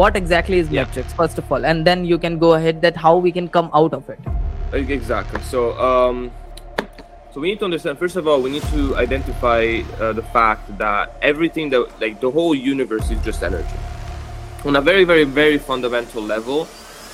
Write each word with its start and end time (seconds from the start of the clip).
what 0.00 0.16
exactly 0.20 0.58
is 0.64 0.70
Yeah. 0.70 0.84
matrix 0.84 1.12
first 1.20 1.38
of 1.42 1.52
all 1.52 1.64
and 1.72 1.86
then 1.90 2.04
you 2.12 2.18
can 2.24 2.38
go 2.46 2.54
ahead 2.60 2.82
that 2.86 2.96
how 3.04 3.14
we 3.26 3.32
can 3.38 3.48
come 3.58 3.70
out 3.82 3.94
of 4.00 4.08
it 4.16 4.32
Exactly. 4.72 5.40
So, 5.42 5.78
um, 5.78 6.30
so 7.32 7.40
we 7.40 7.48
need 7.50 7.60
to 7.60 7.64
understand. 7.64 7.98
First 7.98 8.16
of 8.16 8.26
all, 8.26 8.42
we 8.42 8.50
need 8.50 8.64
to 8.74 8.96
identify 8.96 9.80
uh, 10.00 10.12
the 10.12 10.24
fact 10.34 10.76
that 10.78 11.12
everything 11.22 11.70
that, 11.70 12.00
like, 12.00 12.20
the 12.20 12.30
whole 12.30 12.54
universe 12.54 13.08
is 13.10 13.18
just 13.24 13.42
energy. 13.42 13.78
On 14.64 14.74
a 14.76 14.80
very, 14.80 15.04
very, 15.04 15.24
very 15.24 15.56
fundamental 15.58 16.22
level, 16.22 16.66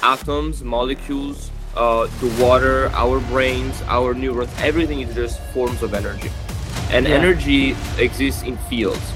atoms, 0.02 0.62
molecules, 0.64 1.50
uh, 1.76 2.06
the 2.20 2.42
water, 2.42 2.88
our 2.94 3.20
brains, 3.20 3.82
our 3.86 4.14
neurons, 4.14 4.50
everything 4.60 5.00
is 5.00 5.14
just 5.14 5.38
forms 5.52 5.82
of 5.82 5.92
energy, 5.94 6.30
and 6.90 7.06
Yeah. 7.06 7.16
energy 7.20 7.76
exists 7.98 8.42
in 8.42 8.56
fields. 8.70 9.06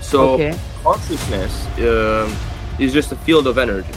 So 0.00 0.32
Okay. 0.34 0.54
consciousness 0.82 1.52
um, 1.78 2.34
is 2.80 2.92
just 2.94 3.12
a 3.12 3.16
field 3.16 3.46
of 3.46 3.58
energy. 3.58 3.92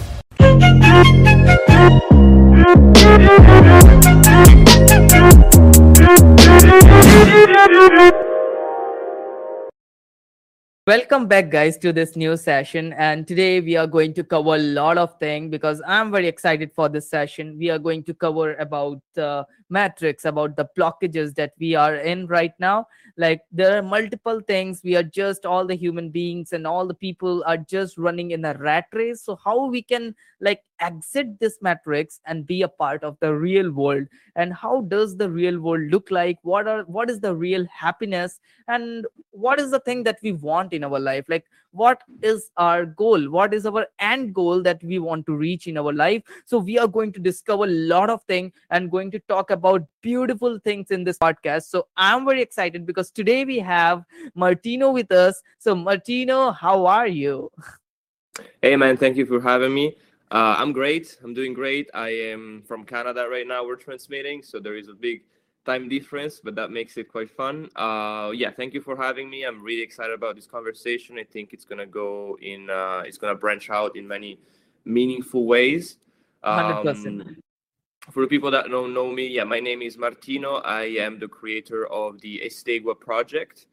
Welcome 10.85 11.27
back, 11.29 11.49
guys, 11.49 11.77
to 11.77 11.93
this 11.93 12.17
new 12.17 12.35
session. 12.35 12.91
And 12.97 13.25
today 13.25 13.61
we 13.61 13.77
are 13.77 13.87
going 13.87 14.13
to 14.15 14.23
cover 14.25 14.55
a 14.55 14.57
lot 14.57 14.97
of 14.97 15.17
things 15.17 15.49
because 15.49 15.81
I'm 15.87 16.11
very 16.11 16.27
excited 16.27 16.73
for 16.75 16.89
this 16.89 17.09
session. 17.09 17.57
We 17.57 17.69
are 17.69 17.79
going 17.79 18.03
to 18.03 18.13
cover 18.13 18.55
about 18.55 19.01
uh, 19.17 19.45
matrix, 19.69 20.25
about 20.25 20.57
the 20.57 20.67
blockages 20.77 21.35
that 21.35 21.53
we 21.57 21.73
are 21.73 21.95
in 21.95 22.27
right 22.27 22.51
now. 22.59 22.87
Like 23.15 23.43
there 23.49 23.77
are 23.77 23.81
multiple 23.81 24.41
things. 24.41 24.81
We 24.83 24.97
are 24.97 25.03
just 25.03 25.45
all 25.45 25.65
the 25.65 25.77
human 25.77 26.09
beings 26.09 26.51
and 26.51 26.67
all 26.67 26.85
the 26.85 26.93
people 26.93 27.45
are 27.47 27.55
just 27.55 27.97
running 27.97 28.31
in 28.31 28.43
a 28.43 28.53
rat 28.55 28.87
race. 28.91 29.21
So 29.21 29.37
how 29.41 29.67
we 29.67 29.83
can 29.83 30.13
like 30.41 30.63
exit 30.87 31.39
this 31.39 31.57
matrix 31.61 32.19
and 32.25 32.45
be 32.45 32.61
a 32.61 32.67
part 32.67 33.03
of 33.03 33.17
the 33.19 33.33
real 33.33 33.71
world? 33.71 34.07
And 34.35 34.53
how 34.53 34.81
does 34.81 35.15
the 35.17 35.29
real 35.29 35.59
world 35.59 35.91
look 35.91 36.11
like? 36.11 36.37
What 36.41 36.67
are 36.67 36.83
what 36.83 37.09
is 37.09 37.19
the 37.19 37.35
real 37.35 37.65
happiness? 37.83 38.39
and 38.67 39.05
what 39.31 39.59
is 39.59 39.71
the 39.71 39.79
thing 39.79 40.03
that 40.03 40.17
we 40.21 40.31
want 40.31 40.73
in 40.73 40.83
our 40.83 40.99
life 40.99 41.25
like 41.27 41.45
what 41.71 42.03
is 42.21 42.51
our 42.57 42.85
goal 42.85 43.29
what 43.29 43.53
is 43.53 43.65
our 43.65 43.85
end 43.99 44.33
goal 44.33 44.61
that 44.61 44.83
we 44.83 44.99
want 44.99 45.25
to 45.25 45.35
reach 45.35 45.67
in 45.67 45.77
our 45.77 45.91
life 45.91 46.21
so 46.45 46.57
we 46.57 46.77
are 46.77 46.87
going 46.87 47.11
to 47.11 47.19
discover 47.19 47.63
a 47.63 47.67
lot 47.67 48.09
of 48.09 48.21
things 48.23 48.51
and 48.69 48.91
going 48.91 49.11
to 49.11 49.19
talk 49.21 49.51
about 49.51 49.81
beautiful 50.01 50.59
things 50.59 50.91
in 50.91 51.03
this 51.03 51.17
podcast 51.17 51.63
so 51.63 51.87
i'm 51.97 52.25
very 52.25 52.41
excited 52.41 52.85
because 52.85 53.11
today 53.11 53.43
we 53.43 53.59
have 53.59 54.03
martino 54.35 54.91
with 54.91 55.11
us 55.11 55.41
so 55.59 55.75
martino 55.75 56.51
how 56.51 56.85
are 56.85 57.07
you 57.07 57.51
Hey 58.63 58.75
man, 58.75 58.97
thank 58.97 59.15
you 59.15 59.27
for 59.27 59.39
having 59.39 59.75
me. 59.75 59.95
Uh, 60.33 60.55
I'm 60.57 60.71
great. 60.71 61.15
I'm 61.23 61.35
doing 61.35 61.53
great. 61.53 61.91
I 61.93 62.09
am 62.09 62.63
from 62.67 62.85
Canada 62.85 63.27
right 63.29 63.47
now. 63.47 63.63
We're 63.63 63.75
transmitting, 63.75 64.41
so 64.41 64.59
there 64.59 64.75
is 64.75 64.87
a 64.87 64.93
big 64.93 65.21
time 65.63 65.87
difference, 65.87 66.41
but 66.43 66.55
that 66.55 66.71
makes 66.71 66.97
it 66.97 67.07
quite 67.07 67.29
fun. 67.29 67.69
Uh, 67.75 68.31
yeah, 68.33 68.49
thank 68.49 68.73
you 68.73 68.81
for 68.81 68.97
having 68.97 69.29
me. 69.29 69.43
I'm 69.43 69.61
really 69.61 69.83
excited 69.83 70.11
about 70.11 70.35
this 70.35 70.47
conversation. 70.47 71.19
I 71.19 71.23
think 71.23 71.53
it's 71.53 71.65
gonna 71.65 71.85
go 71.85 72.35
in. 72.41 72.67
Uh, 72.67 73.03
it's 73.05 73.19
gonna 73.19 73.35
branch 73.35 73.69
out 73.69 73.95
in 73.95 74.07
many 74.07 74.39
meaningful 74.85 75.45
ways. 75.45 75.97
100%. 76.43 77.21
Um, 77.21 77.37
for 78.09 78.21
the 78.21 78.27
people 78.27 78.49
that 78.49 78.71
don't 78.71 78.91
know 78.91 79.11
me, 79.11 79.27
yeah, 79.27 79.43
my 79.43 79.59
name 79.59 79.83
is 79.83 79.99
Martino. 79.99 80.55
I 80.55 80.85
am 80.97 81.19
the 81.19 81.27
creator 81.27 81.85
of 81.85 82.19
the 82.21 82.41
Estegua 82.43 82.99
project, 82.99 83.67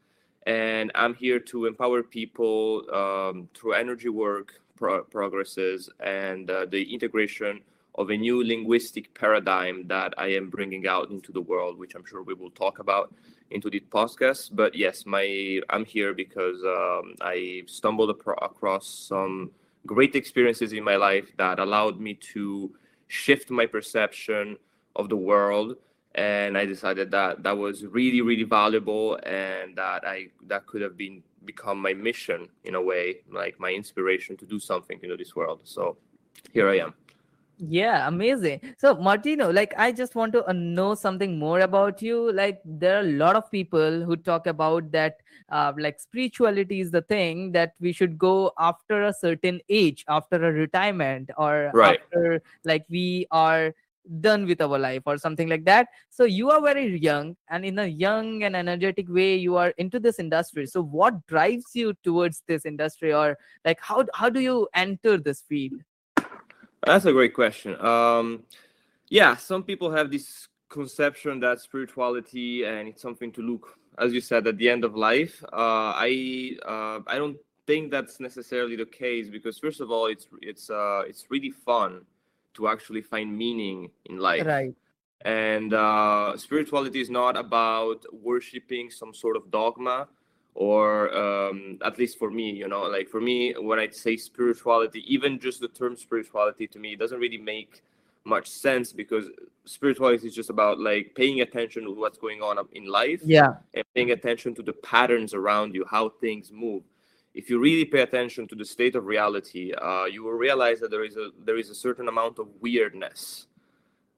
and 0.46 0.92
I'm 0.94 1.14
here 1.14 1.40
to 1.40 1.64
empower 1.64 2.02
people 2.02 2.84
um, 2.94 3.48
through 3.54 3.72
energy 3.72 4.10
work 4.10 4.59
pro- 4.80 5.04
progresses 5.04 5.88
and 6.00 6.50
uh, 6.50 6.66
the 6.66 6.82
integration 6.92 7.60
of 7.96 8.10
a 8.10 8.16
new 8.16 8.42
linguistic 8.44 9.12
paradigm 9.14 9.86
that 9.86 10.14
I 10.16 10.28
am 10.28 10.48
bringing 10.48 10.86
out 10.88 11.10
into 11.10 11.32
the 11.32 11.40
world, 11.40 11.78
which 11.78 11.94
I'm 11.94 12.04
sure 12.04 12.22
we 12.22 12.34
will 12.34 12.50
talk 12.50 12.78
about 12.78 13.14
into 13.50 13.68
this 13.68 13.82
podcast. 13.90 14.50
But 14.52 14.74
yes, 14.74 15.04
my 15.06 15.60
I'm 15.70 15.84
here 15.84 16.14
because 16.14 16.62
um, 16.64 17.14
I 17.20 17.62
stumbled 17.66 18.16
apro- 18.16 18.42
across 18.42 18.88
some 18.88 19.50
great 19.86 20.14
experiences 20.14 20.72
in 20.72 20.82
my 20.82 20.96
life 20.96 21.28
that 21.36 21.58
allowed 21.58 22.00
me 22.00 22.14
to 22.34 22.70
shift 23.08 23.50
my 23.50 23.66
perception 23.66 24.56
of 24.96 25.08
the 25.08 25.16
world 25.16 25.76
and 26.14 26.56
i 26.58 26.64
decided 26.64 27.10
that 27.10 27.42
that 27.42 27.56
was 27.56 27.84
really 27.86 28.20
really 28.20 28.42
valuable 28.44 29.18
and 29.24 29.76
that 29.76 30.04
i 30.06 30.26
that 30.46 30.66
could 30.66 30.82
have 30.82 30.96
been 30.96 31.22
become 31.44 31.80
my 31.80 31.94
mission 31.94 32.48
in 32.64 32.74
a 32.74 32.80
way 32.82 33.20
like 33.30 33.58
my 33.60 33.70
inspiration 33.70 34.36
to 34.36 34.44
do 34.44 34.58
something 34.58 34.98
into 35.02 35.16
this 35.16 35.34
world 35.36 35.60
so 35.64 35.96
here 36.52 36.68
i 36.68 36.78
am 36.78 36.94
Yeah, 37.58 38.08
amazing. 38.08 38.60
So, 38.78 38.94
Martino, 38.94 39.50
like, 39.52 39.74
I 39.76 39.92
just 39.92 40.14
want 40.14 40.32
to 40.32 40.44
uh, 40.48 40.52
know 40.52 40.94
something 40.94 41.38
more 41.38 41.60
about 41.60 42.00
you. 42.00 42.32
Like, 42.32 42.60
there 42.64 42.96
are 42.96 43.00
a 43.00 43.12
lot 43.12 43.36
of 43.36 43.50
people 43.50 44.02
who 44.02 44.16
talk 44.16 44.46
about 44.46 44.90
that, 44.92 45.18
uh, 45.50 45.72
like, 45.78 46.00
spirituality 46.00 46.80
is 46.80 46.90
the 46.90 47.02
thing 47.02 47.52
that 47.52 47.74
we 47.78 47.92
should 47.92 48.18
go 48.18 48.52
after 48.58 49.02
a 49.04 49.12
certain 49.12 49.60
age, 49.68 50.04
after 50.08 50.36
a 50.36 50.52
retirement, 50.52 51.30
or 51.36 51.74
Right. 51.74 52.00
after, 52.12 52.42
like, 52.64 52.86
we 52.88 53.26
are 53.30 53.74
done 54.20 54.46
with 54.46 54.60
our 54.60 54.78
life 54.78 55.02
or 55.06 55.18
something 55.18 55.48
like 55.48 55.64
that. 55.64 55.88
So, 56.10 56.24
you 56.24 56.50
are 56.50 56.60
very 56.60 56.98
young, 56.98 57.36
and 57.48 57.64
in 57.64 57.78
a 57.78 57.86
young 57.86 58.44
and 58.44 58.56
energetic 58.56 59.08
way, 59.08 59.36
you 59.36 59.56
are 59.56 59.70
into 59.78 60.00
this 60.00 60.18
industry. 60.18 60.66
So, 60.66 60.82
what 60.82 61.26
drives 61.26 61.66
you 61.74 61.94
towards 62.02 62.42
this 62.46 62.64
industry, 62.66 63.12
or 63.12 63.38
like, 63.64 63.80
how 63.80 64.04
how 64.14 64.30
do 64.30 64.40
you 64.40 64.68
enter 64.74 65.18
this 65.18 65.42
field? 65.42 65.80
That's 66.84 67.04
a 67.04 67.12
great 67.12 67.34
question. 67.34 67.78
Um, 67.84 68.44
yeah, 69.08 69.36
some 69.36 69.62
people 69.62 69.90
have 69.90 70.10
this 70.10 70.48
conception 70.70 71.40
that 71.40 71.60
spirituality 71.60 72.64
and 72.64 72.88
it's 72.88 73.02
something 73.02 73.32
to 73.32 73.42
look, 73.42 73.76
as 73.98 74.14
you 74.14 74.20
said, 74.20 74.46
at 74.46 74.56
the 74.56 74.70
end 74.70 74.84
of 74.84 74.94
life. 74.94 75.42
Uh, 75.52 75.92
I 75.94 76.56
uh, 76.64 77.00
I 77.06 77.18
don't 77.18 77.36
think 77.66 77.90
that's 77.90 78.20
necessarily 78.20 78.76
the 78.76 78.86
case 78.86 79.28
because 79.28 79.58
first 79.58 79.80
of 79.80 79.90
all, 79.90 80.06
it's 80.06 80.26
it's 80.40 80.70
uh, 80.70 81.02
it's 81.06 81.26
really 81.28 81.50
fun 81.50 82.02
to 82.54 82.68
actually 82.68 83.02
find 83.02 83.36
meaning 83.36 83.90
in 84.06 84.18
life 84.18 84.46
Right. 84.46 84.74
and 85.24 85.74
uh, 85.74 86.36
spirituality 86.36 87.00
is 87.00 87.10
not 87.10 87.36
about 87.36 88.04
worshiping 88.12 88.90
some 88.90 89.12
sort 89.14 89.36
of 89.36 89.50
dogma 89.50 90.08
or 90.54 91.14
um, 91.16 91.78
at 91.84 91.98
least 91.98 92.18
for 92.18 92.30
me 92.30 92.50
you 92.50 92.68
know 92.68 92.82
like 92.82 93.08
for 93.08 93.20
me 93.20 93.54
when 93.58 93.78
i 93.78 93.88
say 93.88 94.16
spirituality 94.16 95.00
even 95.12 95.38
just 95.38 95.60
the 95.60 95.68
term 95.68 95.94
spirituality 95.96 96.66
to 96.66 96.78
me 96.78 96.96
doesn't 96.96 97.20
really 97.20 97.38
make 97.38 97.82
much 98.24 98.48
sense 98.50 98.92
because 98.92 99.26
spirituality 99.64 100.26
is 100.26 100.34
just 100.34 100.50
about 100.50 100.78
like 100.80 101.12
paying 101.14 101.40
attention 101.40 101.84
to 101.84 101.92
what's 101.92 102.18
going 102.18 102.42
on 102.42 102.58
in 102.72 102.84
life 102.86 103.20
Yeah. 103.24 103.54
and 103.74 103.84
paying 103.94 104.10
attention 104.10 104.54
to 104.56 104.62
the 104.62 104.74
patterns 104.74 105.32
around 105.32 105.74
you, 105.74 105.86
how 105.90 106.10
things 106.20 106.50
move. 106.52 106.82
If 107.34 107.48
you 107.48 107.58
really 107.60 107.84
pay 107.84 108.00
attention 108.00 108.48
to 108.48 108.54
the 108.54 108.64
state 108.64 108.96
of 108.96 109.06
reality, 109.06 109.72
uh, 109.72 110.06
you 110.06 110.24
will 110.24 110.32
realize 110.32 110.80
that 110.80 110.90
there 110.90 111.04
is 111.04 111.16
a 111.16 111.30
there 111.44 111.58
is 111.58 111.70
a 111.70 111.74
certain 111.74 112.08
amount 112.08 112.38
of 112.38 112.48
weirdness, 112.60 113.46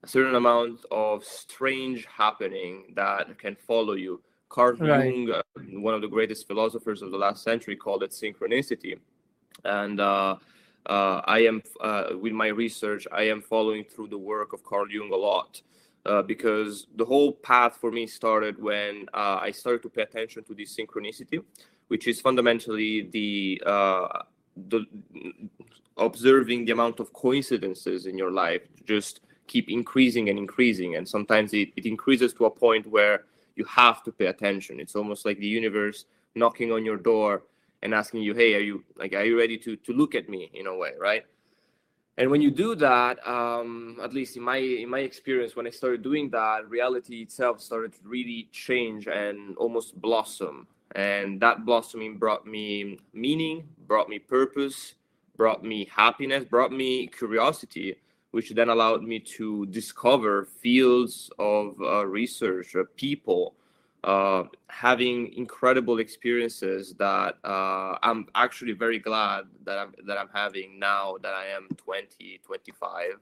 a 0.03 0.09
certain 0.09 0.35
amount 0.35 0.85
of 0.91 1.25
strange 1.25 2.07
happening 2.07 2.93
that 2.95 3.39
can 3.39 3.55
follow 3.55 3.95
you. 3.95 4.23
Carl 4.49 4.77
Right. 4.77 5.15
Jung, 5.15 5.31
uh, 5.31 5.43
one 5.81 5.95
of 5.95 6.03
the 6.03 6.09
greatest 6.09 6.47
philosophers 6.47 7.01
of 7.01 7.11
the 7.11 7.17
last 7.17 7.43
century, 7.43 7.77
called 7.77 8.03
it 8.03 8.11
synchronicity, 8.11 8.99
and 9.65 10.01
uh, 10.01 10.37
uh, 10.87 11.21
I 11.25 11.41
am 11.41 11.63
uh, 11.81 12.11
with 12.21 12.33
my 12.33 12.49
research, 12.49 13.07
I 13.13 13.23
am 13.23 13.41
following 13.41 13.85
through 13.85 14.09
the 14.09 14.19
work 14.19 14.53
of 14.53 14.65
Carl 14.65 14.91
Jung 14.91 15.13
a 15.13 15.17
lot 15.17 15.63
uh, 16.07 16.23
because 16.23 16.87
the 16.97 17.05
whole 17.05 17.33
path 17.33 17.79
for 17.81 17.91
me 17.91 18.07
started 18.07 18.61
when 18.61 19.07
uh, 19.15 19.39
I 19.41 19.51
started 19.53 19.83
to 19.83 19.89
pay 19.89 20.03
attention 20.03 20.43
to 20.45 20.55
this 20.55 20.77
synchronicity, 20.77 21.43
which 21.89 22.07
is 22.07 22.21
fundamentally 22.21 23.09
the 23.13 23.63
uh, 23.67 24.23
the 24.69 24.85
observing 25.99 26.65
the 26.65 26.73
amount 26.73 27.01
of 27.01 27.13
coincidences 27.13 28.07
in 28.07 28.17
your 28.17 28.31
life 28.31 28.63
just 28.87 29.21
keep 29.47 29.69
increasing 29.69 30.29
and 30.29 30.39
increasing, 30.39 30.97
and 30.97 31.07
sometimes 31.07 31.53
it, 31.53 31.71
it 31.77 31.85
increases 31.85 32.33
to 32.33 32.47
a 32.47 32.51
point 32.51 32.87
where 32.87 33.25
you 33.57 33.65
have 33.65 34.03
to 34.03 34.13
pay 34.13 34.27
attention. 34.27 34.81
It's 34.81 34.97
almost 34.97 35.27
like 35.27 35.39
the 35.39 35.47
universe 35.47 36.07
knocking 36.35 36.73
on 36.73 36.85
your 36.85 36.97
door 36.97 37.43
and 37.83 37.95
asking 37.95 38.23
you, 38.23 38.35
"Hey, 38.35 38.55
are 38.55 38.61
you 38.61 38.85
like 38.97 39.13
are 39.15 39.25
you 39.25 39.39
ready 39.39 39.59
to 39.59 39.77
to 39.77 39.93
look 39.93 40.15
at 40.15 40.29
me?" 40.29 40.51
In 40.55 40.67
a 40.67 40.75
way, 40.75 40.93
right? 40.99 41.25
and 42.19 42.31
when 42.31 42.43
you 42.43 42.51
do 42.51 42.75
that 42.75 43.27
um, 43.27 43.99
at 44.03 44.13
least 44.13 44.37
in 44.37 44.43
my 44.43 44.59
in 44.59 44.89
my 44.89 45.01
experience 45.01 45.57
when 45.57 45.67
i 45.67 45.71
started 45.71 46.03
doing 46.03 46.29
that 46.31 46.69
reality 46.69 47.23
itself 47.23 47.61
started 47.61 47.93
to 47.93 47.99
really 48.05 48.49
change 48.53 49.07
and 49.07 49.57
almost 49.57 50.01
blossom 50.01 50.67
and 50.95 51.41
that 51.41 51.65
blossoming 51.65 52.17
brought 52.17 52.47
me 52.47 52.99
meaning 53.13 53.69
brought 53.87 54.09
me 54.09 54.19
purpose 54.19 54.95
brought 55.37 55.65
me 55.65 55.89
happiness 55.95 56.45
brought 56.45 56.73
me 56.73 57.07
curiosity 57.07 57.97
which 58.33 58.51
then 58.51 58.71
allowed 58.71 59.03
me 59.03 59.19
to 59.19 59.67
discover 59.67 60.45
fields 60.45 61.31
of 61.39 61.75
uh, 61.83 62.05
research 62.07 62.75
uh, 62.77 62.85
people 62.97 63.55
uh, 64.05 64.45
having 64.69 65.33
incredible 65.35 66.01
experiences 66.01 66.95
that 66.99 67.37
uh, 67.45 67.97
I'm 68.03 68.27
actually 68.35 68.73
very 68.73 68.99
glad 68.99 69.45
that 69.65 69.79
I'm 69.79 69.95
that 70.07 70.19
I'm 70.19 70.29
having 70.35 70.79
now 70.79 71.19
that 71.23 71.35
I 71.35 71.47
am 71.47 71.69
20, 71.77 72.41
25, 72.45 73.13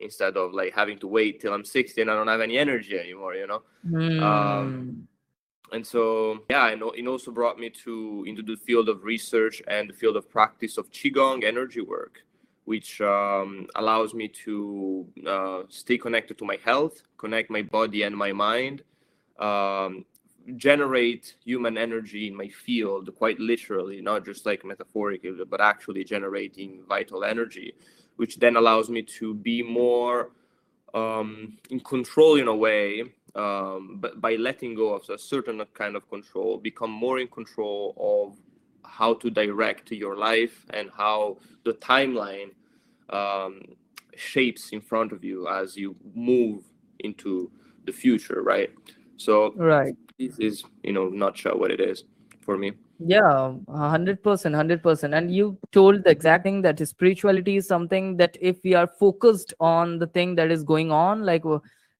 instead 0.00 0.36
of 0.38 0.54
like 0.54 0.72
having 0.72 0.98
to 1.00 1.06
wait 1.06 1.40
till 1.40 1.52
I'm 1.52 1.64
60 1.64 2.00
and 2.00 2.10
I 2.10 2.14
don't 2.14 2.28
have 2.28 2.40
any 2.40 2.56
energy 2.56 2.98
anymore, 2.98 3.34
you 3.34 3.46
know. 3.46 3.62
Mm. 3.86 4.22
Um, 4.22 5.08
and 5.72 5.86
so 5.86 6.40
yeah, 6.50 6.74
know 6.74 6.90
it 6.90 7.06
also 7.06 7.30
brought 7.30 7.58
me 7.58 7.70
to 7.84 8.24
into 8.26 8.42
the 8.42 8.56
field 8.56 8.88
of 8.88 9.04
research 9.04 9.62
and 9.68 9.88
the 9.88 9.94
field 9.94 10.16
of 10.16 10.30
practice 10.30 10.78
of 10.78 10.90
qigong 10.90 11.44
energy 11.44 11.80
work, 11.80 12.22
which 12.64 13.00
um, 13.00 13.66
allows 13.74 14.14
me 14.14 14.28
to 14.28 15.06
uh, 15.26 15.62
stay 15.68 15.98
connected 15.98 16.38
to 16.38 16.44
my 16.44 16.58
health, 16.64 17.02
connect 17.18 17.50
my 17.50 17.62
body 17.62 18.02
and 18.02 18.16
my 18.16 18.32
mind. 18.32 18.82
Um, 19.38 20.04
generate 20.56 21.34
human 21.44 21.78
energy 21.78 22.28
in 22.28 22.36
my 22.36 22.48
field 22.48 23.08
quite 23.16 23.40
literally 23.40 24.02
not 24.02 24.24
just 24.24 24.44
like 24.44 24.62
metaphorically 24.62 25.32
but 25.48 25.58
actually 25.58 26.04
generating 26.04 26.82
vital 26.86 27.24
energy 27.24 27.74
which 28.16 28.36
then 28.36 28.56
allows 28.56 28.90
me 28.90 29.02
to 29.02 29.34
be 29.34 29.62
more 29.62 30.30
um, 30.92 31.56
in 31.70 31.80
control 31.80 32.36
in 32.36 32.48
a 32.48 32.54
way 32.54 33.02
um, 33.34 33.98
but 34.00 34.20
by 34.20 34.36
letting 34.36 34.74
go 34.74 34.94
of 34.94 35.08
a 35.10 35.18
certain 35.18 35.62
kind 35.74 35.96
of 35.96 36.08
control 36.08 36.58
become 36.58 36.90
more 36.90 37.18
in 37.18 37.28
control 37.28 37.94
of 37.98 38.38
how 38.88 39.14
to 39.14 39.30
direct 39.30 39.90
your 39.90 40.16
life 40.16 40.64
and 40.70 40.90
how 40.96 41.36
the 41.64 41.72
timeline 41.74 42.50
um, 43.10 43.60
shapes 44.16 44.70
in 44.70 44.80
front 44.80 45.12
of 45.12 45.24
you 45.24 45.48
as 45.48 45.76
you 45.76 45.96
move 46.14 46.62
into 47.00 47.50
the 47.86 47.92
future 47.92 48.42
right? 48.42 48.70
So 49.16 49.52
right. 49.56 49.94
this 50.18 50.38
is 50.38 50.64
you 50.82 50.92
know 50.92 51.08
nutshell 51.08 51.58
what 51.58 51.70
it 51.70 51.80
is 51.80 52.04
for 52.40 52.56
me. 52.56 52.72
Yeah 53.00 53.54
100% 53.66 54.22
100% 54.22 55.16
and 55.16 55.34
you 55.34 55.58
told 55.72 56.04
the 56.04 56.10
exact 56.10 56.44
thing 56.44 56.62
that 56.62 56.86
spirituality 56.86 57.56
is 57.56 57.66
something 57.66 58.16
that 58.18 58.36
if 58.40 58.58
we 58.62 58.74
are 58.74 58.86
focused 58.86 59.52
on 59.58 59.98
the 59.98 60.06
thing 60.06 60.36
that 60.36 60.52
is 60.52 60.62
going 60.62 60.92
on 60.92 61.24
like 61.24 61.42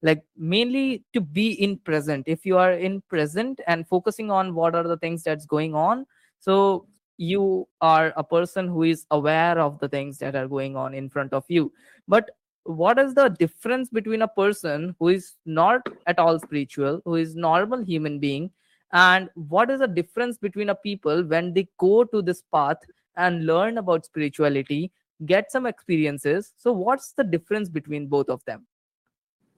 like 0.05 0.23
mainly 0.37 1.03
to 1.13 1.19
be 1.19 1.53
in 1.53 1.77
present. 1.79 2.27
If 2.27 2.45
you 2.45 2.57
are 2.57 2.73
in 2.73 3.01
present 3.09 3.59
and 3.65 3.87
focusing 3.87 4.29
on 4.29 4.53
what 4.53 4.75
are 4.75 4.87
the 4.87 4.97
things 4.97 5.23
that's 5.23 5.45
going 5.45 5.73
on 5.73 6.05
so 6.45 6.85
you 7.17 7.67
are 7.81 8.13
a 8.17 8.23
person 8.23 8.67
who 8.67 8.83
is 8.83 9.07
aware 9.09 9.57
of 9.59 9.79
the 9.79 9.89
things 9.89 10.19
that 10.19 10.35
are 10.35 10.47
going 10.47 10.75
on 10.75 10.93
in 10.93 11.09
front 11.09 11.33
of 11.33 11.43
you. 11.47 11.71
But 12.07 12.29
what 12.63 12.99
is 12.99 13.15
the 13.15 13.29
difference 13.29 13.89
between 13.89 14.21
a 14.21 14.27
person 14.27 14.95
who 14.99 15.07
is 15.09 15.33
not 15.45 15.81
at 16.05 16.19
all 16.19 16.39
spiritual 16.39 17.01
who 17.05 17.15
is 17.15 17.35
normal 17.35 17.83
human 17.83 18.19
being 18.19 18.51
and 18.91 19.29
what 19.33 19.71
is 19.71 19.79
the 19.79 19.87
difference 19.87 20.37
between 20.37 20.69
a 20.69 20.75
people 20.75 21.23
when 21.23 21.53
they 21.53 21.67
go 21.79 22.03
to 22.03 22.21
this 22.21 22.43
path 22.53 22.77
and 23.17 23.45
learn 23.47 23.79
about 23.79 24.05
spirituality 24.05 24.91
get 25.25 25.51
some 25.51 25.65
experiences? 25.65 26.53
So 26.57 26.73
what's 26.73 27.13
the 27.13 27.23
difference 27.23 27.69
between 27.69 28.07
both 28.07 28.29
of 28.29 28.43
them 28.45 28.67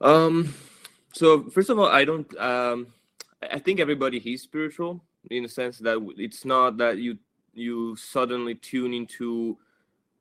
um 0.02 0.54
so 1.14 1.44
first 1.50 1.70
of 1.70 1.80
all 1.80 1.88
i 1.88 2.06
don't 2.06 2.38
um 2.38 2.88
i 3.52 3.60
think 3.60 3.80
everybody 3.80 4.18
is 4.18 4.42
spiritual 4.42 5.04
in 5.32 5.44
the 5.44 5.50
sense 5.50 5.78
that 5.80 5.98
it's 6.18 6.46
not 6.46 6.78
that 6.78 6.98
you 6.98 7.18
you 7.54 7.96
suddenly 7.96 8.56
tune 8.56 8.94
into 8.94 9.58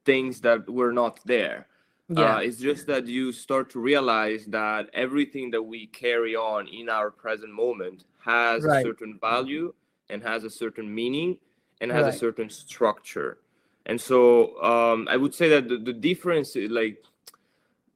things 0.05 0.41
that 0.41 0.69
were 0.71 0.93
not 0.93 1.21
there 1.25 1.67
yeah. 2.09 2.37
Uh, 2.37 2.39
it's 2.39 2.59
just 2.59 2.87
that 2.87 3.07
you 3.07 3.33
start 3.33 3.69
to 3.71 3.81
realize 3.81 4.47
that 4.47 4.89
everything 4.95 5.51
that 5.51 5.63
we 5.63 5.89
carry 5.89 6.37
on 6.37 6.69
in 6.69 6.89
our 6.89 7.11
present 7.11 7.53
moment 7.53 8.05
has 8.25 8.63
right. 8.63 8.79
a 8.79 8.83
certain 8.83 9.19
value 9.21 9.75
and 10.09 10.23
has 10.23 10.45
a 10.45 10.51
certain 10.51 10.93
meaning 10.93 11.37
and 11.81 11.91
has 11.91 12.05
right. 12.05 12.15
a 12.15 12.17
certain 12.17 12.49
structure. 12.49 13.39
And 13.87 14.01
so 14.01 14.63
um, 14.63 15.09
I 15.11 15.17
would 15.17 15.35
say 15.35 15.49
that 15.49 15.69
the, 15.69 15.79
the 15.79 15.93
difference 15.93 16.55
is 16.55 16.71
like 16.71 17.03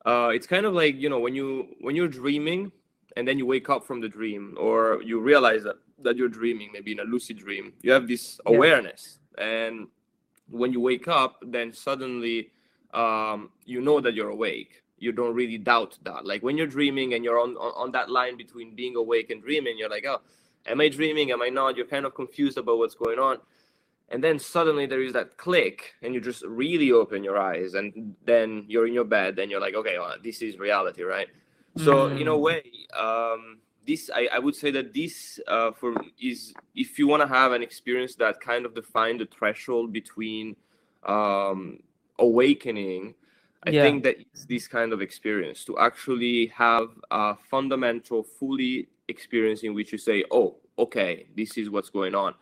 uh, 0.06 0.30
it's 0.32 0.46
kind 0.46 0.66
of 0.66 0.74
like 0.74 0.96
you 0.96 1.08
know 1.08 1.18
when 1.18 1.34
you 1.34 1.68
when 1.80 1.94
you're 1.96 2.08
dreaming 2.08 2.72
and 3.16 3.26
then 3.26 3.38
you 3.38 3.46
wake 3.46 3.68
up 3.68 3.84
from 3.84 4.00
the 4.00 4.08
dream 4.08 4.54
or 4.58 5.02
you 5.02 5.20
realize 5.20 5.62
that 5.64 5.76
that 6.02 6.16
you're 6.16 6.28
dreaming 6.28 6.70
maybe 6.72 6.92
in 6.92 7.00
a 7.00 7.04
lucid 7.04 7.36
dream 7.36 7.72
you 7.82 7.92
have 7.92 8.08
this 8.08 8.40
awareness 8.46 9.18
yeah. 9.36 9.44
and 9.44 9.88
when 10.48 10.72
you 10.72 10.80
wake 10.80 11.08
up 11.08 11.36
then 11.42 11.72
suddenly 11.72 12.50
um, 12.94 13.50
you 13.64 13.80
know 13.80 14.00
that 14.00 14.14
you're 14.14 14.30
awake. 14.30 14.82
You 14.98 15.12
don't 15.12 15.34
really 15.34 15.58
doubt 15.58 15.98
that. 16.02 16.26
Like 16.26 16.42
when 16.42 16.56
you're 16.56 16.66
dreaming 16.66 17.14
and 17.14 17.24
you're 17.24 17.40
on, 17.40 17.56
on, 17.56 17.72
on 17.76 17.92
that 17.92 18.10
line 18.10 18.36
between 18.36 18.74
being 18.74 18.96
awake 18.96 19.30
and 19.30 19.42
dreaming, 19.42 19.78
you're 19.78 19.88
like, 19.88 20.04
oh, 20.06 20.20
am 20.66 20.80
I 20.80 20.88
dreaming? 20.88 21.30
Am 21.30 21.42
I 21.42 21.48
not? 21.48 21.76
You're 21.76 21.86
kind 21.86 22.04
of 22.04 22.14
confused 22.14 22.58
about 22.58 22.78
what's 22.78 22.94
going 22.94 23.18
on. 23.18 23.38
And 24.10 24.24
then 24.24 24.38
suddenly 24.38 24.86
there 24.86 25.02
is 25.02 25.12
that 25.12 25.36
click, 25.36 25.94
and 26.02 26.12
you 26.14 26.20
just 26.20 26.42
really 26.44 26.90
open 26.90 27.22
your 27.22 27.38
eyes, 27.38 27.74
and 27.74 28.16
then 28.24 28.64
you're 28.66 28.86
in 28.86 28.92
your 28.92 29.04
bed, 29.04 29.38
and 29.38 29.50
you're 29.50 29.60
like, 29.60 29.74
okay, 29.74 29.98
well, 29.98 30.16
this 30.22 30.42
is 30.42 30.58
reality, 30.58 31.02
right? 31.02 31.28
Mm. 31.78 31.84
So 31.84 32.06
in 32.08 32.26
a 32.26 32.32
mm. 32.32 32.40
way, 32.40 32.62
um, 32.98 33.58
this 33.86 34.10
I, 34.14 34.28
I 34.32 34.38
would 34.38 34.54
say 34.54 34.70
that 34.72 34.94
this 34.94 35.40
uh, 35.46 35.72
for 35.72 35.94
is 36.20 36.54
if 36.74 36.98
you 36.98 37.06
want 37.06 37.22
to 37.22 37.28
have 37.28 37.52
an 37.52 37.62
experience 37.62 38.14
that 38.16 38.40
kind 38.40 38.64
of 38.66 38.74
define 38.74 39.18
the 39.18 39.26
threshold 39.26 39.92
between 39.92 40.56
um, 41.04 41.80
awakening 42.18 43.14
i 43.64 43.70
yeah. 43.70 43.82
think 43.82 44.04
that 44.04 44.16
it's 44.20 44.44
this 44.44 44.68
kind 44.68 44.92
of 44.92 45.00
experience 45.00 45.64
to 45.64 45.78
actually 45.78 46.46
have 46.48 46.88
a 47.10 47.34
fundamental 47.50 48.22
fully 48.22 48.88
experience 49.08 49.62
in 49.62 49.74
which 49.74 49.92
you 49.92 49.98
say 49.98 50.24
oh 50.30 50.56
okay 50.78 51.26
this 51.36 51.56
is 51.56 51.70
what's 51.70 51.90
going 51.90 52.14
on 52.14 52.34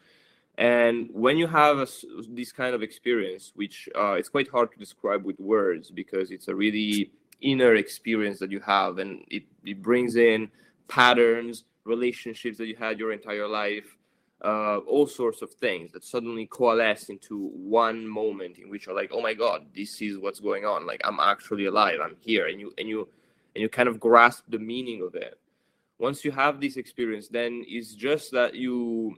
and 0.58 1.08
when 1.12 1.38
you 1.38 1.46
have 1.46 1.78
a, 1.78 1.86
this 2.28 2.52
kind 2.52 2.74
of 2.74 2.82
experience 2.82 3.52
which 3.54 3.88
uh, 3.96 4.12
it's 4.12 4.28
quite 4.28 4.48
hard 4.48 4.70
to 4.70 4.78
describe 4.78 5.24
with 5.24 5.38
words 5.40 5.90
because 5.90 6.30
it's 6.30 6.48
a 6.48 6.54
really 6.54 7.10
inner 7.40 7.76
experience 7.76 8.38
that 8.38 8.50
you 8.50 8.60
have 8.60 8.98
and 8.98 9.24
it, 9.28 9.44
it 9.64 9.80
brings 9.80 10.16
in 10.16 10.50
patterns 10.88 11.64
relationships 11.84 12.58
that 12.58 12.66
you 12.66 12.76
had 12.76 12.98
your 12.98 13.12
entire 13.12 13.48
life 13.48 13.96
uh, 14.44 14.78
all 14.86 15.06
sorts 15.06 15.42
of 15.42 15.50
things 15.54 15.90
that 15.92 16.04
suddenly 16.04 16.46
coalesce 16.46 17.08
into 17.08 17.48
one 17.48 18.06
moment 18.06 18.58
in 18.58 18.70
which 18.70 18.86
you're 18.86 18.94
like, 18.94 19.10
oh 19.12 19.20
my 19.20 19.34
god, 19.34 19.66
this 19.74 20.00
is 20.00 20.18
what's 20.18 20.40
going 20.40 20.64
on. 20.64 20.86
Like 20.86 21.00
I'm 21.04 21.18
actually 21.18 21.66
alive. 21.66 21.98
I'm 22.02 22.16
here, 22.20 22.46
and 22.46 22.60
you 22.60 22.72
and 22.78 22.88
you 22.88 23.08
and 23.54 23.62
you 23.62 23.68
kind 23.68 23.88
of 23.88 23.98
grasp 23.98 24.44
the 24.48 24.58
meaning 24.58 25.02
of 25.02 25.14
it. 25.14 25.38
Once 25.98 26.24
you 26.24 26.30
have 26.30 26.60
this 26.60 26.76
experience, 26.76 27.26
then 27.26 27.64
it's 27.66 27.94
just 27.94 28.30
that 28.30 28.54
you 28.54 29.16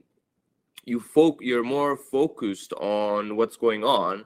you 0.85 1.01
folk 1.01 1.39
you're 1.41 1.63
more 1.63 1.97
focused 1.97 2.73
on 2.75 3.37
what's 3.37 3.57
going 3.57 3.85
on, 3.85 4.25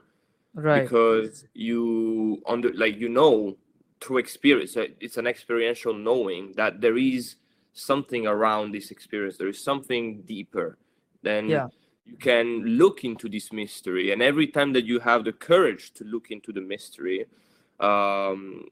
right? 0.53 0.83
Because 0.83 1.45
you 1.53 2.41
under 2.47 2.73
like 2.73 2.97
you 2.97 3.09
know 3.09 3.57
through 4.01 4.17
experience. 4.17 4.75
It's 4.77 5.17
an 5.17 5.27
experiential 5.27 5.93
knowing 5.93 6.53
that 6.55 6.81
there 6.81 6.97
is 6.97 7.35
something 7.73 8.27
around 8.27 8.71
this 8.71 8.91
experience. 8.91 9.37
There 9.37 9.49
is 9.49 9.63
something 9.63 10.21
deeper 10.21 10.77
then 11.25 11.49
yeah. 11.49 11.67
you 12.05 12.15
can 12.15 12.63
look 12.77 13.03
into 13.03 13.27
this 13.27 13.51
mystery. 13.51 14.13
And 14.13 14.21
every 14.21 14.47
time 14.47 14.71
that 14.73 14.85
you 14.85 14.99
have 14.99 15.25
the 15.25 15.33
courage 15.33 15.91
to 15.95 16.05
look 16.05 16.29
into 16.29 16.53
the 16.53 16.61
mystery, 16.61 17.25
um, 17.79 18.65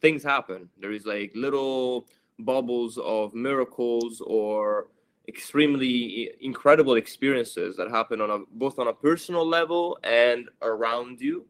things 0.00 0.24
happen. 0.24 0.70
There 0.80 0.92
is 0.92 1.06
like 1.06 1.30
little 1.36 2.06
bubbles 2.40 2.98
of 2.98 3.34
miracles 3.34 4.22
or 4.26 4.88
extremely 5.28 6.30
incredible 6.40 6.94
experiences 6.94 7.76
that 7.76 7.90
happen 7.90 8.20
on 8.20 8.30
a 8.30 8.38
both 8.52 8.78
on 8.78 8.88
a 8.88 8.92
personal 8.92 9.46
level 9.46 9.98
and 10.02 10.48
around 10.62 11.20
you 11.20 11.44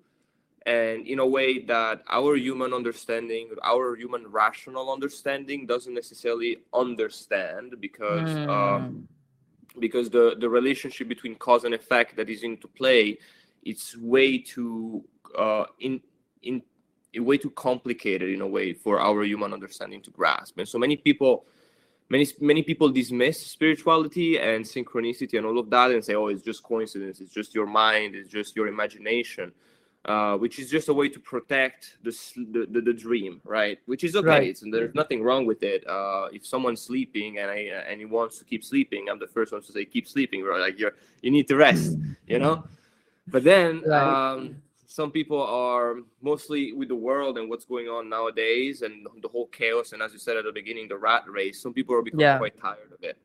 and 0.67 1.07
in 1.07 1.21
a 1.21 1.27
way 1.27 1.61
that 1.61 2.03
our 2.11 2.37
human 2.37 2.75
understanding 2.75 3.49
our 3.63 3.97
human 3.97 4.27
rational 4.27 4.93
understanding 4.93 5.65
doesn't 5.65 5.95
necessarily 5.95 6.59
understand 6.75 7.75
because 7.81 8.29
mm. 8.29 8.49
um, 8.49 9.09
because 9.79 10.11
the 10.11 10.35
the 10.41 10.49
relationship 10.49 11.07
between 11.09 11.37
cause 11.37 11.63
and 11.63 11.73
effect 11.73 12.17
that 12.17 12.29
is 12.29 12.43
into 12.43 12.67
play 12.67 13.17
it's 13.63 13.97
way 13.99 14.39
too 14.39 15.05
uh, 15.39 15.65
in 15.79 16.01
in 16.43 16.61
way 17.15 17.39
too 17.39 17.51
complicated 17.51 18.31
in 18.31 18.41
a 18.41 18.47
way 18.47 18.73
for 18.73 19.01
our 19.01 19.23
human 19.23 19.53
understanding 19.53 20.03
to 20.03 20.11
grasp 20.11 20.59
and 20.59 20.69
so 20.69 20.79
many 20.79 20.97
people 20.97 21.47
many 22.09 22.27
many 22.41 22.63
people 22.63 22.89
dismiss 22.89 23.47
spirituality 23.47 24.39
and 24.39 24.65
synchronicity 24.65 25.37
and 25.39 25.47
all 25.47 25.59
of 25.59 25.69
that 25.71 25.91
and 25.91 26.05
say 26.05 26.15
oh 26.15 26.29
it's 26.29 26.43
just 26.43 26.63
coincidence 26.63 27.21
it's 27.21 27.33
just 27.33 27.55
your 27.55 27.67
mind 27.67 28.15
it's 28.15 28.29
just 28.29 28.57
your 28.57 28.67
imagination 28.67 29.53
uh, 30.05 30.37
which 30.39 30.59
is 30.59 30.71
just 30.71 30.89
a 30.89 30.95
way 30.95 31.09
to 31.09 31.21
protect 31.21 31.97
the, 32.03 32.17
the, 32.71 32.81
the, 32.81 32.93
dream, 32.93 33.43
right? 33.45 33.79
Which 33.85 34.05
is 34.05 34.17
okay. 34.17 34.27
Right. 34.27 34.63
and 34.63 34.73
there's 34.73 34.95
nothing 34.95 35.23
wrong 35.23 35.45
with 35.45 35.63
it. 35.63 35.87
Uh, 35.87 36.29
if 36.33 36.47
someone's 36.47 36.81
sleeping 36.81 37.39
and 37.39 37.51
I, 37.51 37.69
and 37.87 38.01
he 38.01 38.07
wants 38.07 38.39
to 38.39 38.45
keep 38.45 38.65
sleeping, 38.65 39.09
I'm 39.11 39.19
the 39.19 39.27
first 39.27 39.53
one 39.53 39.61
to 39.61 39.71
say 39.71 39.85
keep 39.85 40.09
sleeping, 40.09 40.43
bro. 40.43 40.57
Like 40.59 40.79
you're 40.79 40.95
you 41.21 41.31
need 41.31 41.47
to 41.49 41.57
rest, 41.57 41.97
you 42.27 42.39
know. 42.39 42.65
But 43.27 43.45
then 43.45 43.83
right. 43.87 44.33
um, 44.33 44.63
some 44.99 45.11
people 45.19 45.43
are 45.67 45.91
mostly 46.31 46.63
with 46.79 46.89
the 46.95 47.01
world 47.09 47.35
and 47.39 47.45
what's 47.51 47.67
going 47.75 47.89
on 47.97 48.03
nowadays 48.17 48.77
and 48.87 48.95
the 49.25 49.31
whole 49.35 49.49
chaos 49.59 49.93
and 49.93 50.01
as 50.07 50.11
you 50.15 50.21
said 50.27 50.37
at 50.41 50.45
the 50.49 50.53
beginning, 50.61 50.85
the 50.89 51.01
rat 51.09 51.25
race. 51.39 51.57
Some 51.65 51.73
people 51.79 51.95
are 51.99 52.03
becoming 52.09 52.31
yeah. 52.31 52.39
quite 52.45 52.57
tired 52.67 52.91
of 52.97 53.01
it. 53.11 53.17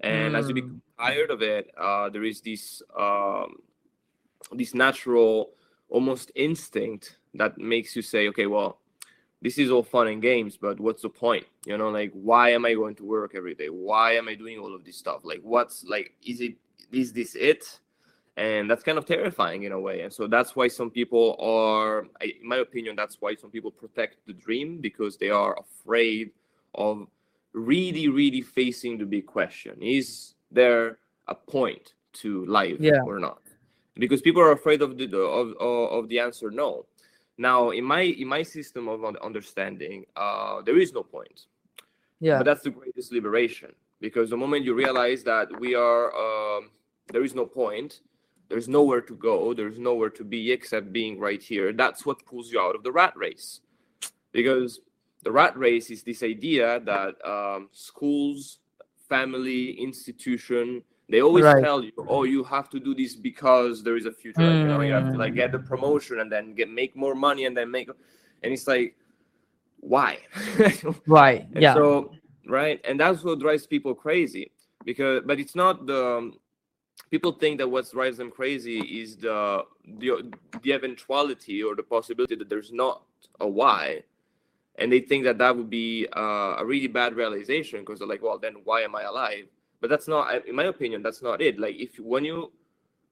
and 0.00 0.30
as 0.38 0.44
you 0.48 0.54
Mm. 0.54 0.60
become 0.60 0.82
tired 1.04 1.30
of 1.36 1.40
it 1.54 1.64
uh, 1.86 2.06
there 2.14 2.26
is 2.32 2.38
this 2.48 2.62
um, 3.04 3.48
this 4.60 4.72
natural 4.84 5.30
almost 5.96 6.26
instinct 6.46 7.04
that 7.40 7.52
makes 7.74 7.90
you 7.96 8.02
say 8.12 8.22
okay 8.30 8.46
well 8.54 8.70
this 9.44 9.56
is 9.62 9.68
all 9.74 9.82
fun 9.94 10.06
and 10.12 10.20
games 10.30 10.52
but 10.66 10.76
what's 10.84 11.02
the 11.06 11.12
point 11.24 11.44
you 11.70 11.76
know 11.80 11.90
like 12.00 12.12
why 12.28 12.44
am 12.56 12.64
i 12.70 12.72
going 12.80 12.96
to 13.00 13.04
work 13.16 13.30
every 13.40 13.54
day 13.62 13.70
why 13.88 14.06
am 14.20 14.26
i 14.32 14.34
doing 14.44 14.56
all 14.62 14.72
of 14.78 14.82
this 14.86 14.96
stuff 15.04 15.20
like 15.30 15.42
what's 15.54 15.76
like 15.94 16.08
is 16.30 16.38
it 16.46 16.54
is 17.00 17.08
this 17.18 17.30
it 17.50 17.62
and 18.38 18.70
that's 18.70 18.84
kind 18.84 18.96
of 18.98 19.04
terrifying 19.04 19.64
in 19.64 19.72
a 19.72 19.80
way. 19.80 20.02
And 20.02 20.12
so 20.12 20.28
that's 20.28 20.54
why 20.54 20.68
some 20.68 20.90
people 20.90 21.36
are 21.40 22.06
in 22.20 22.46
my 22.46 22.58
opinion 22.58 22.94
that's 22.96 23.16
why 23.20 23.34
some 23.34 23.50
people 23.50 23.70
protect 23.70 24.24
the 24.26 24.32
dream 24.32 24.78
because 24.80 25.16
they 25.18 25.28
are 25.30 25.58
afraid 25.58 26.30
of 26.74 27.06
really 27.52 28.06
really 28.08 28.40
facing 28.40 28.96
the 28.98 29.04
big 29.04 29.26
question. 29.26 29.74
Is 29.82 30.34
there 30.52 30.98
a 31.26 31.34
point 31.34 31.94
to 32.22 32.46
life 32.46 32.76
Yeah. 32.78 33.02
or 33.04 33.18
not? 33.18 33.42
Because 33.96 34.22
people 34.22 34.40
are 34.40 34.52
afraid 34.52 34.80
of 34.82 34.96
the 34.96 35.06
of, 35.18 35.48
of, 35.58 35.92
of 35.96 36.08
the 36.08 36.20
answer 36.20 36.50
no. 36.50 36.86
Now 37.38 37.70
in 37.70 37.84
my 37.84 38.02
in 38.02 38.28
my 38.28 38.42
system 38.44 38.88
of 38.88 39.04
understanding 39.04 40.06
uh, 40.16 40.62
there 40.62 40.78
is 40.78 40.92
no 40.92 41.02
point. 41.02 41.46
Yeah. 42.20 42.38
but 42.38 42.44
that's 42.46 42.62
the 42.62 42.70
greatest 42.70 43.12
liberation 43.12 43.70
because 44.00 44.30
the 44.30 44.36
moment 44.36 44.64
you 44.64 44.74
realize 44.74 45.22
that 45.22 45.46
we 45.60 45.74
are 45.76 46.06
um, 46.24 46.70
there 47.12 47.22
is 47.24 47.32
no 47.34 47.46
point 47.46 48.00
there's 48.48 48.68
nowhere 48.68 49.00
to 49.02 49.14
go. 49.14 49.52
There's 49.54 49.78
nowhere 49.78 50.10
to 50.10 50.24
be 50.24 50.52
except 50.52 50.92
being 50.92 51.18
right 51.18 51.42
here. 51.42 51.72
That's 51.72 52.06
what 52.06 52.24
pulls 52.24 52.50
you 52.50 52.60
out 52.60 52.74
of 52.74 52.82
the 52.82 52.92
rat 52.92 53.14
race. 53.16 53.60
Because 54.32 54.80
the 55.22 55.32
rat 55.32 55.56
race 55.56 55.90
is 55.90 56.02
this 56.02 56.22
idea 56.22 56.80
that 56.80 57.14
um, 57.26 57.68
schools 57.72 58.58
family 59.08 59.70
institution 59.80 60.82
they 61.10 61.22
always 61.22 61.42
Right. 61.44 61.64
tell 61.64 61.82
you 61.82 61.92
oh 61.96 62.24
you 62.24 62.44
have 62.44 62.68
to 62.68 62.78
do 62.78 62.94
this 62.94 63.16
because 63.16 63.82
there 63.82 63.96
is 63.96 64.04
a 64.04 64.12
future. 64.12 64.42
Like, 64.50 64.58
you 64.60 64.68
know 64.68 64.82
you 64.82 64.92
have 64.92 65.10
to 65.12 65.18
like 65.18 65.34
get 65.34 65.52
the 65.52 65.58
promotion 65.58 66.20
and 66.20 66.30
then 66.30 66.54
get 66.54 66.68
make 66.68 66.94
more 66.94 67.14
money 67.14 67.46
and 67.46 67.56
then 67.56 67.70
make 67.70 67.88
and 68.42 68.52
it's 68.52 68.66
like 68.66 68.94
why? 69.80 70.18
Why? 71.06 71.46
and 71.54 71.62
Yeah. 71.62 71.74
so 71.74 72.12
right, 72.46 72.80
and 72.84 72.98
that's 73.00 73.22
what 73.24 73.38
drives 73.38 73.66
people 73.66 73.94
crazy. 73.94 74.50
Because, 74.84 75.22
but 75.24 75.38
it's 75.38 75.54
not 75.54 75.86
the 75.86 76.06
um, 76.06 76.34
people 77.10 77.32
think 77.32 77.58
that 77.58 77.68
what 77.68 77.90
drives 77.90 78.18
them 78.18 78.30
crazy 78.30 78.80
is 78.80 79.16
the 79.16 79.64
the 79.98 80.30
the 80.62 80.72
eventuality 80.72 81.62
or 81.62 81.74
the 81.74 81.82
possibility 81.82 82.34
that 82.36 82.48
there's 82.48 82.72
not 82.72 83.02
a 83.40 83.48
why, 83.48 84.02
and 84.76 84.92
they 84.92 85.00
think 85.00 85.24
that 85.24 85.38
that 85.38 85.56
would 85.56 85.70
be 85.70 86.06
uh, 86.16 86.56
a 86.58 86.64
really 86.64 86.88
bad 86.88 87.14
realization 87.14 87.80
because 87.80 87.98
they're 87.98 88.08
like, 88.08 88.22
well, 88.22 88.38
then 88.38 88.56
why 88.64 88.82
am 88.82 88.94
I 88.94 89.02
alive? 89.02 89.46
But 89.80 89.90
that's 89.90 90.08
not, 90.08 90.46
in 90.46 90.56
my 90.56 90.64
opinion, 90.64 91.02
that's 91.02 91.22
not 91.22 91.40
it. 91.40 91.58
Like 91.58 91.76
if 91.76 91.98
when 92.00 92.24
you 92.24 92.52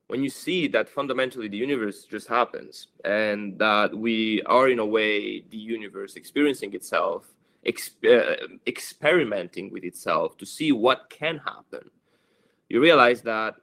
when 0.09 0.23
you 0.23 0.31
see 0.31 0.69
that 0.69 0.89
fundamentally 0.89 1.49
the 1.49 1.57
universe 1.57 2.05
just 2.05 2.29
happens 2.29 2.89
and 3.05 3.59
that 3.59 3.97
we 3.97 4.43
are 4.43 4.69
in 4.69 4.79
a 4.79 4.87
way 4.87 5.41
the 5.51 5.57
universe 5.57 6.15
experiencing 6.15 6.73
itself 6.75 7.25
exp- 7.67 8.05
uh, 8.07 8.47
experimenting 8.67 9.71
with 9.71 9.85
itself 9.85 10.37
to 10.39 10.47
see 10.47 10.71
what 10.71 11.11
can 11.11 11.39
happen 11.39 11.91
you 12.69 12.81
realize 12.81 13.23
that 13.23 13.57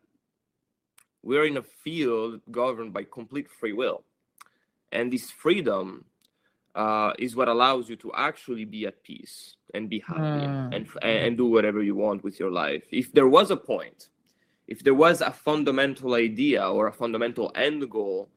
we're 1.23 1.45
in 1.45 1.57
a 1.57 1.63
field 1.83 2.41
governed 2.51 2.93
by 2.93 3.03
complete 3.03 3.49
free 3.49 3.73
will 3.73 4.03
and 4.91 5.11
this 5.11 5.31
freedom 5.31 6.05
uh, 6.75 7.13
is 7.19 7.35
what 7.35 7.47
allows 7.47 7.89
you 7.89 7.95
to 7.95 8.11
actually 8.15 8.65
be 8.65 8.85
at 8.85 9.01
peace 9.03 9.55
and 9.73 9.89
be 9.89 9.99
happy 9.99 10.21
Mm. 10.21 10.73
and, 10.73 10.87
and 11.03 11.37
do 11.37 11.45
whatever 11.45 11.81
you 11.83 11.95
want 11.95 12.23
with 12.23 12.39
your 12.39 12.51
life 12.51 12.83
if 12.91 13.11
there 13.13 13.27
was 13.27 13.51
a 13.51 13.57
point 13.57 14.09
if 14.67 14.83
there 14.83 14.93
was 14.93 15.21
a 15.21 15.31
fundamental 15.31 16.13
idea 16.15 16.65
or 16.65 16.87
a 16.87 16.91
fundamental 16.93 17.51
end 17.55 17.89
goal, 17.89 18.29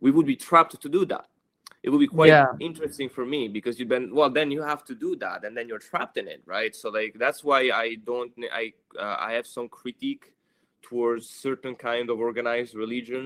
we 0.00 0.10
would 0.12 0.26
be 0.26 0.36
trapped 0.36 0.80
to 0.80 0.88
do 0.88 1.04
that. 1.06 1.26
It 1.82 1.90
would 1.90 1.98
be 1.98 2.06
quite 2.06 2.28
Yeah. 2.28 2.52
interesting 2.60 3.08
for 3.08 3.26
me 3.26 3.48
because 3.48 3.78
you've 3.78 3.88
been 3.88 4.14
well. 4.14 4.30
Then 4.30 4.50
you 4.50 4.62
have 4.62 4.84
to 4.84 4.94
do 4.94 5.16
that, 5.16 5.44
and 5.44 5.56
then 5.56 5.68
you're 5.68 5.80
trapped 5.80 6.16
in 6.16 6.28
it, 6.28 6.42
right? 6.46 6.74
So 6.74 6.90
like 6.90 7.14
that's 7.18 7.42
why 7.44 7.70
I 7.70 7.96
don't. 8.06 8.32
I 8.52 8.72
uh, 8.98 9.16
I 9.18 9.32
have 9.32 9.46
some 9.46 9.68
critique 9.68 10.32
towards 10.88 11.24
certain 11.28 11.74
kind 11.74 12.06
of 12.10 12.16
organized 12.20 12.74
religion 12.74 13.24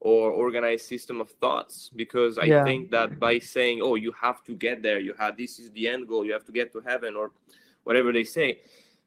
or 0.00 0.30
organized 0.44 0.84
system 0.86 1.20
of 1.20 1.30
thoughts 1.42 1.90
because 2.02 2.36
I 2.44 2.46
Yeah. 2.46 2.64
think 2.64 2.90
that 2.96 3.10
by 3.26 3.34
saying, 3.38 3.76
"Oh, 3.86 3.94
you 4.06 4.12
have 4.26 4.38
to 4.48 4.52
get 4.66 4.82
there. 4.86 5.00
You 5.08 5.14
have 5.22 5.36
this 5.36 5.58
is 5.62 5.68
the 5.72 5.84
end 5.94 6.02
goal. 6.10 6.22
You 6.26 6.32
have 6.38 6.44
to 6.50 6.52
get 6.60 6.68
to 6.72 6.80
heaven," 6.90 7.12
or 7.20 7.26
whatever 7.86 8.10
they 8.12 8.24
say, 8.24 8.48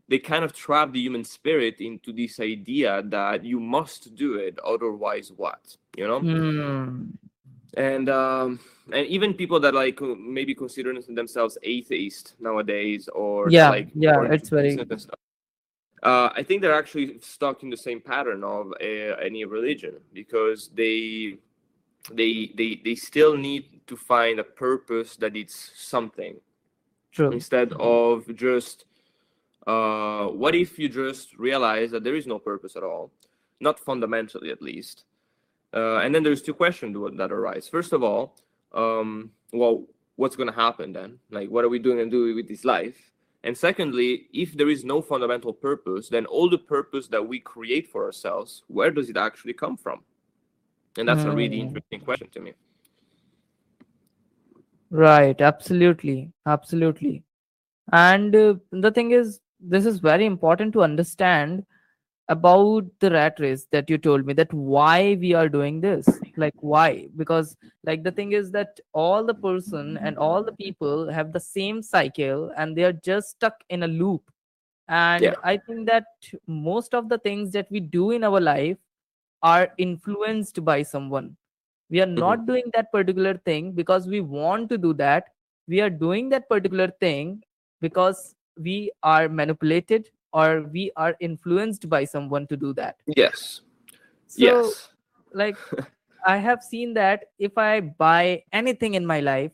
they 0.10 0.20
kind 0.20 0.44
of 0.46 0.52
trap 0.54 0.88
the 0.94 1.02
human 1.08 1.24
spirit 1.24 1.76
into 1.82 2.10
this 2.14 2.40
idea 2.40 2.92
that 3.18 3.44
you 3.52 3.60
must 3.60 4.16
do 4.16 4.30
it 4.48 4.56
otherwise 4.74 5.28
what 5.42 5.62
you 6.00 6.08
know 6.10 6.22
Mm. 6.22 7.12
and 7.76 8.08
um 8.10 8.60
and 8.96 9.06
even 9.16 9.34
people 9.34 9.60
that 9.60 9.74
like 9.74 10.02
uh, 10.02 10.16
maybe 10.38 10.54
consider 10.56 10.92
themselves 11.22 11.58
atheist 11.62 12.36
nowadays 12.40 13.04
or 13.24 13.50
Yeah, 13.50 13.70
like 13.76 13.90
yeah, 13.96 14.24
it's 14.36 14.50
very- 14.50 14.72
stuff, 15.06 15.20
uh, 16.04 16.30
I 16.36 16.44
think 16.44 16.62
they're 16.62 16.74
actually 16.78 17.20
stuck 17.22 17.64
in 17.64 17.70
the 17.70 17.78
same 17.78 18.02
pattern 18.02 18.44
of 18.44 18.72
uh, 18.82 19.16
any 19.22 19.46
religion 19.46 19.96
because 20.14 20.70
they 20.74 21.38
they 22.12 22.52
they 22.56 22.82
they 22.84 22.96
still 22.96 23.36
need 23.36 23.82
to 23.88 23.98
find 23.98 24.40
a 24.40 24.44
purpose 24.44 25.16
that 25.18 25.36
it's 25.36 25.72
something. 25.76 26.38
True. 27.18 27.32
instead 27.32 27.74
of 27.80 28.28
just 28.36 28.86
uh, 29.66 30.28
what 30.28 30.54
if 30.54 30.78
you 30.78 30.88
just 30.88 31.36
realize 31.38 31.90
that 31.90 32.04
there 32.04 32.16
is 32.16 32.28
no 32.28 32.38
purpose 32.38 32.76
at 32.76 32.84
all? 32.84 33.12
Not 33.60 33.80
fundamentally 33.80 34.52
at 34.52 34.62
least. 34.62 35.06
Uh, 35.74 35.98
and 35.98 36.14
then 36.14 36.22
there's 36.22 36.44
two 36.44 36.54
questions 36.54 36.96
that- 37.18 37.32
arise. 37.32 37.68
First 37.68 37.92
of 37.92 38.04
all 38.04 38.36
um, 38.74 39.32
well 39.52 39.88
what's 40.16 40.36
going 40.36 40.50
to 40.50 40.56
happen 40.56 40.94
then? 40.94 41.18
Like 41.32 41.50
what 41.50 41.66
are 41.66 41.70
we 41.70 41.80
doing 41.80 42.00
and 42.00 42.12
doing 42.12 42.36
with 42.36 42.48
this 42.48 42.64
life 42.64 43.00
and 43.48 43.58
secondly 43.58 44.28
if 44.34 44.54
there 44.62 44.70
is 44.70 44.84
no 44.84 45.02
fundamental 45.02 45.54
purpose 45.54 46.10
then 46.10 46.26
all 46.26 46.50
the 46.50 46.58
purpose 46.58 47.08
that 47.08 47.26
we 47.26 47.40
create 47.40 47.90
for 47.92 48.06
ourselves 48.06 48.64
where 48.68 48.92
does 48.92 49.10
it 49.10 49.18
actually 49.18 49.54
come 49.54 49.78
from 49.78 50.04
and 50.98 51.08
that's 51.08 51.26
a 51.26 51.32
really 51.32 51.60
Hmm. 51.60 51.68
interesting 51.68 52.02
question 52.02 52.30
to 52.34 52.42
me 52.42 52.54
Right, 54.90 55.40
absolutely, 55.42 56.32
absolutely. 56.46 57.24
And 57.92 58.36
uh, 58.36 58.56
the 58.72 58.92
thing 58.92 59.12
is, 59.12 59.40
this 59.60 59.86
is 59.86 60.00
very 60.00 60.26
important 60.26 60.74
to 60.74 60.84
understand 60.84 61.66
about 62.30 62.86
the 63.00 63.10
rat 63.12 63.40
race 63.40 63.68
that 63.72 63.90
you 63.90 63.98
told 63.98 64.26
me 64.26 64.34
that 64.34 64.52
why 64.54 65.18
we 65.20 65.34
are 65.34 65.48
doing 65.48 65.82
this. 65.82 66.08
Like, 66.36 66.54
why? 66.60 67.08
Because, 67.16 67.56
like, 67.84 68.04
the 68.04 68.12
thing 68.12 68.34
is 68.34 68.52
that 68.52 68.80
all 68.94 69.24
the 69.24 69.34
person 69.34 69.98
and 69.98 70.18
all 70.18 70.44
the 70.44 70.52
people 70.52 71.10
have 71.10 71.32
the 71.34 71.40
same 71.40 71.82
cycle 71.82 72.52
and 72.58 72.76
they 72.76 72.84
are 72.84 72.94
just 72.94 73.30
stuck 73.30 73.64
in 73.70 73.84
a 73.84 73.88
loop. 73.88 74.22
And 74.88 75.24
Yeah. 75.24 75.36
I 75.44 75.58
think 75.58 75.88
that 75.88 76.06
most 76.46 76.94
of 76.94 77.10
the 77.10 77.18
things 77.18 77.52
that 77.52 77.72
we 77.72 77.80
do 77.80 78.12
in 78.12 78.24
our 78.24 78.40
life 78.40 78.78
are 79.42 79.74
influenced 79.78 80.64
by 80.66 80.84
someone 80.84 81.38
we 81.90 82.02
are 82.02 82.06
not 82.06 82.40
mm-hmm. 82.40 82.48
doing 82.48 82.64
that 82.74 82.92
particular 82.92 83.38
thing 83.38 83.72
because 83.72 84.08
we 84.08 84.20
want 84.22 84.70
to 84.70 84.78
do 84.78 84.94
that 84.94 85.26
we 85.68 85.82
are 85.82 85.90
doing 85.90 86.30
that 86.30 86.48
particular 86.50 86.88
thing 87.00 87.42
because 87.82 88.36
we 88.58 88.92
are 89.04 89.30
manipulated 89.30 90.10
or 90.34 90.64
we 90.72 90.92
are 90.96 91.16
influenced 91.20 91.90
by 91.90 92.06
someone 92.06 92.48
to 92.48 92.58
do 92.58 92.74
that. 92.74 92.98
Yes. 93.16 93.62
So 94.28 94.44
yes. 94.44 94.90
like 95.34 95.58
i 96.26 96.38
have 96.38 96.62
seen 96.62 96.94
that 96.94 97.26
if 97.40 97.58
i 97.58 97.80
buy 97.80 98.44
anything 98.52 98.96
in 98.96 99.06
my 99.06 99.20
life 99.20 99.52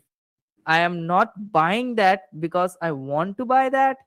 i 0.65 0.80
am 0.80 1.06
not 1.06 1.34
buying 1.51 1.94
that 1.96 2.24
because 2.39 2.77
i 2.82 2.92
want 2.92 3.38
to 3.38 3.46
buy 3.46 3.70
that. 3.70 3.98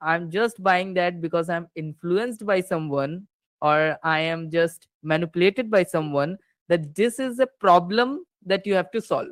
I'm 0.00 0.30
just 0.30 0.62
buying 0.62 0.94
that 0.94 1.20
because 1.20 1.48
i'm 1.50 1.68
influenced 1.74 2.46
by 2.46 2.60
someone 2.60 3.26
or 3.60 3.98
i 4.04 4.20
am 4.20 4.50
just 4.50 4.86
manipulated 5.02 5.70
by 5.70 5.82
someone 5.84 6.38
that 6.68 6.94
this 6.94 7.18
is 7.18 7.40
a 7.40 7.46
problem 7.46 8.24
that 8.46 8.66
you 8.66 8.74
have 8.74 8.90
to 8.92 9.00
solve. 9.00 9.28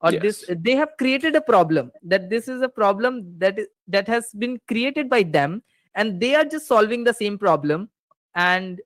Or 0.00 0.10
this 0.10 0.44
they 0.48 0.74
have 0.74 0.96
created 0.98 1.36
a 1.36 1.40
problem 1.40 1.92
that 2.02 2.28
this 2.28 2.48
is 2.48 2.60
a 2.60 2.68
problem 2.68 3.38
that 3.38 3.60
that 3.86 4.08
has 4.08 4.32
been 4.32 4.58
created 4.66 5.08
by 5.08 5.22
them 5.22 5.62
and 5.94 6.20
they 6.20 6.34
are 6.34 6.44
just 6.44 6.66
solving 6.66 7.04
the 7.04 7.12
same 7.12 7.38
problem. 7.38 7.88
And 8.34 8.80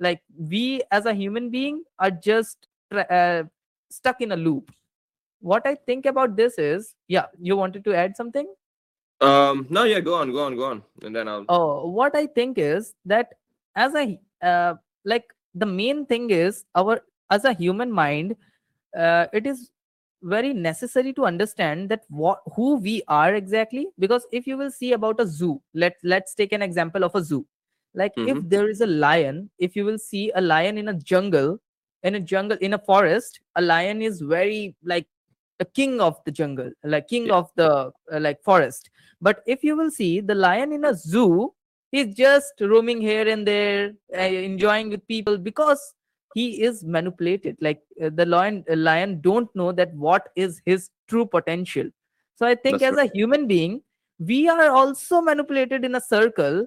like 0.00 0.20
we 0.36 0.82
as 0.90 1.06
a 1.06 1.14
human 1.14 1.50
being 1.50 1.84
are 1.98 2.10
just 2.10 2.68
uh, 2.92 3.44
stuck 3.90 4.20
in 4.20 4.32
a 4.32 4.36
loop. 4.36 4.70
What 5.40 5.66
i 5.66 5.74
think 5.76 6.06
about 6.06 6.36
this 6.36 6.58
is 6.58 6.94
yeah 7.06 7.26
you 7.40 7.56
wanted 7.56 7.84
to 7.84 7.94
add 7.94 8.16
something? 8.16 8.52
Um 9.20 9.66
no 9.70 9.84
yeah 9.84 10.00
go 10.00 10.14
on 10.14 10.32
go 10.32 10.44
on 10.44 10.56
go 10.56 10.64
on 10.64 10.82
and 11.02 11.14
then 11.14 11.28
i'll 11.28 11.44
oh 11.48 11.88
what 11.88 12.14
i 12.14 12.26
think 12.26 12.58
is 12.58 12.94
that 13.04 13.34
as 13.74 13.94
a 13.94 14.20
uh, 14.42 14.74
like 15.04 15.32
the 15.54 15.66
main 15.66 16.06
thing 16.06 16.30
is 16.30 16.64
our 16.74 17.00
as 17.30 17.44
a 17.44 17.52
human 17.52 17.90
mind 17.90 18.36
uh, 18.96 19.26
it 19.32 19.46
is 19.46 19.70
very 20.22 20.52
necessary 20.52 21.12
to 21.12 21.24
understand 21.24 21.88
that 21.88 22.04
what 22.08 22.40
who 22.54 22.76
we 22.76 23.02
are 23.08 23.34
exactly 23.34 23.86
because 23.98 24.26
if 24.32 24.46
you 24.46 24.56
will 24.56 24.70
see 24.70 24.92
about 24.92 25.20
a 25.20 25.26
zoo 25.26 25.60
let 25.74 25.96
let's 26.02 26.34
take 26.34 26.52
an 26.52 26.62
example 26.62 27.04
of 27.04 27.14
a 27.14 27.22
zoo 27.22 27.46
like 27.94 28.12
if 28.16 28.36
Mhm. 28.36 28.48
there 28.50 28.68
is 28.68 28.80
a 28.80 28.86
lion 28.86 29.48
if 29.58 29.76
you 29.76 29.84
will 29.84 29.98
see 29.98 30.30
a 30.34 30.40
lion 30.40 30.76
in 30.78 30.88
a 30.88 30.94
jungle 30.94 31.58
in 32.02 32.16
a 32.16 32.20
jungle 32.20 32.58
in 32.60 32.74
a 32.74 32.78
forest 32.78 33.40
a 33.56 33.62
lion 33.62 34.02
is 34.02 34.20
very 34.20 34.74
like 34.82 35.06
a 35.60 35.64
king 35.64 36.00
of 36.00 36.22
the 36.24 36.32
jungle 36.32 36.70
like 36.84 37.08
king 37.08 37.26
Yeah. 37.26 37.34
of 37.34 37.50
the 37.54 37.70
uh, 38.12 38.20
like 38.20 38.42
forest 38.42 38.90
but 39.20 39.42
if 39.46 39.62
you 39.64 39.76
will 39.76 39.90
see 39.90 40.20
the 40.20 40.34
lion 40.34 40.72
in 40.72 40.84
a 40.84 40.94
zoo 40.94 41.54
he's 41.90 42.14
just 42.14 42.60
roaming 42.60 43.00
here 43.00 43.28
and 43.28 43.46
there 43.46 43.92
uh, 44.16 44.20
enjoying 44.20 44.90
with 44.90 45.06
people 45.06 45.38
because 45.38 45.94
he 46.34 46.62
is 46.62 46.84
manipulated. 46.84 47.56
Like 47.60 47.82
uh, 48.02 48.10
the 48.14 48.26
lion 48.26 48.64
uh, 48.70 48.76
lion 48.76 49.20
don't 49.20 49.54
know 49.54 49.72
that 49.72 49.94
what 49.94 50.28
is 50.36 50.60
his 50.66 50.90
true 51.08 51.26
potential. 51.26 51.88
So 52.36 52.46
i 52.46 52.54
think 52.54 52.80
That's 52.80 52.98
as 52.98 53.08
a 53.08 53.10
human 53.16 53.46
being 53.46 53.82
we 54.20 54.48
are 54.48 54.70
also 54.70 55.20
manipulated 55.20 55.84
in 55.84 55.94
a 55.94 56.00
circle. 56.00 56.66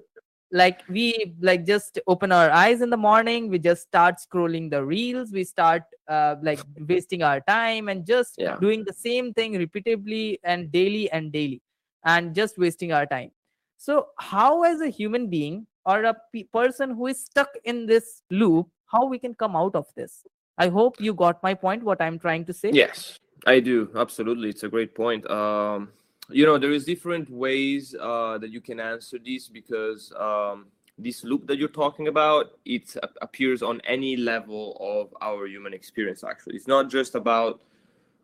Like 0.50 0.82
we 0.88 1.34
like 1.40 1.64
just 1.66 1.98
open 2.06 2.30
our 2.30 2.50
eyes 2.50 2.82
in 2.82 2.90
the 2.90 2.96
morning 2.96 3.48
we 3.48 3.58
just 3.58 3.82
start 3.82 4.16
scrolling 4.16 4.70
the 4.70 4.84
reels 4.84 5.32
we 5.32 5.44
start 5.44 5.82
uh, 6.08 6.36
like 6.42 6.60
wasting 6.88 7.22
our 7.22 7.40
time 7.40 7.88
and 7.88 8.04
just 8.06 8.34
Yeah. 8.36 8.58
doing 8.60 8.84
the 8.84 8.92
same 8.92 9.32
thing 9.32 9.54
repeatedly 9.56 10.38
and 10.44 10.70
daily 10.70 11.10
and 11.10 11.32
daily 11.32 11.62
and 12.04 12.34
just 12.34 12.58
wasting 12.58 12.92
our 12.92 13.06
time. 13.06 13.30
So 13.78 14.08
how 14.18 14.62
as 14.64 14.80
a 14.82 14.88
human 14.88 15.28
being 15.28 15.66
or 15.86 16.04
a 16.04 16.14
pe- 16.34 16.44
person 16.44 16.90
who 16.90 17.06
is 17.06 17.24
stuck 17.24 17.48
in 17.64 17.86
this 17.86 18.22
loop 18.30 18.68
how 18.92 19.04
we 19.06 19.18
can 19.18 19.34
come 19.34 19.56
out 19.56 19.74
of 19.74 19.86
this 19.94 20.24
i 20.58 20.68
hope 20.68 21.00
you 21.00 21.14
got 21.14 21.42
my 21.42 21.54
point 21.54 21.82
what 21.82 22.00
i'm 22.00 22.18
trying 22.18 22.44
to 22.44 22.52
say 22.52 22.70
Yes, 22.72 23.18
I 23.46 23.60
do. 23.60 23.90
Absolutely. 23.96 24.48
It's 24.48 24.62
a 24.62 24.68
great 24.68 24.94
point. 24.94 25.28
Um, 25.30 25.90
you 26.30 26.46
know, 26.46 26.58
there 26.58 26.72
is 26.72 26.84
different 26.84 27.28
ways 27.30 27.94
uh, 28.00 28.38
that 28.38 28.50
you 28.50 28.60
can 28.60 28.80
answer 28.80 29.18
this 29.18 29.48
because 29.48 30.12
um, 30.18 30.66
this 30.96 31.24
loop 31.24 31.46
that 31.48 31.58
you're 31.58 31.68
talking 31.68 32.08
about, 32.08 32.52
it 32.64 32.96
appears 33.20 33.62
on 33.62 33.80
any 33.84 34.16
level 34.16 34.76
of 34.80 35.14
our 35.20 35.46
human 35.46 35.74
experience, 35.74 36.22
actually. 36.22 36.56
It's 36.56 36.68
not 36.68 36.88
just 36.88 37.14
about 37.14 37.60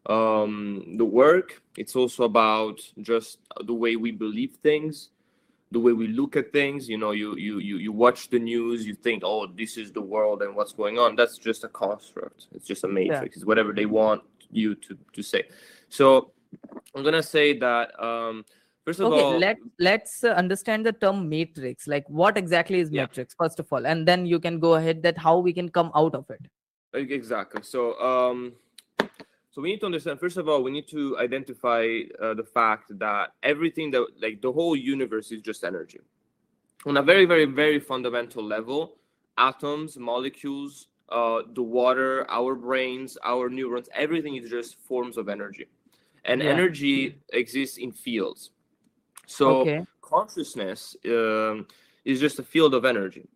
um, 0.06 0.94
the 0.96 1.04
work, 1.04 1.60
it's 1.76 1.96
also 1.96 2.25
about 2.25 2.80
just 3.02 3.38
the 3.66 3.75
way 3.75 3.96
we 3.96 4.12
believe 4.12 4.56
things 4.62 5.10
the 5.70 5.78
way 5.78 5.92
we 5.92 6.08
look 6.08 6.37
at 6.37 6.52
things 6.52 6.88
you 6.88 6.96
know 6.96 7.10
you 7.10 7.37
you 7.37 7.58
you, 7.58 7.76
you 7.76 7.92
watch 7.92 8.28
the 8.30 8.38
news 8.38 8.87
you 8.87 8.94
think 8.94 9.22
oh 9.25 9.46
this 9.46 9.76
is 9.76 9.92
the 9.92 10.00
world 10.00 10.42
and 10.42 10.54
what's 10.54 10.72
going 10.72 10.98
on. 10.98 11.14
That's 11.16 11.37
just 11.38 11.64
a 11.64 11.68
construct. 11.68 12.46
It's 12.54 12.66
just 12.66 12.84
a 12.84 12.88
matrix. 12.88 13.37
It's 13.37 13.44
whatever 13.44 13.72
they 13.72 13.87
want 13.87 14.22
you 14.50 14.75
to 14.75 14.98
to 15.12 15.22
say. 15.22 15.44
So 15.88 16.32
i'm 16.94 17.04
gonna 17.04 17.22
say 17.22 17.58
that 17.58 17.92
um 18.02 18.42
first 18.87 19.00
of 19.00 19.12
okay 19.12 19.22
all 19.22 19.38
let 19.38 19.58
let's 19.78 20.25
uh, 20.25 20.28
understand 20.28 20.87
the 20.87 20.92
term 20.92 21.28
matrix. 21.28 21.87
Like 21.87 22.08
what 22.08 22.38
exactly 22.38 22.80
is 22.80 22.90
Yeah. 22.90 23.02
matrix 23.02 23.34
first 23.38 23.60
of 23.60 23.66
all? 23.70 23.87
And 23.87 24.08
then 24.08 24.25
you 24.25 24.40
can 24.40 24.58
go 24.58 24.75
ahead 24.75 25.02
that 25.02 25.18
how 25.18 25.38
we 25.38 25.52
can 25.52 25.68
come 25.68 25.90
out 25.94 26.14
of 26.14 26.25
it. 26.30 26.40
Exactly. 26.94 27.62
So, 27.62 28.00
um, 28.00 28.54
so 29.50 29.62
we 29.62 29.71
need 29.71 29.81
to 29.81 29.87
understand. 29.87 30.21
First 30.21 30.37
of 30.37 30.49
all, 30.49 30.62
we 30.62 30.71
need 30.71 30.88
to 30.88 31.19
identify 31.19 32.00
uh, 32.21 32.35
the 32.35 32.45
fact 32.45 32.99
that 32.99 33.33
everything 33.43 33.90
that, 33.93 34.07
like, 34.21 34.40
the 34.43 34.52
whole 34.52 34.76
universe 34.76 35.33
is 35.33 35.40
just 35.43 35.64
energy. 35.64 36.00
On 36.87 36.97
a 36.97 37.02
very, 37.02 37.25
very, 37.25 37.45
very 37.45 37.81
fundamental 37.81 38.45
level, 38.45 38.97
atoms, 39.37 39.97
molecules, 39.97 40.88
uh, 41.09 41.43
the 41.55 41.62
water, 41.62 42.31
our 42.31 42.55
brains, 42.55 43.17
our 43.25 43.49
neurons, 43.49 43.88
everything 43.95 44.37
is 44.37 44.50
just 44.50 44.78
forms 44.87 45.17
of 45.17 45.28
energy, 45.28 45.67
and 46.25 46.43
Yeah. 46.43 46.50
energy 46.50 47.19
exists 47.33 47.78
in 47.78 47.93
fields. 47.93 48.50
So 49.26 49.61
okay 49.62 49.85
consciousness 50.09 50.97
um, 51.07 51.67
is 52.05 52.19
just 52.21 52.38
a 52.38 52.43
field 52.43 52.75
of 52.75 52.85
energy 52.85 53.28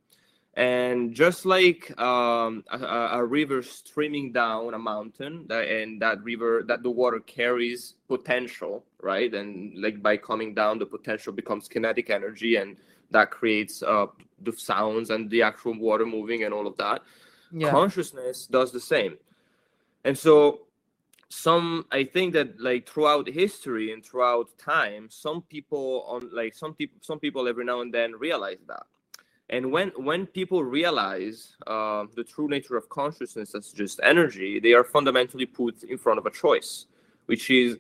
and 0.55 1.15
just 1.15 1.47
like 1.47 1.99
um, 2.01 2.63
a, 2.71 2.85
a 3.13 3.25
river 3.25 3.63
streaming 3.63 4.33
down 4.33 4.75
a 4.75 4.79
mountain 4.79 5.47
that, 5.49 5.67
and 5.69 6.03
that 6.03 6.23
river 6.23 6.63
that 6.67 6.83
the 6.83 6.91
water 6.91 7.21
carries 7.21 7.95
potential 8.09 8.85
right? 9.03 9.35
And 9.35 9.77
like 9.77 10.01
by 10.01 10.17
coming 10.17 10.55
down 10.55 10.79
the 10.79 10.87
potential 10.87 11.33
becomes 11.33 11.69
kinetic 11.69 12.09
energy 12.09 12.57
and 12.57 12.77
that 13.11 13.31
creates 13.31 13.83
uh, 13.83 14.07
the 14.43 14.53
sounds 14.53 15.11
and 15.11 15.29
the 15.29 15.43
actual 15.43 15.79
water 15.79 16.07
moving 16.07 16.45
and 16.45 16.55
all 16.55 16.67
of 16.67 16.77
that. 16.79 17.03
Yeah. 17.53 17.71
Consciousness 17.71 18.47
does 18.47 18.73
the 18.73 18.81
same. 18.81 19.19
And 20.05 20.17
so 20.17 20.63
some 21.35 21.87
i 21.91 22.05
think 22.05 22.35
that 22.35 22.61
like 22.61 22.87
throughout 22.87 23.27
history 23.27 23.95
and 23.95 24.05
throughout 24.05 24.49
time 24.59 25.09
some 25.09 25.41
people 25.41 26.05
on 26.07 26.29
like 26.31 26.55
some 26.55 26.75
people 26.75 26.99
some 27.01 27.19
people 27.19 27.49
every 27.49 27.65
now 27.65 27.81
and 27.81 27.95
then 27.95 28.13
realize 28.13 28.59
that 28.69 28.83
and 29.53 29.71
when 29.71 29.91
when 29.91 30.27
people 30.27 30.65
realize 30.65 31.57
uh, 31.69 32.07
the 32.17 32.25
true 32.25 32.49
nature 32.49 32.77
of 32.77 32.89
consciousness 32.89 33.55
as 33.55 33.71
just 33.71 34.01
energy 34.03 34.59
they 34.59 34.73
are 34.73 34.83
fundamentally 34.83 35.47
put 35.47 35.85
in 35.85 35.97
front 35.97 36.19
of 36.19 36.27
a 36.27 36.31
choice 36.31 36.87
which 37.27 37.51
is 37.51 37.79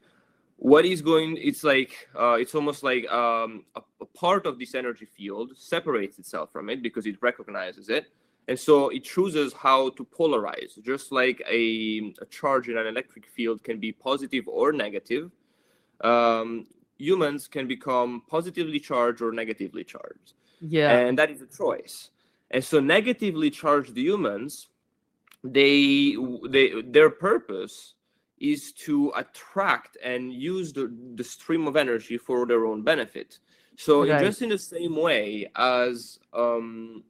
what 0.62 0.84
is 0.84 1.02
going 1.02 1.36
it's 1.38 1.64
like 1.64 2.08
uh, 2.14 2.34
it's 2.34 2.54
almost 2.54 2.84
like 2.84 3.10
um, 3.10 3.64
a, 3.74 3.82
a 4.00 4.06
part 4.06 4.46
of 4.46 4.60
this 4.60 4.76
energy 4.76 5.06
field 5.16 5.50
separates 5.56 6.20
itself 6.20 6.52
from 6.52 6.70
it 6.70 6.82
because 6.82 7.04
it 7.04 7.16
recognizes 7.20 7.88
it. 7.88 8.12
And 8.46 8.58
so 8.58 8.88
it 8.90 9.02
chooses 9.02 9.52
how 9.52 9.90
to 9.90 10.04
polarize. 10.04 10.80
Just 10.84 11.10
like 11.10 11.42
a, 11.48 12.14
a 12.20 12.26
charge 12.26 12.68
in 12.68 12.76
an 12.76 12.86
electric 12.86 13.26
field 13.26 13.64
can 13.64 13.78
be 13.80 13.90
positive 13.90 14.46
or 14.46 14.72
negative 14.72 15.32
um, 16.02 16.66
humans 16.96 17.48
can 17.48 17.66
become 17.66 18.22
positively 18.28 18.78
charged 18.78 19.20
or 19.20 19.32
negatively 19.32 19.82
charged 19.82 20.34
yeah. 20.68 20.92
and 20.92 21.18
that 21.18 21.30
is 21.30 21.42
a 21.42 21.46
choice. 21.46 22.10
And 22.50 22.62
so 22.62 22.80
negatively 22.80 23.50
charged 23.50 23.96
humans 23.96 24.68
they 25.44 26.16
they 26.48 26.82
their 26.82 27.10
purpose 27.10 27.94
is 28.38 28.72
to 28.72 29.12
attract 29.16 29.96
and 30.02 30.32
use 30.32 30.72
the, 30.72 30.92
the 31.14 31.24
stream 31.24 31.66
of 31.66 31.76
energy 31.76 32.18
for 32.18 32.46
their 32.46 32.66
own 32.66 32.82
benefit. 32.82 33.38
So 33.76 34.04
Right. 34.04 34.20
just 34.20 34.42
in 34.42 34.48
the 34.50 34.58
same 34.58 34.96
way 34.96 35.50
as 35.56 36.18
um 36.32 37.04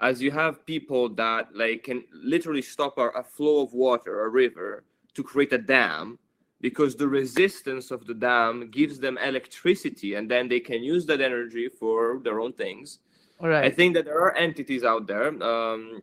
as 0.00 0.20
you 0.20 0.30
have 0.32 0.66
people 0.66 1.08
that 1.10 1.54
like 1.54 1.84
can 1.84 2.04
literally 2.12 2.62
stop 2.62 2.98
a, 2.98 3.08
a 3.10 3.22
flow 3.22 3.62
of 3.62 3.72
water 3.72 4.24
a 4.24 4.28
river 4.28 4.84
to 5.14 5.22
create 5.22 5.52
a 5.52 5.58
dam 5.58 6.18
because 6.62 6.96
the 6.96 7.06
resistance 7.06 7.90
of 7.90 8.06
the 8.06 8.14
dam 8.14 8.70
gives 8.70 8.98
them 8.98 9.18
electricity 9.18 10.14
and 10.14 10.30
then 10.30 10.48
they 10.48 10.60
can 10.60 10.82
use 10.82 11.04
that 11.04 11.20
energy 11.20 11.68
for 11.68 12.20
their 12.24 12.40
own 12.40 12.52
things 12.54 13.00
all 13.42 13.48
I 13.64 13.70
think 13.70 13.94
that 13.94 14.04
there 14.04 14.20
are 14.20 14.36
entities 14.36 14.84
out 14.84 15.08
there 15.08 15.28
um, 15.42 16.00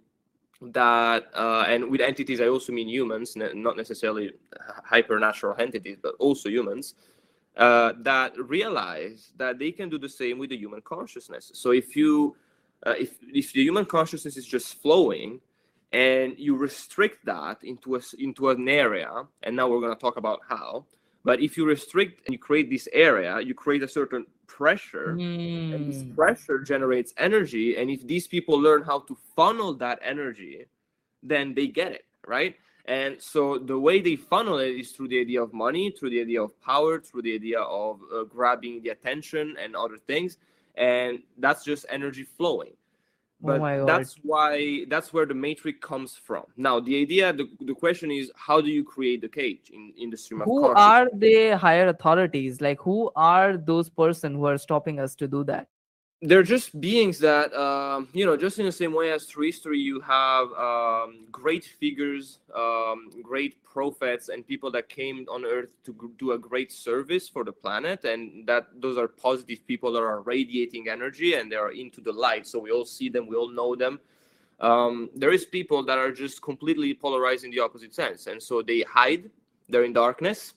that, 0.62 1.24
uh, 1.34 1.64
and 1.68 1.90
with 1.90 2.02
entities, 2.02 2.42
I 2.42 2.48
also 2.48 2.74
mean 2.74 2.90
humans, 2.90 3.38
not 3.38 3.78
necessarily 3.78 4.34
hypernatural 4.84 5.56
entities, 5.58 5.98
but 6.02 6.16
also 6.20 6.50
humans, 6.50 6.96
uh, 7.56 7.94
that 8.00 8.38
realize 8.38 9.32
that 9.38 9.58
they 9.58 9.72
can 9.72 9.90
do 9.90 9.98
the 9.98 10.10
same 10.10 10.38
with 10.38 10.50
the 10.50 10.58
human 10.58 10.82
consciousness. 10.82 11.52
So 11.54 11.72
if 11.72 11.96
you, 11.96 12.36
uh, 12.86 12.96
if 12.98 13.16
if 13.22 13.54
the 13.54 13.64
human 13.64 13.86
consciousness 13.86 14.36
is 14.36 14.46
just 14.46 14.82
flowing, 14.82 15.40
and 15.92 16.36
you 16.38 16.56
restrict 16.56 17.26
that 17.26 17.58
into 17.64 17.96
a 17.96 18.02
into 18.18 18.50
an 18.50 18.68
area, 18.70 19.10
and 19.44 19.56
now 19.56 19.68
we're 19.68 19.82
going 19.82 19.96
to 19.96 20.00
talk 20.00 20.18
about 20.18 20.40
how. 20.48 20.86
But 21.24 21.42
if 21.42 21.58
you 21.58 21.66
restrict 21.66 22.26
and 22.28 22.34
you 22.34 22.40
create 22.40 22.70
this 22.70 22.88
area, 22.94 23.40
you 23.42 23.54
create 23.54 23.84
a 23.84 23.88
certain 23.88 24.26
pressure 24.48 25.22
and 25.72 25.86
this 25.86 26.04
Hmm. 26.04 26.16
pressure 26.16 26.60
generates 26.60 27.14
energy 27.18 27.78
and 27.78 27.90
if 27.90 28.06
these 28.08 28.28
people 28.28 28.60
learn 28.60 28.84
how 28.84 29.00
to 29.00 29.16
funnel 29.36 29.74
that 29.76 30.00
energy 30.02 30.66
then 31.24 31.54
they 31.54 31.68
get 31.68 31.92
it 31.92 32.06
right 32.28 32.56
and 32.86 33.22
so 33.22 33.58
the 33.60 33.78
way 33.80 34.02
they 34.02 34.16
funnel 34.16 34.58
it 34.58 34.72
is 34.76 34.92
through 34.92 35.08
the 35.08 35.20
idea 35.20 35.42
of 35.42 35.54
money 35.54 35.92
through 35.92 36.10
the 36.10 36.20
idea 36.22 36.42
of 36.42 36.60
power 36.62 37.00
through 37.00 37.22
the 37.22 37.34
idea 37.36 37.60
of 37.62 38.00
uh, 38.14 38.24
grabbing 38.24 38.82
the 38.82 38.90
attention 38.90 39.56
and 39.62 39.76
other 39.76 39.98
things 39.98 40.38
and 40.76 41.20
that's 41.38 41.64
just 41.64 41.86
energy 41.90 42.24
flowing 42.24 42.74
Oh 43.42 43.48
but 43.48 43.62
my 43.62 43.78
God. 43.78 43.88
that's 43.88 44.16
why 44.22 44.86
that's 44.90 45.14
where 45.14 45.26
the 45.26 45.34
matrix 45.34 45.80
comes 45.82 46.16
from. 46.16 46.44
Now 46.58 46.82
the 46.82 47.02
idea 47.02 47.32
the, 47.32 47.48
the 47.62 47.74
question 47.74 48.12
is 48.12 48.32
how 48.36 48.60
do 48.60 48.70
you 48.70 48.84
create 48.84 49.22
the 49.22 49.30
cage 49.30 49.72
in, 49.72 49.94
in 49.98 50.10
the 50.10 50.18
stream 50.18 50.42
of 50.42 50.46
who 50.46 50.66
are 50.66 51.08
the 51.14 51.52
higher 51.52 51.88
authorities? 51.88 52.60
Like 52.60 52.80
who 52.82 53.12
are 53.16 53.56
those 53.56 53.90
person 53.90 54.36
who 54.36 54.46
are 54.46 54.58
stopping 54.58 55.00
us 55.00 55.16
to 55.16 55.28
do 55.28 55.46
that 55.46 55.68
they're 56.22 56.44
just 56.44 56.80
beings 56.82 57.18
that 57.20 57.54
um, 57.54 58.10
you 58.14 58.26
know 58.26 58.36
just 58.36 58.60
in 58.60 58.66
the 58.66 58.72
same 58.72 58.94
way 58.94 59.12
as 59.12 59.26
through 59.26 59.46
history 59.46 59.80
you 59.80 60.02
have 60.02 60.52
um, 60.54 61.26
great 61.32 61.64
figures 61.64 62.40
um, 62.56 63.10
great 63.24 63.64
prophets 63.64 64.30
and 64.30 64.46
people 64.46 64.70
that 64.72 64.90
came 64.90 65.26
on 65.30 65.46
earth 65.46 65.70
to 65.86 66.12
do 66.18 66.34
a 66.34 66.38
great 66.38 66.72
service 66.72 67.30
for 67.30 67.44
the 67.44 67.52
planet 67.52 68.04
and 68.04 68.46
that 68.46 68.68
those 68.82 68.98
are 68.98 69.08
positive 69.08 69.66
people 69.68 69.92
that 69.94 70.02
are 70.02 70.22
radiating 70.22 70.90
energy 70.90 71.36
and 71.36 71.52
they 71.52 71.56
are 71.56 71.72
into 71.72 72.02
the 72.02 72.12
light. 72.12 72.48
So 72.48 72.60
we 72.60 72.72
all 72.72 72.86
see 72.86 73.10
them 73.10 73.28
we 73.28 73.36
all 73.36 73.50
know 73.50 73.76
them. 73.76 74.00
Um, 74.60 75.10
there 75.16 75.32
is 75.32 75.46
people 75.46 75.84
that 75.86 75.98
are 75.98 76.12
just 76.12 76.42
completely 76.42 76.94
polarized 76.94 77.46
in 77.46 77.52
the 77.52 77.60
opposite 77.60 77.96
sense 77.96 78.28
and 78.28 78.42
so 78.44 78.62
they 78.62 78.82
hide 78.82 79.30
they're 79.70 79.86
in 79.86 79.94
darkness 79.94 80.56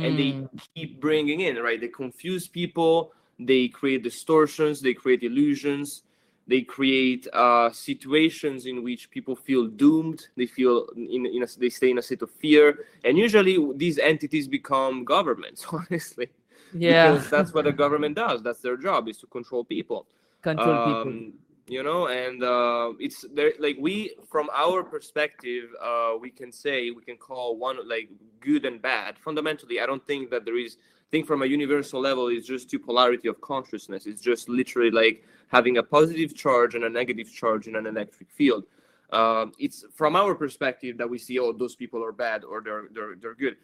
and 0.00 0.18
they 0.18 0.40
Hmm. 0.40 0.46
keep 0.74 1.00
bringing 1.00 1.40
in 1.40 1.56
right? 1.56 1.80
They 1.80 1.88
confuse 1.88 2.48
people 2.48 3.12
they 3.38 3.68
create 3.68 4.02
distortions 4.02 4.80
they 4.80 4.94
create 4.94 5.22
illusions 5.22 6.02
they 6.46 6.60
create 6.60 7.26
uh, 7.32 7.70
situations 7.70 8.66
in 8.66 8.82
which 8.82 9.10
people 9.10 9.34
feel 9.34 9.66
doomed 9.66 10.26
they 10.36 10.46
feel 10.46 10.86
in, 10.96 11.26
in 11.26 11.42
a, 11.42 11.46
they 11.58 11.70
stay 11.70 11.90
in 11.90 11.98
a 11.98 12.02
state 12.02 12.22
of 12.22 12.30
fear 12.30 12.86
and 13.04 13.16
usually 13.16 13.58
these 13.76 13.98
entities 13.98 14.46
become 14.46 15.04
governments 15.04 15.64
honestly. 15.72 16.28
Yeah. 16.76 17.12
Because 17.12 17.30
that's 17.30 17.54
what 17.54 17.66
a 17.66 17.72
government 17.84 18.16
does 18.16 18.42
that's 18.42 18.60
their 18.60 18.76
job 18.76 19.08
is 19.08 19.18
to 19.18 19.26
control 19.26 19.64
people. 19.64 20.06
Control 20.42 20.86
people. 20.86 21.00
Um, 21.00 21.32
you 21.66 21.82
know 21.82 22.08
and 22.08 22.42
uh, 22.42 22.92
it's 23.00 23.24
there 23.32 23.52
like 23.58 23.76
we 23.80 24.14
from 24.28 24.50
our 24.54 24.82
perspective 24.82 25.70
uh, 25.82 26.12
we 26.20 26.30
can 26.30 26.52
say 26.52 26.90
we 26.90 27.02
can 27.02 27.16
call 27.16 27.56
one 27.56 27.76
like 27.88 28.10
good 28.40 28.66
and 28.66 28.82
bad. 28.82 29.18
Fundamentally 29.18 29.80
i 29.80 29.86
don't 29.86 30.06
think 30.06 30.30
that 30.30 30.44
there 30.44 30.58
is 30.58 30.76
think 31.14 31.26
from 31.28 31.42
a 31.42 31.46
universal 31.46 32.00
level 32.00 32.26
it's 32.26 32.48
just 32.54 32.68
two 32.68 32.78
polarity 32.90 33.28
of 33.28 33.40
consciousness 33.40 34.06
it's 34.06 34.20
just 34.20 34.48
literally 34.48 34.90
like 34.90 35.16
having 35.56 35.78
a 35.78 35.82
positive 35.96 36.34
charge 36.34 36.74
and 36.74 36.82
a 36.82 36.90
negative 36.90 37.32
charge 37.32 37.68
in 37.68 37.76
an 37.76 37.86
electric 37.86 38.28
field 38.32 38.64
um, 39.12 39.52
it's 39.60 39.84
from 39.94 40.16
our 40.16 40.34
perspective 40.34 40.98
that 40.98 41.08
we 41.08 41.18
see 41.18 41.38
oh 41.38 41.52
those 41.52 41.76
people 41.76 42.02
are 42.02 42.16
bad 42.26 42.42
or 42.42 42.60
they're 42.60 42.86
they're, 42.94 43.14
they're 43.20 43.34
good 43.36 43.56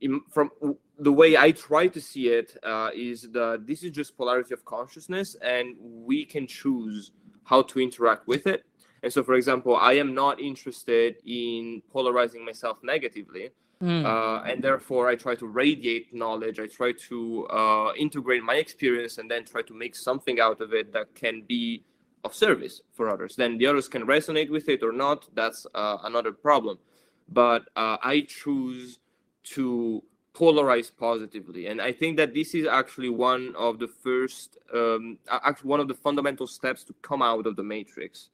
in, 0.00 0.20
from 0.30 0.50
the 0.98 1.12
way 1.12 1.36
I 1.36 1.52
try 1.52 1.86
to 1.86 2.00
see 2.00 2.28
it 2.28 2.56
uh, 2.62 2.90
is 2.94 3.28
that 3.32 3.66
this 3.66 3.82
is 3.82 3.90
just 3.90 4.16
polarity 4.16 4.54
of 4.54 4.64
consciousness, 4.64 5.36
and 5.42 5.76
we 5.78 6.24
can 6.24 6.46
choose 6.46 7.12
how 7.44 7.62
to 7.62 7.80
interact 7.80 8.26
with 8.26 8.46
it. 8.46 8.64
And 9.02 9.12
so, 9.12 9.22
for 9.22 9.34
example, 9.34 9.76
I 9.76 9.94
am 9.94 10.14
not 10.14 10.40
interested 10.40 11.16
in 11.26 11.82
polarizing 11.92 12.44
myself 12.44 12.78
negatively. 12.82 13.50
Mm. 13.82 14.04
Uh, 14.04 14.42
and 14.44 14.62
therefore, 14.62 15.08
I 15.08 15.16
try 15.16 15.34
to 15.36 15.46
radiate 15.46 16.12
knowledge. 16.14 16.60
I 16.60 16.66
try 16.66 16.92
to 17.08 17.46
uh, 17.48 17.92
integrate 17.96 18.42
my 18.42 18.56
experience 18.56 19.16
and 19.18 19.30
then 19.30 19.44
try 19.44 19.62
to 19.62 19.74
make 19.74 19.96
something 19.96 20.38
out 20.38 20.60
of 20.60 20.74
it 20.74 20.92
that 20.92 21.14
can 21.14 21.42
be 21.42 21.82
of 22.24 22.34
service 22.34 22.82
for 22.92 23.08
others. 23.08 23.36
Then 23.36 23.56
the 23.56 23.66
others 23.66 23.88
can 23.88 24.06
resonate 24.06 24.50
with 24.50 24.68
it 24.68 24.82
or 24.82 24.92
not. 24.92 25.26
That's 25.34 25.66
uh, 25.74 25.98
another 26.04 26.32
problem. 26.32 26.78
But 27.32 27.62
uh, 27.74 27.96
I 28.02 28.26
choose 28.28 28.98
to 29.54 30.02
polarize 30.32 30.92
positively 30.96 31.66
and 31.66 31.82
i 31.82 31.90
think 31.90 32.16
that 32.16 32.32
this 32.32 32.54
is 32.54 32.64
actually 32.64 33.08
one 33.08 33.52
of 33.56 33.78
the 33.80 33.88
first 33.88 34.58
um, 34.72 35.18
actually 35.28 35.68
one 35.68 35.80
of 35.80 35.88
the 35.88 35.94
fundamental 35.94 36.46
steps 36.46 36.84
to 36.84 36.94
come 37.02 37.20
out 37.20 37.46
of 37.46 37.56
the 37.56 37.62
matrix 37.62 38.28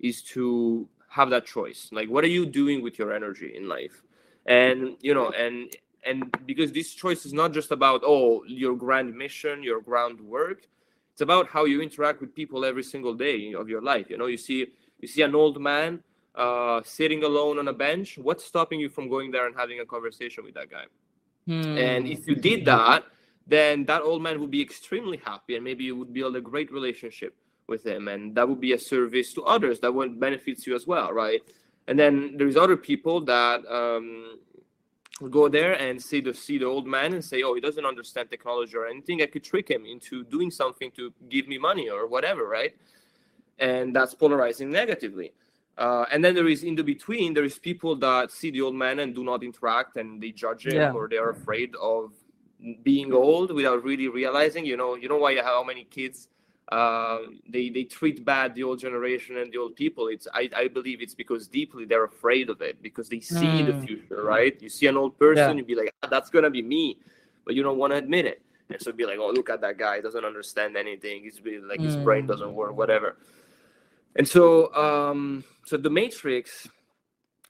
is 0.00 0.22
to 0.22 0.88
have 1.08 1.30
that 1.30 1.46
choice 1.46 1.88
like 1.92 2.08
what 2.08 2.24
are 2.24 2.34
you 2.38 2.44
doing 2.44 2.82
with 2.82 2.98
your 2.98 3.12
energy 3.12 3.54
in 3.54 3.68
life 3.68 4.02
and 4.46 4.96
you 5.00 5.14
know 5.14 5.30
and 5.30 5.74
and 6.04 6.32
because 6.46 6.72
this 6.72 6.94
choice 6.94 7.26
is 7.26 7.32
not 7.32 7.52
just 7.52 7.70
about 7.72 8.00
oh 8.04 8.44
your 8.46 8.76
grand 8.76 9.14
mission 9.14 9.62
your 9.62 9.80
ground 9.80 10.20
work 10.20 10.68
it's 11.12 11.20
about 11.22 11.48
how 11.48 11.64
you 11.64 11.80
interact 11.80 12.20
with 12.20 12.34
people 12.34 12.64
every 12.64 12.82
single 12.82 13.14
day 13.14 13.54
of 13.54 13.68
your 13.68 13.82
life 13.82 14.08
you 14.08 14.16
know 14.16 14.26
you 14.26 14.36
see 14.36 14.66
you 15.00 15.08
see 15.08 15.22
an 15.22 15.34
old 15.34 15.60
man 15.60 16.02
uh, 16.36 16.82
sitting 16.84 17.24
alone 17.24 17.58
on 17.58 17.68
a 17.68 17.72
bench, 17.72 18.18
what's 18.18 18.44
stopping 18.44 18.78
you 18.78 18.88
from 18.88 19.08
going 19.08 19.30
there 19.30 19.46
and 19.46 19.56
having 19.56 19.80
a 19.80 19.86
conversation 19.86 20.44
with 20.44 20.54
that 20.54 20.70
guy? 20.70 20.84
Hmm. 21.46 21.78
And 21.78 22.06
if 22.06 22.28
you 22.28 22.34
did 22.34 22.64
that, 22.66 23.04
then 23.46 23.84
that 23.86 24.02
old 24.02 24.22
man 24.22 24.40
would 24.40 24.50
be 24.50 24.60
extremely 24.60 25.20
happy 25.24 25.54
and 25.54 25.64
maybe 25.64 25.84
you 25.84 25.96
would 25.96 26.12
build 26.12 26.36
a 26.36 26.40
great 26.40 26.70
relationship 26.70 27.34
with 27.68 27.84
him 27.84 28.08
and 28.08 28.34
that 28.34 28.48
would 28.48 28.60
be 28.60 28.72
a 28.72 28.78
service 28.78 29.32
to 29.34 29.42
others 29.44 29.80
that 29.80 29.92
would 29.92 30.20
benefits 30.20 30.66
you 30.66 30.74
as 30.76 30.86
well 30.86 31.12
right 31.12 31.42
and 31.88 31.98
then 31.98 32.36
there's 32.36 32.56
other 32.56 32.76
people 32.76 33.20
that 33.20 33.60
um, 33.70 34.38
go 35.30 35.48
there 35.48 35.74
and 35.74 36.02
see 36.02 36.20
the 36.20 36.34
see 36.34 36.58
the 36.58 36.64
old 36.66 36.86
man 36.86 37.14
and 37.14 37.24
say 37.24 37.42
oh 37.42 37.54
he 37.54 37.60
doesn't 37.60 37.86
understand 37.86 38.30
technology 38.30 38.76
or 38.76 38.86
anything 38.86 39.22
i 39.22 39.26
could 39.26 39.44
trick 39.44 39.68
him 39.70 39.86
into 39.86 40.24
doing 40.24 40.50
something 40.50 40.90
to 40.90 41.12
give 41.28 41.48
me 41.48 41.58
money 41.58 41.88
or 41.88 42.06
whatever 42.06 42.46
right 42.48 42.74
and 43.58 43.94
that's 43.96 44.14
polarizing 44.14 44.70
negatively 44.70 45.32
uh, 45.78 46.06
and 46.10 46.24
then 46.24 46.34
there 46.34 46.48
is 46.48 46.62
in 46.62 46.74
the 46.74 46.82
between, 46.82 47.34
there 47.34 47.44
is 47.44 47.58
people 47.58 47.94
that 47.96 48.30
see 48.30 48.50
the 48.50 48.62
old 48.62 48.74
man 48.74 49.00
and 49.00 49.14
do 49.14 49.22
not 49.22 49.42
interact 49.42 49.96
and 49.98 50.22
they 50.22 50.32
judge 50.32 50.66
him 50.66 50.72
Yeah. 50.74 50.92
or 50.92 51.06
they 51.06 51.18
are 51.18 51.30
afraid 51.30 51.74
of 51.76 52.12
being 52.82 53.12
old 53.12 53.52
without 53.52 53.84
really 53.84 54.08
realizing. 54.08 54.64
You 54.64 54.78
know, 54.78 54.94
you 54.94 55.08
know 55.10 55.18
why 55.18 55.36
how 55.42 55.62
many 55.62 55.84
kids 55.84 56.28
uh, 56.72 57.18
they 57.48 57.68
they 57.70 57.84
treat 57.84 58.24
bad 58.24 58.54
the 58.54 58.62
old 58.64 58.80
generation 58.80 59.36
and 59.38 59.52
the 59.52 59.58
old 59.58 59.76
people. 59.76 60.08
It's 60.08 60.26
I, 60.34 60.50
I 60.56 60.68
believe 60.68 61.00
it's 61.00 61.14
because 61.14 61.46
deeply 61.46 61.84
they're 61.84 62.04
afraid 62.04 62.50
of 62.50 62.60
it 62.60 62.82
because 62.82 63.08
they 63.08 63.20
see 63.20 63.62
the 63.62 63.72
Mm. 63.72 63.86
future, 63.86 64.24
right? 64.24 64.60
You 64.60 64.68
see 64.68 64.86
an 64.86 64.96
old 64.96 65.16
person, 65.18 65.50
Yeah. 65.50 65.54
you'd 65.58 65.66
be 65.66 65.76
like, 65.76 65.94
"Ah, 66.02 66.08
that's 66.08 66.30
gonna 66.30 66.50
be 66.50 66.62
me, 66.62 66.98
but 67.44 67.54
you 67.54 67.62
don't 67.62 67.78
want 67.78 67.92
to 67.92 67.96
admit 67.96 68.26
it. 68.26 68.42
And 68.68 68.82
so 68.82 68.90
be 68.90 69.06
like, 69.06 69.18
oh, 69.20 69.30
look 69.30 69.48
at 69.48 69.60
that 69.60 69.78
guy, 69.78 70.00
doesn't 70.00 70.24
understand 70.24 70.76
anything. 70.76 71.22
He's 71.22 71.38
be 71.38 71.60
like 71.60 71.80
his 71.82 71.96
brain 71.96 72.24
Mm. 72.24 72.28
doesn't 72.28 72.52
work, 72.52 72.76
whatever. 72.76 73.16
And 74.16 74.26
so, 74.26 74.74
um, 74.74 75.44
so 75.64 75.76
the 75.76 75.90
matrix 75.90 76.66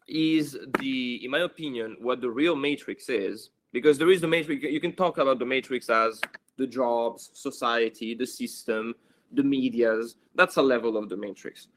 is 0.09 0.59
the, 0.79 1.24
in 1.24 1.31
my 1.31 1.40
opinion, 1.40 1.96
what 2.00 2.20
the 2.20 2.31
real 2.31 2.55
matrix 2.55 3.09
is, 3.09 3.50
because 3.72 3.96
there 3.98 4.11
is 4.11 4.20
the 4.20 4.29
matrix. 4.29 4.62
You 4.64 4.81
can 4.81 4.92
talk 4.92 5.16
about 5.18 5.38
the 5.38 5.46
matrix 5.46 5.88
as 5.88 6.20
the 6.59 6.66
jobs, 6.66 7.31
society, 7.33 8.14
the 8.14 8.26
system, 8.26 8.94
the 9.33 9.43
medias. 9.43 10.17
That's 10.35 10.57
a 10.57 10.62
level 10.62 10.97
of 10.97 11.09
the 11.09 11.17
matrix. 11.17 11.69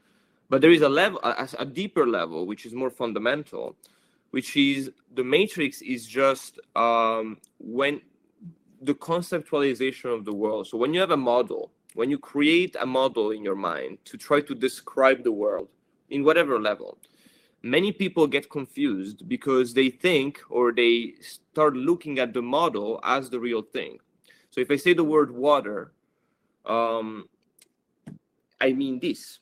But 0.48 0.60
there 0.60 0.72
is 0.72 0.82
a 0.82 0.88
level, 0.88 1.20
a, 1.22 1.48
a 1.58 1.64
deeper 1.64 2.06
level, 2.06 2.46
which 2.46 2.66
is 2.66 2.74
more 2.74 2.90
fundamental, 2.90 3.76
which 4.30 4.56
is 4.56 4.90
the 5.14 5.24
matrix 5.24 5.80
is 5.80 6.06
just 6.06 6.58
um, 6.76 7.38
when 7.58 8.00
the 8.82 8.94
conceptualization 8.94 10.12
of 10.12 10.24
the 10.24 10.32
world. 10.32 10.66
So 10.66 10.76
when 10.76 10.92
you 10.94 11.00
have 11.00 11.10
a 11.10 11.16
model, 11.16 11.70
when 11.94 12.10
you 12.10 12.18
create 12.18 12.76
a 12.80 12.86
model 12.86 13.30
in 13.30 13.44
your 13.44 13.56
mind 13.56 13.98
to 14.06 14.16
try 14.16 14.40
to 14.40 14.54
describe 14.54 15.22
the 15.22 15.32
world 15.32 15.68
in 16.08 16.24
whatever 16.24 16.58
level, 16.58 16.98
many 17.62 17.92
people 17.92 18.26
get 18.26 18.48
confused 18.50 19.28
because 19.28 19.74
they 19.74 19.90
think 19.90 20.40
or 20.48 20.72
they 20.72 21.14
start 21.20 21.76
looking 21.76 22.18
at 22.18 22.32
the 22.32 22.42
model 22.42 23.00
as 23.04 23.28
the 23.28 23.38
real 23.38 23.62
thing. 23.62 23.98
So 24.50 24.60
if 24.60 24.70
I 24.70 24.76
say 24.76 24.94
the 24.94 25.04
word 25.04 25.30
water, 25.30 25.92
um, 26.64 27.28
I 28.60 28.72
mean 28.72 28.98
this, 29.00 29.38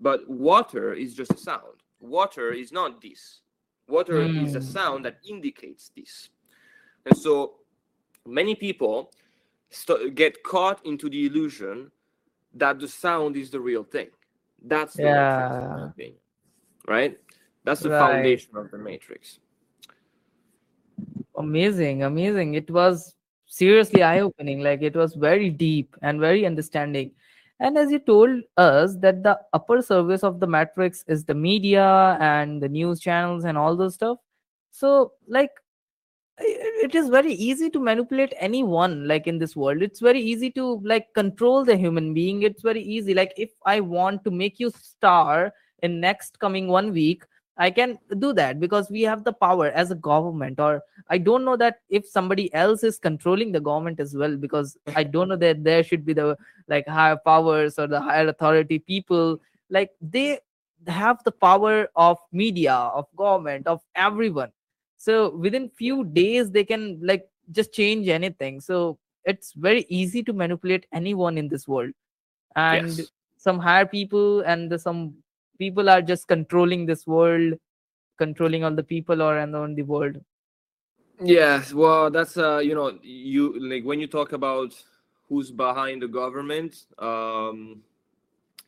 but 0.00 0.28
water 0.28 0.92
is 0.94 1.14
just 1.14 1.32
a 1.32 1.36
sound. 1.38 1.82
Water 2.00 2.52
is 2.52 2.72
not 2.72 3.00
this. 3.00 3.40
Water 3.88 4.22
is 4.22 4.54
a 4.56 4.60
Mm. 4.60 4.62
sound 4.62 5.04
that 5.04 5.18
indicates 5.24 5.90
this. 5.94 6.28
And 7.06 7.16
so 7.16 7.60
many 8.26 8.54
people 8.54 9.12
st- 9.70 10.14
get 10.14 10.42
caught 10.42 10.84
into 10.84 11.08
the 11.08 11.26
illusion 11.26 11.90
that 12.54 12.78
the 12.78 12.88
sound 12.88 13.36
is 13.36 13.50
the 13.50 13.60
real 13.60 13.84
thing. 13.84 14.10
That's 14.64 14.94
the 14.94 15.02
matrix, 15.04 15.54
in 15.62 15.68
my 15.70 15.78
Yeah. 15.78 15.86
opinion. 15.90 16.18
right? 16.88 17.18
That's 17.64 17.80
the 17.80 17.90
Right. 17.90 17.98
foundation 17.98 18.56
of 18.56 18.70
the 18.70 18.78
matrix. 18.78 19.38
amazing 21.36 22.02
amazing 22.02 22.54
it 22.54 22.70
was 22.70 23.14
seriously 23.46 24.02
eye 24.02 24.20
opening 24.20 24.60
like 24.60 24.82
it 24.82 24.94
was 24.94 25.14
very 25.14 25.48
deep 25.48 25.96
and 26.02 26.20
very 26.20 26.44
understanding 26.44 27.10
and 27.62 27.78
as 27.78 27.92
you 27.92 28.00
told 28.00 28.40
us 28.56 28.96
that 28.96 29.22
the 29.22 29.38
upper 29.52 29.80
surface 29.80 30.24
of 30.24 30.40
the 30.40 30.46
matrix 30.48 31.04
is 31.06 31.24
the 31.24 31.34
media 31.34 32.18
and 32.20 32.60
the 32.60 32.68
news 32.68 32.98
channels 32.98 33.44
and 33.44 33.56
all 33.56 33.76
those 33.76 33.94
stuff. 33.94 34.18
So 34.72 35.12
like 35.28 35.50
it 36.38 36.96
is 36.96 37.08
very 37.08 37.32
easy 37.32 37.70
to 37.70 37.78
manipulate 37.78 38.34
anyone 38.36 39.06
like 39.06 39.28
in 39.28 39.38
this 39.38 39.54
world. 39.54 39.80
It's 39.80 40.00
very 40.00 40.20
easy 40.20 40.50
to 40.52 40.80
like 40.82 41.14
control 41.14 41.64
the 41.64 41.76
human 41.76 42.12
being. 42.12 42.42
It's 42.42 42.62
very 42.62 42.82
easy. 42.82 43.14
Like 43.14 43.32
if 43.36 43.50
i 43.64 43.78
want 43.78 44.24
to 44.24 44.32
make 44.32 44.58
you 44.58 44.70
star 44.70 45.54
in 45.84 46.00
next 46.00 46.40
coming 46.40 46.66
one 46.66 46.92
week 46.92 47.24
i 47.58 47.70
can 47.70 47.98
do 48.18 48.32
that 48.32 48.58
because 48.60 48.90
we 48.90 49.02
have 49.02 49.24
the 49.24 49.32
power 49.32 49.66
as 49.68 49.90
a 49.90 49.94
government 49.94 50.58
or 50.60 50.82
I 51.08 51.18
don't 51.18 51.44
know 51.44 51.56
that 51.56 51.80
if 51.88 52.06
somebody 52.06 52.52
else 52.54 52.82
is 52.84 52.98
controlling 52.98 53.52
the 53.52 53.60
government 53.60 54.00
as 54.00 54.14
well, 54.14 54.36
because 54.36 54.76
I 54.96 55.02
don't 55.02 55.28
know 55.28 55.36
that 55.36 55.64
there 55.64 55.82
should 55.82 56.04
be 56.04 56.12
the 56.12 56.36
like 56.68 56.86
higher 56.86 57.16
powers 57.16 57.78
or 57.78 57.86
the 57.86 58.00
higher 58.00 58.28
authority 58.28 58.78
people. 58.78 59.40
Like 59.68 59.90
they 60.00 60.38
have 60.86 61.22
the 61.24 61.32
power 61.32 61.88
of 61.96 62.18
media, 62.32 62.72
of 62.74 63.06
government, 63.16 63.66
of 63.66 63.80
everyone. 63.94 64.52
So 64.96 65.34
within 65.36 65.68
few 65.70 66.04
days 66.04 66.50
they 66.50 66.64
can 66.64 67.00
like 67.02 67.28
just 67.50 67.72
change 67.72 68.08
anything. 68.08 68.60
So 68.60 68.98
it's 69.24 69.52
very 69.52 69.84
easy 69.88 70.22
to 70.24 70.32
manipulate 70.32 70.86
anyone 70.92 71.36
in 71.38 71.48
this 71.48 71.66
world. 71.68 71.92
And 72.56 73.06
Yes. 73.06 73.12
some 73.36 73.58
higher 73.58 73.86
people 73.86 74.40
and 74.42 74.80
some 74.80 75.14
people 75.58 75.88
are 75.88 76.02
just 76.02 76.28
controlling 76.28 76.86
this 76.86 77.06
world, 77.06 77.54
controlling 78.18 78.64
all 78.64 78.74
the 78.74 78.82
people 78.82 79.22
or 79.22 79.38
and 79.38 79.54
on 79.54 79.74
the 79.74 79.82
world. 79.82 80.16
Yes, 81.22 81.72
well, 81.72 82.10
that's 82.10 82.36
uh, 82.36 82.58
you 82.58 82.74
know, 82.74 82.98
you 83.02 83.58
like 83.60 83.84
when 83.84 84.00
you 84.00 84.06
talk 84.06 84.32
about 84.32 84.74
who's 85.28 85.50
behind 85.50 86.02
the 86.02 86.08
government. 86.08 86.84
Um, 86.98 87.82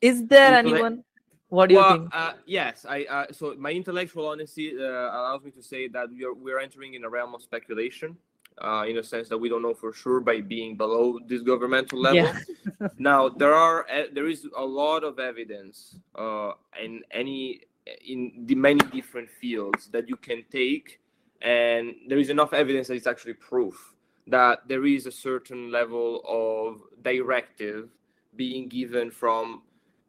Is 0.01 0.27
there 0.27 0.55
anyone? 0.55 1.05
What 1.49 1.69
do 1.69 1.75
you 1.75 1.83
think? 1.83 2.09
uh, 2.13 2.33
yes, 2.47 2.87
I 2.89 3.05
uh, 3.05 3.27
so 3.33 3.55
my 3.59 3.71
intellectual 3.71 4.29
honesty 4.29 4.73
uh, 4.79 4.83
allows 4.83 5.43
me 5.43 5.51
to 5.53 5.63
say 5.63 5.89
that 5.89 6.11
we 6.11 6.25
are 6.25 6.35
we 6.35 6.53
are 6.53 6.59
entering 6.59 6.95
in 6.95 7.05
a 7.05 7.09
realm 7.09 7.35
of 7.35 7.43
speculation, 7.43 8.17
uh, 8.63 8.85
in 8.89 8.99
a 8.99 9.03
sense 9.03 9.29
that 9.29 9.39
we 9.39 9.49
don't 9.49 9.63
know 9.63 9.75
for 9.75 9.93
sure 9.93 10.21
by 10.21 10.41
being 10.41 10.77
below 10.77 11.19
this 11.27 11.43
governmental 11.43 12.01
level. 12.01 12.33
Yeah. 12.81 12.89
now 12.99 13.29
there 13.29 13.55
are 13.55 13.87
there 14.13 14.29
is 14.29 14.47
a 14.57 14.65
lot 14.65 15.05
of 15.05 15.19
evidence 15.19 15.97
uh, 16.15 16.53
in 16.83 17.03
any 17.11 17.63
in 18.07 18.45
the 18.47 18.55
many 18.55 18.81
different 18.93 19.29
fields 19.31 19.89
that 19.89 20.09
you 20.09 20.17
can 20.17 20.45
take, 20.51 21.01
and 21.43 21.95
there 22.09 22.19
is 22.19 22.31
enough 22.31 22.53
evidence 22.53 22.89
that 22.89 22.95
it's 22.95 23.07
actually 23.07 23.35
proof 23.35 23.95
that 24.27 24.61
there 24.67 24.87
is 24.87 25.07
a 25.07 25.13
certain 25.13 25.71
level 25.71 26.23
of 26.27 26.81
directive 27.03 27.91
being 28.37 28.69
given 28.69 29.11
from 29.11 29.63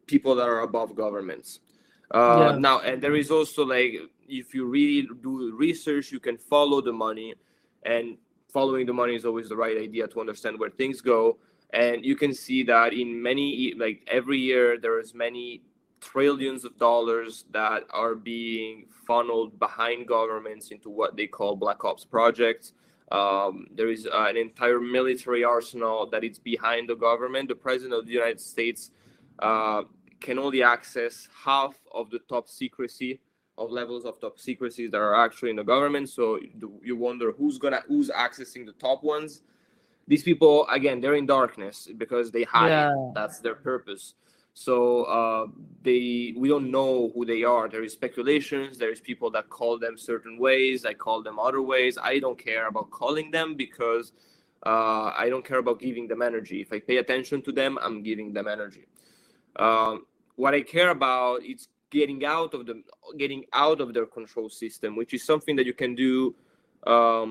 people 0.06 0.34
that 0.34 0.48
are 0.48 0.60
above 0.60 0.94
governments. 0.94 1.60
Uh, 2.14 2.52
yeah. 2.52 2.58
Now, 2.58 2.80
and 2.80 3.02
there 3.02 3.16
is 3.16 3.30
also 3.30 3.64
like 3.64 3.94
if 4.28 4.54
you 4.54 4.64
really 4.66 5.08
do 5.22 5.54
research, 5.54 6.12
you 6.12 6.20
can 6.20 6.38
follow 6.38 6.80
the 6.80 6.92
money, 6.92 7.34
and 7.82 8.16
following 8.56 8.86
the 8.86 8.98
money 9.02 9.14
is 9.14 9.26
always 9.26 9.50
the 9.50 9.60
right 9.64 9.76
idea 9.76 10.08
to 10.08 10.18
understand 10.18 10.58
where 10.58 10.70
things 10.70 11.02
go. 11.02 11.36
And 11.74 12.02
you 12.06 12.16
can 12.16 12.32
see 12.32 12.62
that 12.62 12.94
in 12.94 13.22
many, 13.22 13.74
like 13.76 13.98
every 14.10 14.38
year, 14.38 14.78
there 14.78 14.98
is 14.98 15.12
many 15.12 15.60
trillions 16.00 16.64
of 16.64 16.72
dollars 16.78 17.44
that 17.50 17.82
are 17.90 18.14
being 18.14 18.86
funneled 19.06 19.58
behind 19.58 20.08
governments 20.08 20.70
into 20.70 20.88
what 20.88 21.18
they 21.18 21.26
call 21.26 21.54
black 21.54 21.84
ops 21.84 22.06
projects. 22.06 22.72
Um, 23.12 23.66
there 23.78 23.90
is 23.90 24.06
uh, 24.06 24.24
an 24.32 24.38
entire 24.38 24.80
military 24.80 25.44
arsenal 25.44 26.08
that 26.12 26.24
is 26.24 26.38
behind 26.38 26.88
the 26.88 26.96
government. 26.96 27.50
The 27.50 27.60
president 27.68 27.92
of 28.00 28.06
the 28.06 28.14
United 28.14 28.40
States 28.40 28.90
uh, 29.38 29.82
can 30.18 30.38
only 30.38 30.62
access 30.62 31.28
half 31.44 31.74
of 31.92 32.08
the 32.08 32.20
top 32.20 32.48
secrecy 32.48 33.20
of 33.58 33.70
levels 33.70 34.04
of 34.04 34.20
top 34.20 34.38
secrecies 34.38 34.90
that 34.90 34.98
are 34.98 35.14
actually 35.14 35.50
in 35.50 35.56
the 35.56 35.64
government. 35.64 36.08
So 36.08 36.38
you 36.82 36.96
wonder 36.96 37.32
who's 37.32 37.58
gonna 37.58 37.82
who's 37.88 38.10
accessing 38.10 38.66
the 38.66 38.72
top 38.72 39.02
ones. 39.02 39.42
These 40.08 40.22
people 40.22 40.66
again, 40.68 41.00
they're 41.00 41.14
in 41.14 41.26
darkness 41.26 41.88
because 41.96 42.30
they 42.30 42.44
hide. 42.44 42.68
Yeah. 42.68 43.12
That's 43.14 43.40
their 43.40 43.54
purpose. 43.54 44.14
So 44.58 45.04
uh, 45.04 45.46
they 45.82 46.32
we 46.36 46.48
don't 46.48 46.70
know 46.70 47.10
who 47.14 47.24
they 47.24 47.44
are. 47.44 47.68
There 47.68 47.82
is 47.82 47.92
speculations. 47.92 48.78
There 48.78 48.90
is 48.90 49.00
people 49.00 49.30
that 49.32 49.48
call 49.50 49.78
them 49.78 49.98
certain 49.98 50.38
ways. 50.38 50.86
I 50.86 50.94
call 50.94 51.22
them 51.22 51.38
other 51.38 51.60
ways. 51.60 51.98
I 52.02 52.18
don't 52.18 52.38
care 52.38 52.66
about 52.68 52.90
calling 52.90 53.30
them 53.30 53.54
because 53.54 54.12
uh, 54.64 55.12
I 55.16 55.28
don't 55.28 55.44
care 55.44 55.58
about 55.58 55.78
giving 55.78 56.08
them 56.08 56.22
energy. 56.22 56.60
If 56.60 56.72
I 56.72 56.80
pay 56.80 56.96
attention 56.96 57.42
to 57.42 57.52
them, 57.52 57.78
I'm 57.82 58.02
giving 58.02 58.32
them 58.32 58.48
energy. 58.48 58.86
Um, 59.56 60.06
what 60.36 60.54
I 60.54 60.62
care 60.62 60.90
about 60.90 61.42
is 61.42 61.68
getting 61.96 62.24
out 62.24 62.52
of 62.52 62.66
the 62.66 62.82
getting 63.16 63.42
out 63.52 63.80
of 63.80 63.94
their 63.94 64.06
control 64.18 64.48
system, 64.48 64.96
which 65.00 65.12
is 65.14 65.24
something 65.24 65.56
that 65.56 65.66
you 65.70 65.72
can 65.72 65.94
do 65.94 66.34
um, 66.86 67.30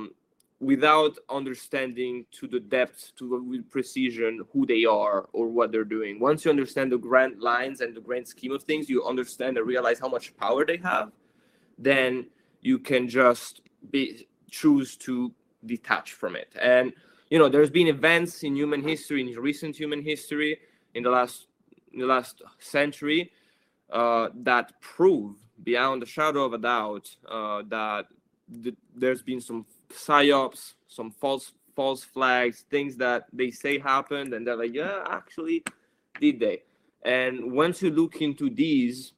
without 0.60 1.14
understanding 1.30 2.26
to 2.32 2.48
the 2.48 2.60
depth, 2.60 3.12
to 3.18 3.24
the 3.30 3.64
precision, 3.70 4.42
who 4.52 4.66
they 4.66 4.84
are 4.86 5.30
or 5.34 5.46
what 5.48 5.72
they're 5.72 5.92
doing. 5.98 6.20
Once 6.20 6.44
you 6.44 6.52
understand 6.52 6.92
the 6.92 6.98
grand 6.98 7.40
lines 7.52 7.82
and 7.82 7.96
the 7.96 8.02
grand 8.02 8.28
scheme 8.28 8.54
of 8.58 8.64
things, 8.64 8.90
you 8.90 9.06
understand 9.06 9.58
and 9.58 9.68
realize 9.68 10.00
how 10.00 10.10
much 10.10 10.36
power 10.38 10.66
they 10.66 10.78
have. 10.78 11.12
Then 11.78 12.28
you 12.62 12.80
can 12.80 13.08
just 13.08 13.62
be 13.92 14.28
choose 14.50 14.96
to 15.06 15.32
detach 15.66 16.14
from 16.14 16.36
it. 16.36 16.50
And 16.60 16.94
you 17.30 17.38
know, 17.40 17.50
there's 17.50 17.74
been 17.80 17.88
events 17.88 18.44
in 18.44 18.56
human 18.56 18.82
history, 18.82 19.22
in 19.22 19.28
recent 19.40 19.76
human 19.76 20.02
history, 20.02 20.52
in 20.96 21.04
the 21.04 21.12
last 21.12 21.48
in 21.94 22.00
the 22.00 22.10
last 22.16 22.42
century 22.60 23.32
uh, 23.92 24.30
that 24.36 24.80
prove 24.82 25.36
beyond 25.64 26.04
a 26.04 26.06
shadow 26.06 26.44
of 26.44 26.54
a 26.54 26.58
doubt 26.58 27.10
uh, 27.30 27.64
that 27.68 28.06
th- 28.64 28.76
there's 28.96 29.24
been 29.24 29.42
some 29.42 29.66
psyops, 29.92 30.74
some 30.88 31.12
false 31.12 31.54
false 31.76 32.04
flags, 32.04 32.64
things 32.70 32.96
that 32.96 33.26
they 33.34 33.52
say 33.52 33.78
happened, 33.78 34.34
and 34.34 34.48
they're 34.48 34.56
like, 34.56 34.74
yeah, 34.74 35.04
actually, 35.10 35.64
did 36.22 36.40
they? 36.40 36.64
And 37.04 37.52
once 37.52 37.82
you 37.82 37.92
look 37.92 38.22
into 38.22 38.50
these, 38.50 39.12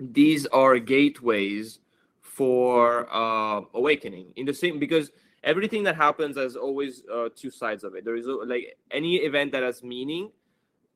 these 0.00 0.46
are 0.46 0.78
gateways 0.78 1.78
for 2.20 3.08
uh, 3.14 3.62
awakening. 3.72 4.32
In 4.36 4.46
the 4.46 4.52
same 4.52 4.78
because 4.78 5.12
everything 5.42 5.84
that 5.84 5.96
happens 5.96 6.36
has 6.36 6.56
always 6.56 7.02
uh, 7.12 7.28
two 7.34 7.50
sides 7.50 7.84
of 7.84 7.94
it. 7.94 8.04
There 8.04 8.16
is 8.16 8.26
like 8.26 8.76
any 8.90 9.16
event 9.16 9.52
that 9.52 9.62
has 9.62 9.82
meaning 9.82 10.30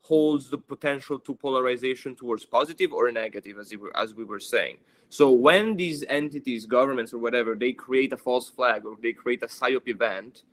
holds 0.03 0.49
the 0.49 0.59
potential 0.59 1.19
to 1.19 1.35
polarization 1.35 2.15
towards 2.15 2.45
positive 2.45 2.93
or 2.93 3.11
negative, 3.13 3.59
as, 3.59 3.75
were, 3.77 3.97
as 3.97 4.15
we 4.15 4.25
were 4.25 4.41
saying. 4.41 4.77
So 5.09 5.31
when 5.31 5.77
these 5.77 6.05
entities, 6.09 6.67
governments 6.67 7.13
or 7.13 7.19
whatever, 7.19 7.55
they 7.55 7.73
create 7.73 8.13
a 8.13 8.17
false 8.17 8.49
flag 8.49 8.87
or 8.87 8.97
they 9.03 9.13
create 9.13 9.43
a 9.43 9.47
psyop 9.47 9.89
event, 9.89 10.45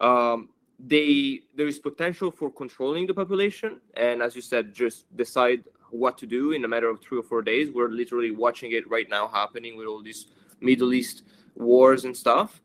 um, 0.00 0.48
they 0.84 1.42
there 1.54 1.68
is 1.68 1.78
potential 1.78 2.30
for 2.30 2.50
controlling 2.50 3.06
the 3.06 3.14
population, 3.14 3.80
and 3.94 4.20
as 4.20 4.34
you 4.34 4.42
said, 4.42 4.74
just 4.74 5.14
decide 5.16 5.62
what 5.90 6.18
to 6.18 6.26
do 6.26 6.52
in 6.52 6.64
a 6.64 6.68
matter 6.68 6.88
of 6.88 7.00
three 7.00 7.18
or 7.18 7.22
four 7.22 7.42
days. 7.42 7.70
We're 7.70 7.90
literally 7.90 8.30
watching 8.30 8.72
it 8.72 8.88
right 8.90 9.08
now 9.08 9.28
happening 9.28 9.76
with 9.76 9.86
all 9.86 10.02
these 10.02 10.26
Middle 10.60 10.92
East 10.94 11.22
wars 11.54 12.04
and 12.04 12.16
stuff. 12.16 12.60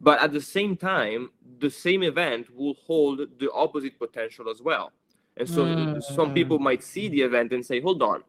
But 0.00 0.20
at 0.20 0.32
the 0.32 0.40
same 0.40 0.76
time, 0.76 1.30
the 1.60 1.70
same 1.70 2.02
event 2.02 2.54
will 2.54 2.74
hold 2.74 3.20
the 3.38 3.50
opposite 3.52 3.98
potential 3.98 4.50
as 4.50 4.60
well 4.60 4.92
and 5.36 5.48
so 5.48 5.64
mm. 5.64 6.02
some 6.02 6.34
people 6.34 6.58
might 6.58 6.82
see 6.82 7.08
the 7.08 7.22
event 7.22 7.52
and 7.52 7.64
say, 7.64 7.80
hold 7.80 8.02
on, 8.02 8.22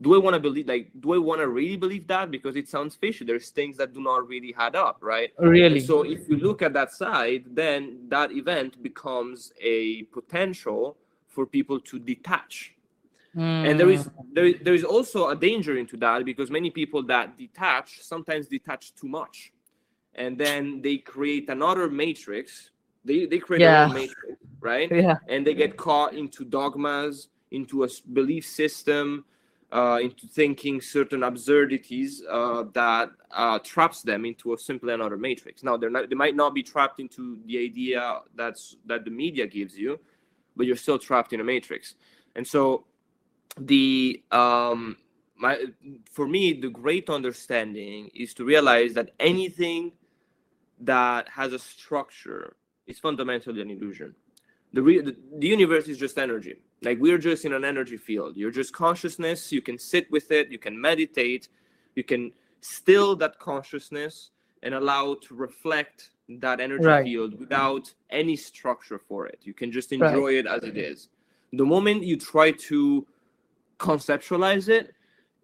do 0.00 0.14
I 0.14 0.18
want 0.18 0.34
to 0.34 0.40
believe 0.40 0.68
like 0.68 0.90
do 1.00 1.14
I 1.14 1.18
want 1.18 1.40
to 1.40 1.48
really 1.48 1.76
believe 1.76 2.06
that? 2.08 2.30
Because 2.30 2.56
it 2.56 2.68
sounds 2.68 2.94
fishy. 2.94 3.24
There's 3.24 3.50
things 3.50 3.76
that 3.78 3.92
do 3.92 4.00
not 4.00 4.28
really 4.28 4.54
add 4.58 4.76
up, 4.76 4.98
right? 5.00 5.32
Really. 5.38 5.78
And 5.78 5.86
so 5.86 6.02
if 6.02 6.28
you 6.28 6.36
look 6.36 6.62
at 6.62 6.72
that 6.74 6.92
side, 6.92 7.44
then 7.46 8.06
that 8.08 8.32
event 8.32 8.82
becomes 8.82 9.52
a 9.60 10.02
potential 10.04 10.96
for 11.28 11.46
people 11.46 11.80
to 11.80 11.98
detach. 11.98 12.74
Mm. 13.36 13.70
And 13.70 13.80
there 13.80 13.90
is 13.90 14.08
there, 14.32 14.52
there 14.54 14.74
is 14.74 14.84
also 14.84 15.28
a 15.28 15.36
danger 15.36 15.76
into 15.78 15.96
that 15.98 16.24
because 16.24 16.50
many 16.50 16.70
people 16.70 17.02
that 17.04 17.36
detach 17.36 18.00
sometimes 18.02 18.46
detach 18.46 18.94
too 18.94 19.08
much. 19.08 19.52
And 20.16 20.38
then 20.38 20.80
they 20.80 20.98
create 20.98 21.48
another 21.48 21.90
matrix 21.90 22.70
they 23.04 23.26
they 23.26 23.38
create 23.38 23.60
yeah. 23.60 23.72
their 23.72 23.88
own 23.88 23.94
matrix, 23.94 24.40
right? 24.60 24.90
Yeah. 25.04 25.16
And 25.28 25.46
they 25.46 25.54
get 25.54 25.76
caught 25.76 26.14
into 26.14 26.44
dogmas, 26.44 27.28
into 27.50 27.84
a 27.84 27.88
belief 28.12 28.46
system, 28.46 29.24
uh, 29.72 29.98
into 30.00 30.26
thinking 30.26 30.80
certain 30.80 31.24
absurdities 31.24 32.22
uh, 32.30 32.64
that 32.72 33.10
uh, 33.32 33.58
traps 33.58 34.02
them 34.02 34.24
into 34.24 34.54
a 34.54 34.58
simply 34.58 34.94
another 34.94 35.16
matrix. 35.16 35.62
Now 35.62 35.76
they're 35.76 35.90
not 35.90 36.08
they 36.08 36.14
might 36.14 36.36
not 36.36 36.54
be 36.54 36.62
trapped 36.62 37.00
into 37.00 37.40
the 37.46 37.58
idea 37.58 38.20
that's 38.34 38.76
that 38.86 39.04
the 39.04 39.10
media 39.10 39.46
gives 39.46 39.76
you, 39.76 39.98
but 40.56 40.66
you're 40.66 40.76
still 40.76 40.98
trapped 40.98 41.32
in 41.32 41.40
a 41.40 41.44
matrix. 41.44 41.96
And 42.36 42.46
so 42.46 42.84
the 43.58 44.22
um 44.30 44.96
my 45.36 45.64
for 46.10 46.26
me 46.26 46.52
the 46.52 46.70
great 46.70 47.10
understanding 47.10 48.10
is 48.14 48.32
to 48.34 48.44
realize 48.44 48.94
that 48.94 49.10
anything 49.18 49.92
that 50.80 51.28
has 51.28 51.52
a 51.52 51.58
structure 51.58 52.56
is 52.86 52.98
fundamentally 52.98 53.60
an 53.60 53.70
illusion. 53.70 54.14
The, 54.72 54.82
re- 54.82 55.00
the, 55.00 55.46
universe 55.46 55.86
is 55.86 55.98
just 55.98 56.18
energy. 56.18 56.56
Like 56.82 56.98
we're 56.98 57.18
just 57.18 57.44
in 57.44 57.52
an 57.52 57.64
energy 57.64 57.96
field. 57.96 58.36
You're 58.36 58.50
just 58.50 58.72
consciousness. 58.72 59.52
You 59.52 59.62
can 59.62 59.78
sit 59.78 60.10
with 60.10 60.32
it. 60.32 60.50
You 60.50 60.58
can 60.58 60.78
meditate. 60.78 61.48
You 61.94 62.02
can 62.02 62.32
still 62.60 63.14
that 63.16 63.38
consciousness 63.38 64.30
and 64.62 64.74
allow 64.74 65.14
to 65.14 65.34
reflect 65.34 66.10
that 66.28 66.60
energy 66.60 66.84
right. 66.84 67.04
field 67.04 67.38
without 67.38 67.92
any 68.10 68.34
structure 68.34 68.98
for 68.98 69.26
it. 69.26 69.38
You 69.42 69.54
can 69.54 69.70
just 69.70 69.92
enjoy 69.92 70.26
right. 70.26 70.34
it 70.36 70.46
as 70.46 70.64
it 70.64 70.76
is. 70.76 71.08
The 71.52 71.64
moment 71.64 72.02
you 72.02 72.16
try 72.16 72.50
to 72.50 73.06
conceptualize 73.78 74.68
it, 74.68 74.94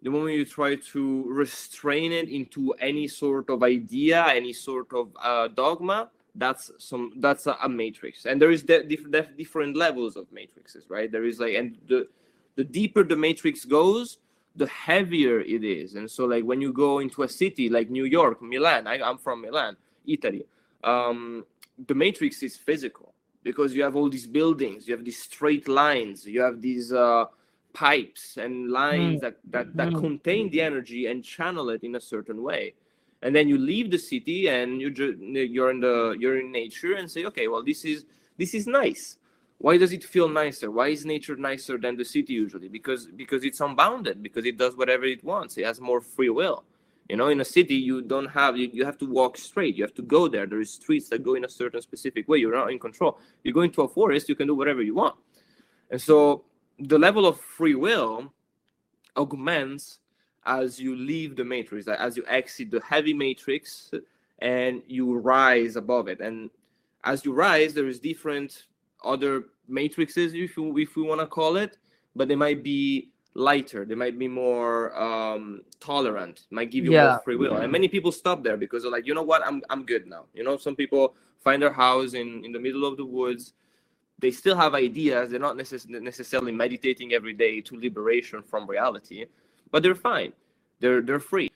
the 0.01 0.09
moment 0.09 0.35
you 0.35 0.45
try 0.45 0.75
to 0.75 1.23
restrain 1.27 2.11
it 2.11 2.27
into 2.27 2.73
any 2.79 3.07
sort 3.07 3.49
of 3.49 3.61
idea, 3.63 4.25
any 4.25 4.51
sort 4.51 4.91
of 4.93 5.09
uh, 5.21 5.47
dogma, 5.49 6.09
that's 6.35 6.71
some 6.77 7.11
that's 7.17 7.47
a, 7.47 7.57
a 7.63 7.69
matrix 7.69 8.25
and 8.25 8.41
there 8.41 8.51
is 8.51 8.63
de- 8.63 8.83
dif- 8.83 9.37
different 9.37 9.75
levels 9.75 10.15
of 10.15 10.31
matrices 10.31 10.85
right 10.89 11.11
there 11.11 11.25
is 11.25 11.39
like 11.39 11.55
and 11.55 11.77
the 11.87 12.07
the 12.55 12.63
deeper 12.63 13.03
the 13.03 13.15
matrix 13.15 13.65
goes 13.65 14.17
the 14.55 14.67
heavier 14.67 15.41
it 15.41 15.63
is 15.63 15.95
and 15.95 16.09
so 16.09 16.25
like 16.25 16.43
when 16.43 16.61
you 16.61 16.71
go 16.71 16.99
into 16.99 17.23
a 17.23 17.27
city 17.27 17.69
like 17.69 17.89
new 17.89 18.05
york 18.05 18.41
milan 18.41 18.87
I, 18.87 19.01
i'm 19.01 19.17
from 19.17 19.41
milan 19.41 19.75
italy 20.05 20.45
um, 20.83 21.45
the 21.87 21.93
matrix 21.93 22.41
is 22.41 22.57
physical 22.57 23.13
because 23.43 23.73
you 23.73 23.83
have 23.83 23.95
all 23.95 24.09
these 24.09 24.27
buildings 24.27 24.87
you 24.87 24.95
have 24.95 25.05
these 25.05 25.21
straight 25.21 25.67
lines 25.67 26.25
you 26.25 26.41
have 26.41 26.61
these 26.61 26.91
uh, 26.91 27.25
pipes 27.73 28.37
and 28.37 28.71
lines 28.71 29.17
mm. 29.17 29.21
that 29.21 29.37
that, 29.49 29.75
that 29.75 29.89
mm. 29.89 29.99
contain 29.99 30.49
the 30.49 30.61
energy 30.61 31.07
and 31.07 31.23
channel 31.23 31.69
it 31.69 31.83
in 31.83 31.95
a 31.95 32.01
certain 32.01 32.41
way 32.41 32.73
and 33.21 33.35
then 33.35 33.47
you 33.47 33.57
leave 33.57 33.91
the 33.91 33.97
city 33.97 34.47
and 34.47 34.81
you 34.81 34.89
you're 34.89 35.71
in 35.71 35.79
the 35.79 36.15
you're 36.19 36.39
in 36.39 36.51
nature 36.51 36.93
and 36.93 37.09
say 37.09 37.25
okay 37.25 37.47
well 37.47 37.63
this 37.63 37.85
is 37.85 38.05
this 38.37 38.53
is 38.53 38.67
nice 38.67 39.17
why 39.59 39.77
does 39.77 39.91
it 39.93 40.03
feel 40.03 40.27
nicer 40.27 40.71
why 40.71 40.87
is 40.87 41.05
nature 41.05 41.35
nicer 41.35 41.77
than 41.77 41.95
the 41.95 42.05
city 42.05 42.33
usually 42.33 42.67
because 42.67 43.07
because 43.15 43.43
it's 43.43 43.61
unbounded 43.61 44.21
because 44.23 44.45
it 44.45 44.57
does 44.57 44.75
whatever 44.75 45.05
it 45.05 45.23
wants 45.23 45.57
it 45.57 45.65
has 45.65 45.79
more 45.79 46.01
free 46.01 46.29
will 46.29 46.63
You 47.11 47.17
know, 47.17 47.27
in 47.27 47.41
a 47.41 47.45
city, 47.45 47.75
you 47.75 48.01
don't 48.01 48.27
have 48.27 48.55
you, 48.55 48.69
you 48.71 48.85
have 48.85 48.97
to 48.99 49.05
walk 49.05 49.37
straight. 49.37 49.75
You 49.75 49.83
have 49.83 49.93
to 49.95 50.01
go 50.01 50.29
there. 50.29 50.47
There 50.47 50.61
is 50.61 50.71
streets 50.71 51.09
that 51.09 51.23
go 51.23 51.35
in 51.35 51.43
a 51.43 51.49
certain 51.49 51.81
specific 51.81 52.23
way. 52.29 52.37
You're 52.39 52.55
not 52.55 52.71
in 52.71 52.79
control. 52.79 53.19
You 53.43 53.51
go 53.51 53.67
into 53.67 53.81
a 53.81 53.87
forest, 53.87 54.29
you 54.29 54.35
can 54.35 54.47
do 54.47 54.55
whatever 54.55 54.81
you 54.81 54.95
want. 54.95 55.15
And 55.89 55.99
so 55.99 56.45
the 56.79 56.97
level 56.97 57.25
of 57.25 57.35
free 57.57 57.75
will 57.75 58.31
augments 59.17 59.99
as 60.45 60.79
you 60.79 60.95
leave 60.95 61.35
the 61.35 61.43
matrix, 61.43 61.87
as 61.87 62.17
you 62.17 62.23
exit 62.27 62.71
the 62.71 62.81
heavy 62.81 63.13
matrix 63.13 63.91
and 64.39 64.81
you 64.87 65.17
rise 65.17 65.75
above 65.75 66.07
it. 66.07 66.19
And 66.19 66.49
as 67.03 67.23
you 67.25 67.33
rise, 67.33 67.73
there 67.73 67.87
is 67.87 67.99
different 67.99 68.65
other 69.03 69.45
matrices, 69.67 70.33
if 70.33 70.57
you 70.57 70.77
if 70.77 70.95
we 70.95 71.03
want 71.03 71.21
to 71.21 71.27
call 71.27 71.57
it, 71.57 71.77
but 72.15 72.27
they 72.27 72.35
might 72.35 72.63
be 72.63 73.09
lighter. 73.33 73.85
They 73.85 73.95
might 73.95 74.19
be 74.19 74.27
more 74.27 74.99
um, 74.99 75.61
tolerant. 75.79 76.41
Might 76.51 76.71
give 76.71 76.85
you 76.85 76.91
yeah. 76.91 77.09
more 77.09 77.21
free 77.23 77.35
will. 77.35 77.57
And 77.57 77.71
many 77.71 77.87
people 77.87 78.11
stop 78.11 78.43
there 78.43 78.57
because 78.57 78.83
they're 78.83 78.91
like, 78.91 79.05
you 79.05 79.13
know 79.13 79.23
what, 79.23 79.45
I'm 79.45 79.61
I'm 79.69 79.85
good 79.85 80.07
now. 80.07 80.25
You 80.33 80.43
know, 80.43 80.57
some 80.57 80.75
people 80.75 81.15
find 81.43 81.61
their 81.61 81.73
house 81.73 82.13
in 82.13 82.43
in 82.43 82.51
the 82.51 82.59
middle 82.59 82.85
of 82.85 82.97
the 82.97 83.05
woods. 83.05 83.53
They 84.19 84.31
still 84.31 84.55
have 84.55 84.75
ideas. 84.75 85.31
They're 85.31 85.39
not 85.39 85.57
necess- 85.57 85.89
necessarily 85.89 86.51
meditating 86.51 87.13
every 87.13 87.33
day 87.33 87.59
to 87.61 87.79
liberation 87.79 88.43
from 88.43 88.67
reality, 88.67 89.25
but 89.71 89.83
they're 89.83 89.95
fine. 89.95 90.33
They're 90.79 91.01
they're 91.01 91.19
free 91.19 91.51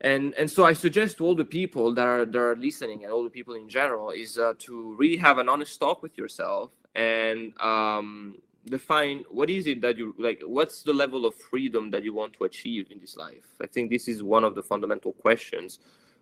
and 0.00 0.34
and 0.34 0.50
so 0.50 0.64
I 0.64 0.72
suggest 0.72 1.18
to 1.18 1.24
all 1.24 1.34
the 1.34 1.44
people 1.44 1.94
that 1.94 2.06
are 2.06 2.24
that 2.24 2.38
are 2.38 2.56
listening 2.56 3.04
and 3.04 3.12
all 3.12 3.22
the 3.22 3.30
people 3.30 3.54
in 3.54 3.68
general 3.68 4.10
is 4.10 4.38
uh, 4.38 4.54
to 4.60 4.94
really 4.96 5.16
have 5.18 5.38
an 5.38 5.48
honest 5.48 5.78
talk 5.78 6.02
with 6.02 6.16
yourself 6.16 6.70
and 6.94 7.52
um, 7.60 8.36
define 8.66 9.24
what 9.30 9.50
is 9.50 9.66
it 9.66 9.80
that 9.82 9.98
you 9.98 10.14
like. 10.18 10.40
What's 10.44 10.82
the 10.82 10.94
level 10.94 11.26
of 11.26 11.34
freedom 11.34 11.90
that 11.90 12.02
you 12.02 12.14
want 12.14 12.32
to 12.34 12.44
achieve 12.44 12.90
in 12.90 12.98
this 12.98 13.16
life? 13.16 13.46
I 13.62 13.66
think 13.66 13.90
this 13.90 14.08
is 14.08 14.22
one 14.22 14.42
of 14.42 14.54
the 14.54 14.62
fundamental 14.62 15.12
questions. 15.12 15.80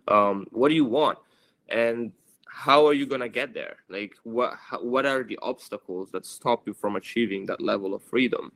Um, 0.09 0.45
what 0.51 0.69
do 0.69 0.75
you 0.75 0.85
want, 0.85 1.17
and 1.69 2.11
how 2.47 2.85
are 2.85 2.93
you 2.93 3.05
gonna 3.05 3.29
get 3.29 3.53
there? 3.53 3.77
Like 3.87 4.15
what 4.23 4.55
what 4.81 5.05
are 5.05 5.23
the 5.23 5.39
obstacles 5.41 6.11
that 6.11 6.25
stop 6.25 6.67
you 6.67 6.73
from 6.73 6.97
achieving 6.97 7.45
that 7.45 7.61
level 7.61 7.93
of 7.93 8.03
freedom? 8.03 8.51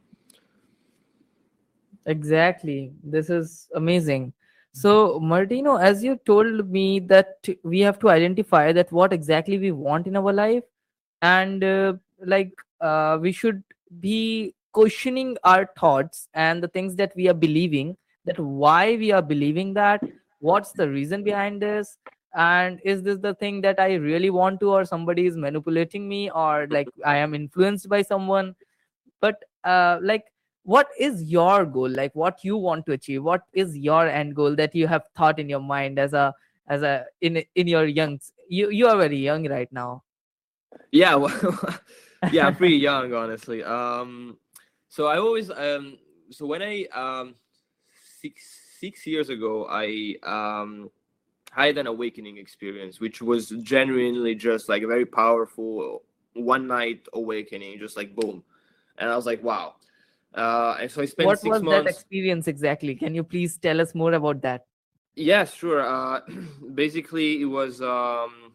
Exactly. 2.06 2.92
This 3.04 3.30
is 3.30 3.68
amazing 3.76 4.34
so, 4.76 5.20
Martino, 5.20 5.76
as 5.76 6.04
you 6.04 6.20
told 6.26 6.68
me 6.72 7.00
that 7.02 7.48
we 7.62 7.80
have 7.82 8.00
to 8.00 8.10
identify 8.10 8.72
that 8.72 8.92
what 8.92 9.14
exactly 9.14 9.60
we 9.60 9.72
want 9.72 10.08
in 10.08 10.16
our 10.16 10.34
life, 10.34 10.64
and 11.22 11.64
uh, 11.64 11.94
like 12.26 12.52
uh, 12.82 13.20
we 13.22 13.32
should 13.32 13.62
be 14.00 14.56
questioning 14.72 15.38
our 15.44 15.70
thoughts 15.78 16.28
and 16.34 16.64
the 16.64 16.68
things 16.70 16.96
that 16.96 17.14
we 17.16 17.30
are 17.30 17.36
believing, 17.36 17.96
that 18.26 18.40
why 18.40 18.96
we 18.96 19.12
are 19.12 19.22
believing 19.22 19.76
that, 19.76 20.02
what's 20.40 20.72
the 20.72 20.90
reason 20.90 21.24
behind 21.24 21.62
this, 21.62 22.00
and 22.36 22.80
is 22.84 23.04
this 23.04 23.20
the 23.20 23.36
thing 23.36 23.62
that 23.62 23.80
I 23.80 23.94
really 23.94 24.32
want 24.32 24.60
to, 24.62 24.72
or 24.72 24.86
somebody 24.86 25.28
is 25.28 25.38
manipulating 25.38 26.10
me, 26.10 26.32
or 26.32 26.66
like 26.72 26.88
I 27.06 27.18
am 27.18 27.36
influenced 27.36 27.88
by 27.90 28.02
someone. 28.02 28.56
But 29.22 29.44
uh, 29.64 30.00
like 30.02 30.26
what 30.64 30.88
is 30.98 31.24
your 31.24 31.66
goal? 31.66 31.90
Like 31.90 32.16
what 32.16 32.44
you 32.44 32.58
want 32.58 32.86
to 32.86 32.94
achieve? 32.94 33.24
What 33.24 33.44
is 33.54 33.78
your 33.78 34.08
end 34.08 34.36
goal 34.36 34.56
that 34.56 34.74
you 34.74 34.88
have 34.88 35.04
thought 35.16 35.40
in 35.40 35.50
your 35.50 35.60
mind 35.60 36.00
as 36.00 36.14
a 36.14 36.34
as 36.68 36.82
a 36.82 37.06
in 37.22 37.44
in 37.56 37.68
your 37.68 37.86
young 37.86 38.20
you 38.48 38.70
you 38.70 38.88
are 38.88 38.98
very 38.98 39.18
young 39.18 39.48
right 39.50 39.72
now. 39.72 40.04
Yeah 40.92 41.16
well, 41.24 41.80
yeah 42.32 42.52
pretty 42.52 42.78
young 42.78 43.14
honestly. 43.14 43.64
Um 43.64 44.38
so 44.94 45.08
i 45.08 45.18
always 45.18 45.50
um 45.50 45.98
so 46.30 46.46
when 46.46 46.62
i 46.62 46.86
um 46.94 47.34
six 48.22 48.60
six 48.80 49.08
years 49.08 49.30
ago 49.30 49.66
i 49.68 50.14
um 50.22 50.92
had 51.50 51.80
an 51.80 51.88
awakening 51.88 52.38
experience 52.38 53.00
which 53.00 53.20
was 53.20 53.50
genuinely 53.64 54.36
just 54.36 54.70
like 54.70 54.84
a 54.84 54.88
very 54.88 55.06
powerful 55.06 56.04
one 56.34 56.68
night 56.68 57.08
awakening 57.14 57.80
just 57.80 57.98
like 57.98 58.16
boom. 58.16 58.44
And 59.00 59.10
i 59.10 59.16
was 59.16 59.26
like 59.26 59.42
wow 59.42 59.76
uh, 60.36 60.78
and 60.80 60.92
so 60.92 61.02
I 61.02 61.06
spent 61.06 61.28
what 61.28 61.40
six 61.40 61.50
was 61.50 61.64
months. 61.64 61.86
that 61.86 61.90
experience 61.90 62.48
exactly? 62.48 62.96
Can 62.96 63.14
you 63.14 63.24
please 63.24 63.58
tell 63.58 63.80
us 63.80 63.94
more 63.94 64.14
about 64.14 64.42
that? 64.42 64.66
Yes, 65.16 65.54
sure. 65.54 65.82
Uh, 65.82 66.22
basically, 66.74 67.42
it 67.42 67.46
was 67.46 67.82
um, 67.82 68.54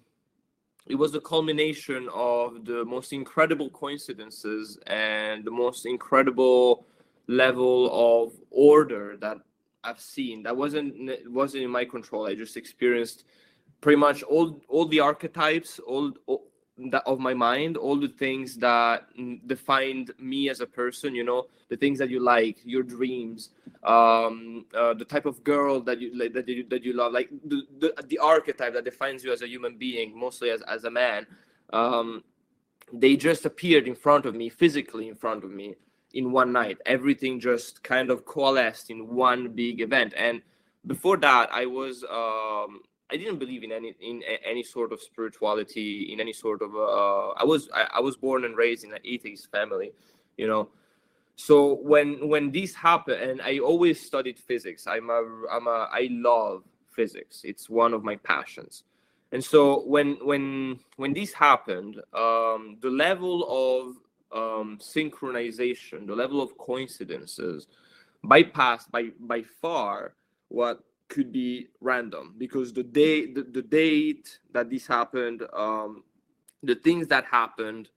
it 0.87 0.97
was 0.97 1.12
the 1.12 1.21
culmination 1.21 2.09
of 2.12 2.64
the 2.64 2.85
most 2.85 3.12
incredible 3.12 3.71
coincidences 3.71 4.79
and 4.87 5.45
the 5.45 5.51
most 5.51 5.87
incredible 5.87 6.87
level 7.29 8.25
of 8.25 8.33
order 8.51 9.17
that 9.19 9.37
I've 9.85 10.01
seen. 10.01 10.43
That 10.43 10.57
wasn't 10.57 10.95
wasn't 11.31 11.64
in 11.64 11.71
my 11.71 11.85
control. 11.85 12.27
I 12.27 12.35
just 12.35 12.57
experienced 12.57 13.25
pretty 13.81 13.97
much 13.97 14.23
all 14.23 14.61
all 14.69 14.87
the 14.87 15.01
archetypes, 15.01 15.79
all, 15.79 16.12
all 16.27 16.49
that 16.91 17.03
of 17.07 17.19
my 17.19 17.35
mind 17.35 17.77
all 17.77 17.97
the 17.97 18.09
things 18.09 18.57
that 18.57 19.07
defined 19.47 20.12
me 20.19 20.49
as 20.49 20.61
a 20.61 20.67
person 20.67 21.14
you 21.14 21.25
know 21.25 21.47
the 21.69 21.77
things 21.77 21.99
that 21.99 22.09
you 22.09 22.21
like 22.21 22.59
your 22.64 22.83
dreams 22.83 23.51
um 23.85 24.64
uh, 24.75 24.95
the 24.95 25.05
type 25.05 25.27
of 25.27 25.43
girl 25.45 25.81
that 25.81 26.01
you 26.01 26.17
like, 26.17 26.33
that 26.33 26.49
you 26.49 26.64
that 26.69 26.85
you 26.85 26.93
love 26.93 27.12
like 27.12 27.29
the, 27.47 27.62
the 27.81 28.05
the 28.09 28.19
archetype 28.19 28.73
that 28.73 28.85
defines 28.85 29.25
you 29.25 29.33
as 29.33 29.43
a 29.43 29.49
human 29.49 29.77
being 29.77 30.19
mostly 30.19 30.51
as, 30.51 30.62
as 30.62 30.85
a 30.85 30.91
man 30.91 31.27
um 31.73 32.23
they 32.93 33.17
just 33.17 33.45
appeared 33.45 33.87
in 33.87 33.95
front 33.95 34.25
of 34.25 34.35
me 34.35 34.49
physically 34.49 35.09
in 35.09 35.14
front 35.14 35.45
of 35.45 35.51
me 35.51 35.75
in 36.14 36.33
one 36.33 36.51
night. 36.53 36.79
Everything 36.87 37.38
just 37.38 37.83
kind 37.83 38.11
of 38.11 38.25
coalesced 38.25 38.88
in 38.88 39.14
one 39.14 39.49
big 39.49 39.83
event. 39.83 40.14
And 40.17 40.41
before 40.87 41.17
that 41.19 41.49
i 41.53 41.67
was 41.67 42.05
um 42.05 42.81
I 43.11 43.16
didn't 43.16 43.38
believe 43.38 43.64
in 43.64 43.73
any 43.73 43.94
in 44.01 44.23
any 44.44 44.62
sort 44.62 44.92
of 44.92 45.01
spirituality, 45.01 46.12
in 46.12 46.21
any 46.21 46.33
sort 46.33 46.62
of. 46.62 46.75
Uh, 46.75 47.31
I 47.31 47.44
was 47.44 47.68
I, 47.75 47.88
I 47.94 48.01
was 48.01 48.16
born 48.16 48.44
and 48.44 48.57
raised 48.57 48.85
in 48.85 48.92
an 48.92 49.01
atheist 49.05 49.51
family, 49.51 49.92
you 50.37 50.47
know. 50.47 50.68
So 51.37 51.75
when 51.75 52.29
when 52.29 52.51
this 52.51 52.75
happened, 52.75 53.23
and 53.23 53.40
I 53.40 53.61
always 53.61 54.05
studied 54.05 54.38
physics. 54.38 54.87
I'm 54.87 55.09
a 55.09 55.23
I'm 55.51 55.66
a 55.66 55.88
I 55.90 56.09
love 56.11 56.64
physics. 56.90 57.42
It's 57.44 57.71
one 57.71 57.94
of 57.94 58.05
my 58.05 58.16
passions. 58.16 58.85
And 59.33 59.44
so 59.44 59.83
when 59.87 60.16
when 60.23 60.81
when 60.97 61.12
this 61.12 61.33
happened, 61.33 61.97
um, 62.12 62.77
the 62.81 62.90
level 62.90 63.37
of 63.49 63.97
um, 64.33 64.79
synchronization, 64.79 66.07
the 66.07 66.14
level 66.14 66.42
of 66.42 66.57
coincidences, 66.59 67.66
bypassed 68.25 68.90
by 68.90 69.11
by 69.21 69.42
far 69.42 70.14
what 70.49 70.81
could 71.09 71.33
be 71.33 71.68
random 71.81 72.35
because 72.38 72.73
the 72.73 72.83
day 72.83 73.33
the, 73.33 73.42
the 73.42 73.62
date 73.62 74.38
that 74.53 74.68
this 74.68 74.87
happened 74.87 75.42
um 75.55 76.05
the 76.62 76.75
things 76.75 77.09
that 77.09 77.25
happened 77.25 77.88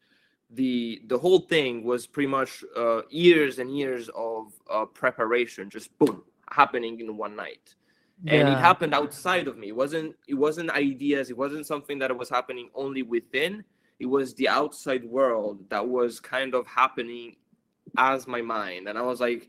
the 0.51 1.01
the 1.07 1.17
whole 1.17 1.39
thing 1.39 1.83
was 1.83 2.07
pretty 2.07 2.27
much 2.27 2.63
uh, 2.75 3.01
years 3.09 3.59
and 3.59 3.77
years 3.77 4.09
of 4.15 4.53
uh, 4.69 4.85
preparation 4.85 5.69
just 5.69 5.97
boom 5.97 6.23
happening 6.51 6.99
in 6.99 7.17
one 7.17 7.35
night. 7.35 7.75
Yeah. 8.23 8.33
and 8.33 8.49
it 8.49 8.57
happened 8.59 8.93
outside 8.93 9.47
of 9.47 9.57
me. 9.57 9.69
It 9.69 9.75
wasn't 9.75 10.15
it 10.27 10.35
wasn't 10.35 10.69
ideas. 10.71 11.29
It 11.31 11.37
wasn't 11.37 11.65
something 11.65 11.97
that 11.99 12.15
was 12.15 12.29
happening 12.29 12.69
only 12.75 13.01
within. 13.01 13.63
It 13.99 14.05
was 14.05 14.35
the 14.35 14.47
outside 14.47 15.03
world 15.03 15.67
that 15.69 15.87
was 15.87 16.19
kind 16.19 16.53
of 16.53 16.67
happening 16.67 17.37
as 17.97 18.27
my 18.27 18.41
mind. 18.41 18.87
And 18.87 18.97
i 18.97 19.01
was 19.01 19.19
like 19.19 19.47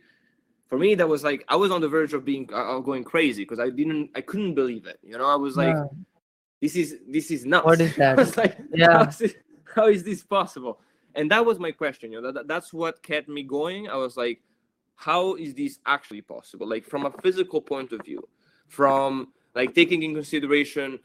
for 0.73 0.79
me 0.79 0.95
that 0.95 1.07
was 1.07 1.23
like 1.23 1.45
i 1.49 1.55
was 1.55 1.71
on 1.71 1.83
the 1.83 1.89
verge 1.89 2.15
of 2.15 2.25
being 2.25 2.49
uh, 2.51 2.79
going 2.79 3.05
crazy 3.05 3.43
because 3.43 3.61
i 3.61 3.69
didn't 3.69 4.09
i 4.15 4.23
couldn't 4.23 4.55
believe 4.55 4.87
it 4.87 4.99
you 5.03 5.19
know? 5.19 5.27
I 5.27 5.35
was 5.35 5.55
like 5.55 5.75
yeah. 5.75 5.85
this 6.63 6.77
is 6.77 6.97
this 7.07 7.31
is 7.31 7.45
nuts. 7.45 7.67
What 7.67 7.83
is 7.83 7.95
that? 8.03 8.37
like 8.39 8.57
yeah. 8.75 8.97
how 8.97 9.05
is, 9.05 9.21
it, 9.21 9.37
how 9.75 9.89
is 9.89 10.03
this 10.03 10.23
possible? 10.25 10.81
And 11.15 11.31
that 11.31 11.45
was 11.45 11.59
my 11.59 11.73
question 11.73 12.11
you 12.11 12.23
know? 12.23 12.33
That, 12.33 12.49
that's 12.49 12.73
what 12.73 13.03
kept 13.03 13.29
me 13.29 13.43
going. 13.43 13.91
I 13.91 13.97
was 13.97 14.17
like 14.17 14.41
how 14.97 15.35
is 15.35 15.53
this 15.55 15.79
actually 15.85 16.23
possible? 16.23 16.67
Like 16.67 16.87
from 16.87 17.05
a 17.05 17.13
physical 17.23 17.61
point 17.61 17.93
of 17.93 18.01
view 18.03 18.27
from 18.69 19.29
like 19.55 19.75
taking 19.75 20.03
in 20.03 20.15
consideration 20.15 20.99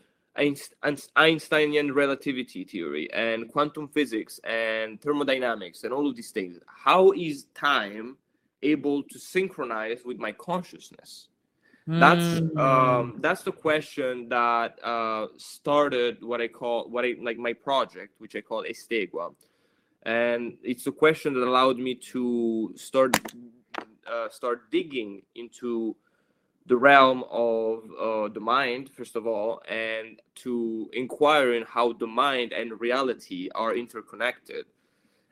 Einsteinian 1.17 1.93
relativity 1.93 2.63
theory 2.63 3.11
and 3.11 3.51
quantum 3.51 3.89
physics 3.89 4.39
and 4.45 5.01
thermodynamics 5.01 5.83
and 5.83 5.91
all 5.91 6.07
of 6.07 6.15
these 6.15 6.31
things. 6.31 6.57
How 6.67 7.11
is 7.11 7.47
time 7.53 8.15
able 8.61 9.03
to 9.03 9.19
synchronize 9.19 10.01
with 10.03 10.17
my 10.17 10.31
consciousness. 10.31 11.27
That's 11.87 12.41
mm. 12.41 12.57
um 12.59 13.15
that's 13.19 13.43
the 13.43 13.53
question 13.53 14.27
that 14.27 14.77
uh 14.83 15.27
started 15.37 16.21
what 16.21 16.41
i 16.41 16.49
call 16.49 16.89
what 16.89 17.05
i 17.05 17.15
like 17.21 17.37
my 17.37 17.53
project 17.53 18.13
which 18.17 18.35
i 18.35 18.41
call 18.41 18.63
estegua. 18.63 19.33
And 20.03 20.57
it's 20.63 20.85
a 20.87 20.91
question 20.91 21.33
that 21.33 21.47
allowed 21.47 21.77
me 21.77 21.95
to 22.11 22.73
start 22.75 23.17
uh, 24.05 24.29
start 24.29 24.69
digging 24.69 25.21
into 25.35 25.95
the 26.65 26.75
realm 26.75 27.23
of 27.31 27.83
uh, 27.99 28.27
the 28.29 28.39
mind 28.39 28.89
first 28.89 29.15
of 29.15 29.25
all 29.25 29.61
and 29.69 30.19
to 30.35 30.89
inquire 30.91 31.53
in 31.53 31.63
how 31.63 31.93
the 31.93 32.07
mind 32.07 32.51
and 32.51 32.79
reality 32.81 33.49
are 33.55 33.73
interconnected 33.73 34.65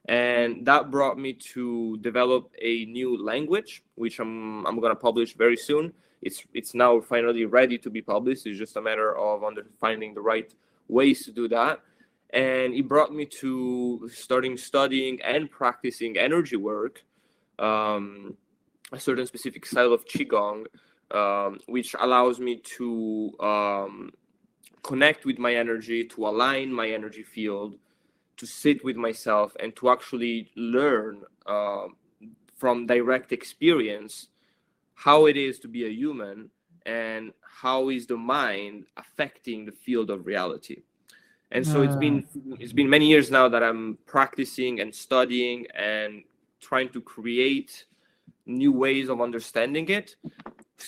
and 0.08 0.66
that 0.66 0.92
brought 0.92 1.18
me 1.18 1.34
to 1.34 1.98
develop 2.02 2.52
a 2.62 2.86
new 2.86 3.22
language 3.22 3.84
which 3.96 4.20
i'm, 4.20 4.66
I'm 4.66 4.80
going 4.80 4.92
to 4.92 5.00
publish 5.00 5.36
very 5.36 5.58
soon 5.58 5.94
it's 6.26 6.44
it's 6.54 6.74
now 6.74 7.00
finally 7.00 7.46
ready 7.46 7.78
to 7.78 7.90
be 7.90 8.02
published. 8.02 8.48
It's 8.48 8.58
just 8.58 8.76
a 8.76 8.82
matter 8.82 9.16
of 9.16 9.44
under, 9.44 9.66
finding 9.80 10.14
the 10.14 10.22
right 10.22 10.52
ways 10.88 11.24
to 11.26 11.32
do 11.32 11.48
that. 11.50 11.80
And 12.32 12.74
it 12.74 12.88
brought 12.90 13.14
me 13.14 13.26
to 13.42 14.10
starting 14.12 14.58
studying 14.58 15.22
and 15.22 15.50
practicing 15.50 16.18
energy 16.18 16.58
work, 16.58 17.04
um, 17.60 18.36
a 18.92 19.00
certain 19.00 19.28
specific 19.28 19.66
style 19.68 19.94
of 19.94 20.04
qigong, 20.06 20.66
um, 21.12 21.60
which 21.68 21.96
allows 22.00 22.40
me 22.40 22.58
to 22.78 23.32
um, 23.40 24.12
connect 24.82 25.26
with 25.26 25.38
my 25.38 25.54
energy, 25.54 26.04
to 26.06 26.28
align 26.28 26.74
my 26.74 26.90
energy 26.90 27.24
field, 27.24 27.78
to 28.38 28.46
sit 28.46 28.84
with 28.84 28.96
myself, 28.96 29.56
and 29.60 29.76
to 29.78 29.90
actually 29.90 30.52
learn 30.56 31.22
uh, 31.46 31.88
from 32.56 32.86
direct 32.86 33.32
experience 33.32 34.28
how 34.96 35.26
it 35.26 35.38
is 35.38 35.60
to 35.60 35.68
be 35.68 35.86
a 35.86 35.90
human 35.90 36.50
and 36.86 37.34
how 37.42 37.90
is 37.90 38.08
the 38.08 38.18
mind 38.18 38.86
affecting 38.98 39.66
the 39.66 39.72
field 39.72 40.10
of 40.10 40.26
reality 40.26 40.82
and 41.52 41.66
so 41.66 41.82
it's 41.82 41.96
been 41.96 42.26
ah. 42.52 42.56
it's 42.60 42.74
been 42.74 42.90
many 42.90 43.08
years 43.08 43.30
now 43.30 43.48
that 43.48 43.64
i'm 43.64 43.98
practicing 44.06 44.80
and 44.80 44.94
studying 44.94 45.66
and 45.76 46.24
trying 46.60 46.90
to 46.90 47.02
create 47.02 47.86
new 48.46 48.72
ways 48.72 49.10
of 49.10 49.22
understanding 49.22 49.88
it 49.90 50.16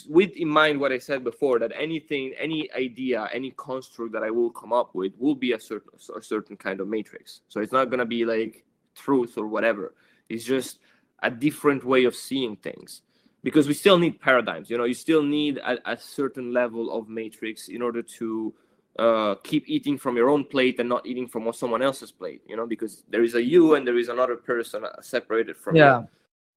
with 0.07 0.31
in 0.31 0.49
mind 0.49 0.79
what 0.79 0.91
i 0.91 0.97
said 0.97 1.23
before 1.23 1.59
that 1.59 1.71
anything 1.73 2.33
any 2.37 2.69
idea 2.73 3.29
any 3.33 3.51
construct 3.51 4.11
that 4.11 4.23
i 4.23 4.29
will 4.29 4.49
come 4.49 4.73
up 4.73 4.93
with 4.93 5.13
will 5.17 5.35
be 5.35 5.53
a 5.53 5.59
certain 5.59 5.91
a 6.15 6.21
certain 6.21 6.55
kind 6.57 6.79
of 6.79 6.87
matrix. 6.87 7.41
So 7.47 7.61
it's 7.61 7.71
not 7.71 7.85
going 7.85 7.99
to 7.99 8.05
be 8.05 8.25
like 8.25 8.65
truth 8.95 9.37
or 9.37 9.47
whatever. 9.47 9.93
It's 10.29 10.43
just 10.43 10.79
a 11.23 11.31
different 11.31 11.83
way 11.83 12.05
of 12.05 12.15
seeing 12.15 12.55
things. 12.57 13.01
Because 13.43 13.67
we 13.67 13.73
still 13.73 13.97
need 13.97 14.19
paradigms 14.19 14.69
you 14.69 14.77
know 14.77 14.83
you 14.83 14.95
still 14.95 15.23
need 15.23 15.57
a, 15.59 15.77
a 15.93 15.97
certain 15.97 16.51
level 16.51 16.91
of 16.91 17.07
matrix 17.07 17.69
in 17.69 17.81
order 17.81 18.01
to 18.01 18.53
uh, 18.99 19.35
keep 19.43 19.69
eating 19.69 19.97
from 19.97 20.17
your 20.17 20.27
own 20.27 20.43
plate 20.43 20.79
and 20.79 20.89
not 20.89 21.05
eating 21.05 21.27
from 21.27 21.53
someone 21.53 21.81
else's 21.81 22.11
plate 22.11 22.41
you 22.47 22.57
know 22.57 22.65
because 22.65 23.03
there 23.07 23.23
is 23.23 23.35
a 23.35 23.41
you 23.41 23.75
and 23.75 23.87
there 23.87 23.97
is 23.97 24.09
another 24.09 24.35
person 24.35 24.83
separated 25.01 25.55
from 25.55 25.75
yeah. 25.77 25.99
you 25.99 26.07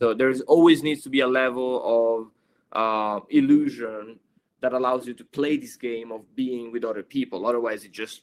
so 0.01 0.15
there's 0.15 0.41
always 0.41 0.83
needs 0.83 1.03
to 1.03 1.11
be 1.11 1.21
a 1.21 1.29
level 1.29 1.71
of 1.85 2.33
uh, 2.73 3.21
illusion 3.31 4.19
that 4.61 4.73
allows 4.73 5.07
you 5.07 5.15
to 5.15 5.25
play 5.25 5.57
this 5.57 5.77
game 5.77 6.13
of 6.13 6.21
being 6.37 6.71
with 6.73 6.85
other 6.85 7.03
people 7.03 7.47
otherwise 7.47 7.85
it 7.85 7.93
just 7.93 8.23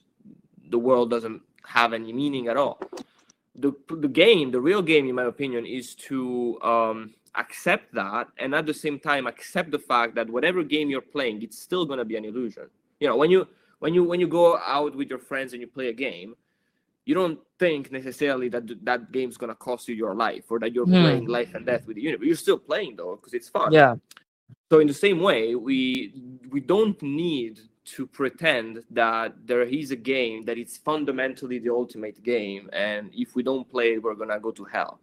the 0.69 0.79
world 0.79 1.09
doesn't 1.09 1.41
have 1.65 1.93
any 1.93 2.13
meaning 2.13 2.47
at 2.47 2.57
all 2.57 2.79
the, 3.55 3.73
the 3.89 4.07
game 4.07 4.51
the 4.51 4.61
real 4.61 4.81
game 4.81 5.07
in 5.09 5.15
my 5.15 5.25
opinion 5.25 5.65
is 5.65 5.95
to 5.95 6.59
um, 6.61 7.13
accept 7.35 7.93
that 7.93 8.27
and 8.37 8.53
at 8.53 8.65
the 8.65 8.73
same 8.73 8.99
time 8.99 9.27
accept 9.27 9.71
the 9.71 9.79
fact 9.79 10.15
that 10.15 10.29
whatever 10.29 10.63
game 10.63 10.89
you're 10.89 11.01
playing 11.01 11.41
it's 11.41 11.59
still 11.59 11.85
going 11.85 11.99
to 11.99 12.05
be 12.05 12.15
an 12.15 12.25
illusion 12.25 12.69
you 12.99 13.07
know 13.07 13.15
when 13.15 13.31
you 13.31 13.47
when 13.79 13.93
you 13.93 14.03
when 14.03 14.19
you 14.19 14.27
go 14.27 14.57
out 14.57 14.95
with 14.95 15.09
your 15.09 15.19
friends 15.19 15.53
and 15.53 15.61
you 15.61 15.67
play 15.67 15.89
a 15.89 15.93
game 15.93 16.35
you 17.07 17.15
don't 17.15 17.39
think 17.57 17.89
necessarily 17.89 18.49
that 18.49 18.83
that 18.83 19.11
game's 19.13 19.37
gonna 19.37 19.55
cost 19.55 19.87
you 19.87 19.95
your 19.95 20.13
life 20.13 20.43
or 20.49 20.59
that 20.59 20.73
you're 20.73 20.85
hmm. 20.85 21.01
playing 21.03 21.25
life 21.25 21.55
and 21.55 21.65
death 21.65 21.87
with 21.87 21.95
the 21.95 22.01
universe. 22.01 22.27
You're 22.27 22.35
still 22.35 22.59
playing 22.59 22.97
though 22.97 23.15
because 23.15 23.33
it's 23.33 23.47
fun. 23.47 23.71
Yeah. 23.71 23.95
So 24.69 24.79
in 24.79 24.87
the 24.87 24.93
same 24.93 25.21
way, 25.21 25.55
we 25.55 26.13
we 26.51 26.59
don't 26.59 27.01
need 27.01 27.59
to 27.95 28.05
pretend 28.05 28.83
that 28.91 29.33
there 29.45 29.61
is 29.61 29.91
a 29.91 29.95
game 29.95 30.43
that 30.45 30.57
is 30.57 30.77
fundamentally 30.77 31.57
the 31.59 31.69
ultimate 31.69 32.21
game, 32.21 32.69
and 32.73 33.09
if 33.13 33.35
we 33.35 33.43
don't 33.43 33.69
play 33.69 33.93
it, 33.93 34.03
we're 34.03 34.15
gonna 34.15 34.39
go 34.39 34.51
to 34.51 34.65
hell. 34.65 34.99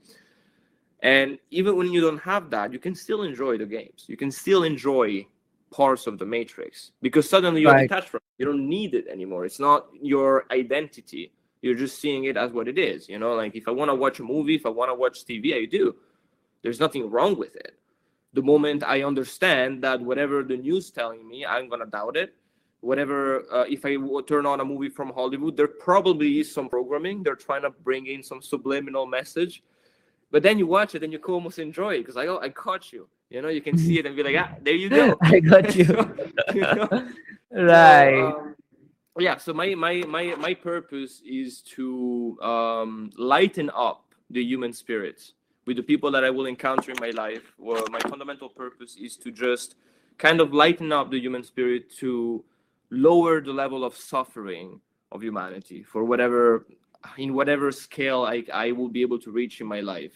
And 1.00 1.38
even 1.50 1.76
when 1.76 1.92
you 1.92 2.00
don't 2.00 2.18
have 2.18 2.50
that, 2.50 2.72
you 2.72 2.78
can 2.78 2.94
still 2.94 3.22
enjoy 3.22 3.58
the 3.58 3.66
games. 3.66 4.04
You 4.06 4.16
can 4.16 4.30
still 4.30 4.64
enjoy 4.64 5.26
parts 5.70 6.06
of 6.06 6.18
the 6.18 6.24
matrix 6.24 6.92
because 7.02 7.28
suddenly 7.28 7.60
you're 7.60 7.72
right. 7.72 7.88
detached 7.88 8.08
from 8.08 8.18
it. 8.18 8.42
You 8.42 8.46
don't 8.46 8.68
need 8.68 8.94
it 8.94 9.06
anymore. 9.08 9.44
It's 9.44 9.60
not 9.60 9.86
your 10.00 10.46
identity. 10.50 11.32
You're 11.62 11.74
just 11.74 12.00
seeing 12.00 12.24
it 12.24 12.36
as 12.36 12.52
what 12.52 12.68
it 12.68 12.78
is. 12.78 13.08
You 13.08 13.18
know, 13.18 13.34
like 13.34 13.54
if 13.54 13.68
I 13.68 13.70
want 13.70 13.90
to 13.90 13.94
watch 13.94 14.18
a 14.20 14.22
movie, 14.22 14.54
if 14.54 14.66
I 14.66 14.70
want 14.70 14.90
to 14.90 14.94
watch 14.94 15.24
TV, 15.24 15.54
I 15.54 15.64
do. 15.64 15.94
There's 16.62 16.80
nothing 16.80 17.10
wrong 17.10 17.36
with 17.36 17.54
it. 17.56 17.78
The 18.34 18.42
moment 18.42 18.82
I 18.84 19.02
understand 19.02 19.82
that 19.82 20.00
whatever 20.00 20.42
the 20.42 20.56
news 20.56 20.90
telling 20.90 21.26
me, 21.26 21.46
I'm 21.46 21.68
gonna 21.68 21.86
doubt 21.86 22.16
it. 22.16 22.34
Whatever, 22.80 23.44
uh, 23.50 23.64
if 23.66 23.86
I 23.86 23.96
turn 24.26 24.44
on 24.44 24.60
a 24.60 24.64
movie 24.64 24.90
from 24.90 25.10
Hollywood, 25.10 25.56
there 25.56 25.68
probably 25.68 26.40
is 26.40 26.52
some 26.52 26.68
programming. 26.68 27.22
They're 27.22 27.34
trying 27.36 27.62
to 27.62 27.70
bring 27.70 28.06
in 28.06 28.22
some 28.22 28.42
subliminal 28.42 29.06
message 29.06 29.62
but 30.34 30.42
then 30.42 30.58
you 30.58 30.66
watch 30.66 30.96
it 30.96 31.04
and 31.04 31.12
you 31.12 31.20
can 31.20 31.32
almost 31.32 31.60
enjoy 31.60 31.94
it 31.94 31.98
because 31.98 32.16
I, 32.16 32.26
oh, 32.26 32.40
I 32.42 32.48
caught 32.48 32.92
you. 32.92 33.06
You 33.30 33.40
know, 33.40 33.50
you 33.50 33.60
can 33.60 33.78
see 33.78 34.00
it 34.00 34.06
and 34.06 34.16
be 34.16 34.24
like, 34.24 34.34
ah, 34.36 34.50
there 34.60 34.74
you 34.74 34.88
go. 34.88 35.16
I 35.22 35.38
got 35.38 35.76
you. 35.76 35.84
you 36.54 36.60
know? 36.60 37.08
Right. 37.52 38.32
So, 38.32 38.40
um, 38.40 38.56
yeah. 39.20 39.36
So 39.36 39.54
my 39.54 39.76
my 39.76 40.02
my 40.08 40.34
my 40.34 40.54
purpose 40.54 41.22
is 41.24 41.62
to 41.76 42.36
um, 42.42 43.12
lighten 43.16 43.70
up 43.72 44.12
the 44.28 44.42
human 44.42 44.72
spirits 44.72 45.34
with 45.66 45.76
the 45.76 45.82
people 45.82 46.10
that 46.10 46.24
I 46.24 46.30
will 46.30 46.46
encounter 46.46 46.90
in 46.90 46.96
my 47.00 47.10
life. 47.10 47.52
Well, 47.58 47.84
my 47.90 48.00
fundamental 48.00 48.48
purpose 48.48 48.96
is 48.96 49.16
to 49.18 49.30
just 49.30 49.76
kind 50.18 50.40
of 50.40 50.52
lighten 50.52 50.92
up 50.92 51.10
the 51.10 51.18
human 51.18 51.42
spirit 51.42 51.94
to 51.98 52.44
lower 52.90 53.40
the 53.40 53.52
level 53.52 53.84
of 53.84 53.96
suffering 53.96 54.80
of 55.10 55.22
humanity 55.22 55.82
for 55.82 56.04
whatever 56.04 56.66
in 57.18 57.34
whatever 57.34 57.70
scale 57.72 58.22
I, 58.22 58.44
I 58.52 58.72
will 58.72 58.88
be 58.88 59.02
able 59.02 59.18
to 59.20 59.30
reach 59.30 59.60
in 59.60 59.66
my 59.66 59.80
life. 59.80 60.12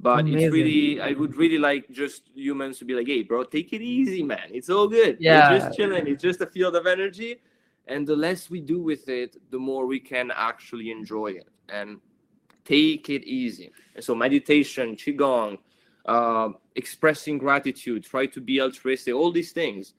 But 0.00 0.20
Amazing. 0.20 0.40
it's 0.40 0.52
really 0.52 1.00
i 1.00 1.12
would 1.12 1.36
really 1.36 1.58
like 1.58 1.88
just 1.90 2.22
humans 2.34 2.78
to 2.78 2.84
be 2.84 2.94
like 2.94 3.06
hey 3.06 3.22
bro 3.22 3.44
take 3.44 3.72
it 3.72 3.82
easy 3.82 4.22
man. 4.22 4.48
It's 4.50 4.70
all 4.70 4.88
good. 4.88 5.16
Yeah. 5.20 5.50
We're 5.50 5.58
just 5.58 5.76
chilling. 5.76 6.06
It's 6.06 6.22
just 6.22 6.40
a 6.40 6.46
field 6.46 6.76
of 6.76 6.86
energy. 6.86 7.40
And 7.88 8.06
the 8.06 8.16
less 8.16 8.48
we 8.48 8.60
do 8.60 8.80
with 8.80 9.08
it 9.08 9.36
the 9.50 9.58
more 9.58 9.86
we 9.86 10.00
can 10.00 10.30
actually 10.34 10.90
enjoy 10.90 11.32
it. 11.32 11.48
And 11.68 11.98
take 12.64 13.10
it 13.10 13.24
easy. 13.24 13.72
And 13.94 14.04
so 14.04 14.14
meditation 14.14 14.96
qigong 14.96 15.58
uh, 16.06 16.50
expressing 16.74 17.38
gratitude 17.38 18.04
try 18.04 18.26
to 18.26 18.40
be 18.40 18.60
altruistic 18.60 19.14
all 19.14 19.30
these 19.30 19.52
things 19.52 19.94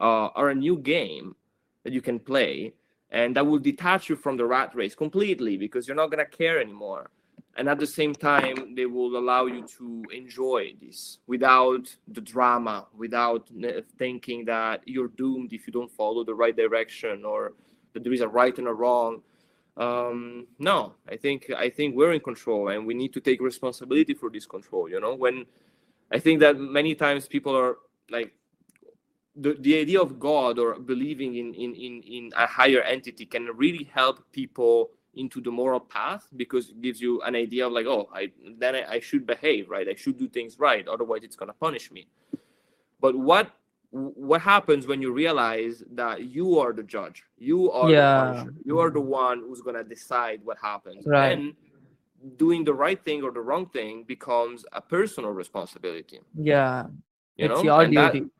uh, 0.00 0.28
are 0.34 0.50
a 0.50 0.54
new 0.54 0.76
game 0.78 1.36
that 1.84 1.92
you 1.92 2.00
can 2.00 2.18
play 2.18 2.74
and 3.10 3.36
that 3.36 3.46
will 3.46 3.58
detach 3.58 4.08
you 4.08 4.16
from 4.16 4.36
the 4.36 4.44
rat 4.44 4.74
race 4.74 4.94
completely 4.94 5.56
because 5.56 5.86
you're 5.86 5.96
not 5.96 6.10
going 6.10 6.24
to 6.24 6.36
care 6.36 6.60
anymore. 6.60 7.10
And 7.56 7.68
at 7.68 7.78
the 7.78 7.86
same 7.86 8.12
time 8.12 8.74
they 8.74 8.86
will 8.86 9.16
allow 9.16 9.46
you 9.46 9.64
to 9.78 10.02
enjoy 10.12 10.74
this 10.82 11.18
without 11.28 11.94
the 12.08 12.20
drama 12.20 12.86
without 12.96 13.48
thinking 13.96 14.44
that 14.46 14.80
you're 14.86 15.08
doomed 15.08 15.52
if 15.52 15.66
you 15.66 15.72
don't 15.72 15.90
follow 15.90 16.24
the 16.24 16.34
right 16.34 16.56
direction 16.56 17.24
or 17.24 17.52
that 17.92 18.02
there 18.02 18.12
is 18.12 18.22
a 18.22 18.28
right 18.28 18.58
and 18.58 18.66
a 18.66 18.72
wrong 18.72 19.22
um, 19.76 20.46
no 20.58 20.94
i 21.08 21.16
think 21.16 21.50
i 21.56 21.68
think 21.68 21.96
we're 21.96 22.12
in 22.12 22.20
control 22.20 22.68
and 22.68 22.86
we 22.86 22.94
need 22.94 23.12
to 23.12 23.20
take 23.20 23.40
responsibility 23.40 24.14
for 24.14 24.30
this 24.30 24.46
control 24.46 24.88
you 24.88 25.00
know? 25.00 25.14
When 25.14 25.46
i 26.12 26.18
think 26.18 26.40
that 26.40 26.58
many 26.58 26.94
times 26.94 27.26
people 27.26 27.56
are 27.56 27.76
like 28.10 28.32
the, 29.36 29.56
the 29.60 29.78
idea 29.78 30.00
of 30.00 30.20
god 30.20 30.58
or 30.58 30.78
believing 30.78 31.36
in, 31.36 31.54
in 31.54 31.74
in 31.74 32.02
in 32.02 32.32
a 32.36 32.46
higher 32.46 32.82
entity 32.82 33.26
can 33.26 33.46
really 33.56 33.90
help 33.92 34.24
people 34.32 34.90
into 35.16 35.40
the 35.40 35.50
moral 35.50 35.80
path 35.80 36.26
because 36.36 36.70
it 36.70 36.82
gives 36.82 37.00
you 37.00 37.22
an 37.22 37.34
idea 37.34 37.66
of 37.66 37.72
like 37.72 37.86
oh 37.86 38.08
i 38.12 38.30
then 38.58 38.74
I, 38.76 38.94
I, 38.94 39.00
should 39.00 39.26
behave 39.26 39.70
right? 39.70 39.88
I 39.88 39.94
should 39.94 40.18
do 40.18 40.28
things 40.28 40.58
right 40.58 40.86
otherwise 40.86 41.22
it's 41.22 41.36
going 41.36 41.48
to 41.48 41.54
punish 41.54 41.90
me. 41.90 42.06
But 43.00 43.16
what 43.16 43.50
what 43.94 44.40
happens 44.40 44.88
when 44.88 45.00
you 45.00 45.12
realize 45.12 45.84
that 45.92 46.24
you 46.24 46.58
are 46.58 46.72
the 46.72 46.82
judge? 46.82 47.22
You 47.38 47.70
are 47.70 47.88
yeah. 47.88 48.24
the 48.24 48.32
punisher. 48.32 48.54
You 48.64 48.78
are 48.80 48.90
the 48.90 49.00
one 49.00 49.38
who's 49.40 49.60
going 49.60 49.76
to 49.76 49.84
decide 49.84 50.40
what 50.42 50.58
happens. 50.60 51.06
Right. 51.06 51.38
and 51.38 51.54
doing 52.36 52.64
the 52.64 52.74
right 52.74 53.02
thing 53.04 53.22
or 53.22 53.30
the 53.30 53.40
wrong 53.40 53.66
thing 53.66 54.02
becomes 54.02 54.64
a 54.72 54.80
personal 54.80 55.30
responsibility. 55.30 56.18
Yeah. 56.36 56.86
You 57.36 57.46
it's 57.46 57.62
know? 57.62 57.62
your 57.62 57.86
duty 57.86 58.20
that, 58.20 58.30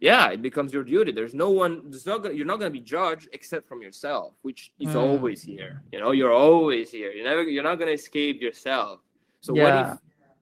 yeah 0.00 0.30
it 0.30 0.42
becomes 0.42 0.72
your 0.72 0.82
duty. 0.82 1.12
There's 1.12 1.34
no 1.34 1.50
one 1.50 1.90
there's 1.90 2.06
not 2.06 2.22
gonna, 2.22 2.34
you're 2.34 2.46
not 2.46 2.58
going 2.58 2.72
to 2.72 2.78
be 2.78 2.84
judged 2.84 3.28
except 3.32 3.68
from 3.68 3.82
yourself 3.82 4.34
which 4.42 4.72
is 4.80 4.94
mm. 4.94 4.96
always 4.96 5.42
here. 5.42 5.82
You 5.92 6.00
know 6.00 6.10
you're 6.10 6.32
always 6.32 6.90
here. 6.90 7.12
You're 7.12 7.28
never 7.28 7.42
you're 7.42 7.62
not 7.62 7.76
going 7.76 7.88
to 7.88 7.94
escape 7.94 8.40
yourself. 8.40 9.00
So 9.40 9.54
yeah. 9.54 9.62
what 9.62 9.92
if 9.92 9.98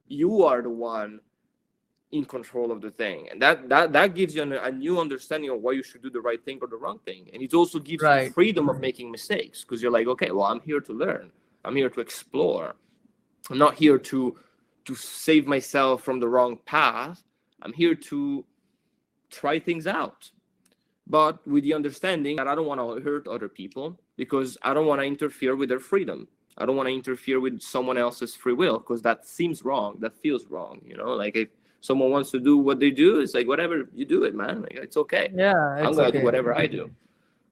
you 0.08 0.44
are 0.44 0.62
the 0.62 0.70
one 0.70 1.20
in 2.12 2.24
control 2.24 2.72
of 2.72 2.80
the 2.80 2.90
thing 2.90 3.28
and 3.30 3.40
that 3.40 3.68
that 3.68 3.92
that 3.92 4.14
gives 4.14 4.34
you 4.34 4.42
an, 4.42 4.52
a 4.52 4.70
new 4.70 4.98
understanding 4.98 5.50
of 5.50 5.60
why 5.60 5.72
you 5.72 5.82
should 5.82 6.02
do 6.02 6.08
the 6.08 6.20
right 6.20 6.42
thing 6.44 6.58
or 6.62 6.68
the 6.68 6.76
wrong 6.76 6.98
thing 7.04 7.28
and 7.34 7.42
it 7.42 7.52
also 7.52 7.78
gives 7.78 8.02
right. 8.02 8.26
you 8.26 8.30
freedom 8.32 8.68
of 8.68 8.80
making 8.80 9.10
mistakes 9.10 9.62
because 9.62 9.82
you're 9.82 9.92
like 9.92 10.06
okay 10.06 10.30
well 10.30 10.46
i'm 10.46 10.60
here 10.60 10.80
to 10.80 10.92
learn 10.92 11.30
i'm 11.66 11.76
here 11.76 11.90
to 11.90 12.00
explore 12.00 12.74
i'm 13.50 13.58
not 13.58 13.74
here 13.74 13.98
to 13.98 14.36
to 14.86 14.94
save 14.94 15.46
myself 15.46 16.02
from 16.02 16.18
the 16.18 16.26
wrong 16.26 16.58
path 16.64 17.22
i'm 17.60 17.74
here 17.74 17.94
to 17.94 18.42
try 19.30 19.58
things 19.58 19.86
out 19.86 20.30
but 21.08 21.46
with 21.46 21.64
the 21.64 21.74
understanding 21.74 22.36
that 22.36 22.46
I 22.46 22.54
don't 22.54 22.66
want 22.66 22.80
to 22.80 23.02
hurt 23.02 23.26
other 23.26 23.48
people 23.48 23.98
because 24.16 24.58
I 24.62 24.74
don't 24.74 24.86
want 24.86 25.00
to 25.00 25.06
interfere 25.06 25.56
with 25.56 25.70
their 25.70 25.80
freedom. 25.80 26.28
I 26.58 26.66
don't 26.66 26.76
want 26.76 26.88
to 26.88 26.94
interfere 26.94 27.40
with 27.40 27.62
someone 27.62 27.96
else's 27.96 28.34
free 28.34 28.52
will 28.52 28.78
because 28.78 29.00
that 29.02 29.26
seems 29.26 29.64
wrong. 29.64 29.96
That 30.00 30.18
feels 30.18 30.46
wrong. 30.46 30.82
You 30.84 30.96
know, 30.96 31.14
like 31.14 31.36
if 31.36 31.48
someone 31.80 32.10
wants 32.10 32.30
to 32.30 32.40
do 32.40 32.58
what 32.58 32.80
they 32.80 32.90
do 32.90 33.20
it's 33.20 33.34
like 33.34 33.46
whatever 33.46 33.88
you 33.94 34.04
do 34.04 34.24
it 34.24 34.34
man 34.34 34.62
like, 34.62 34.74
it's 34.74 34.96
okay. 34.96 35.30
Yeah 35.34 35.52
i'm 35.52 35.92
gonna 35.92 36.08
okay. 36.08 36.18
do 36.18 36.24
whatever 36.24 36.56
i 36.56 36.66
do. 36.66 36.90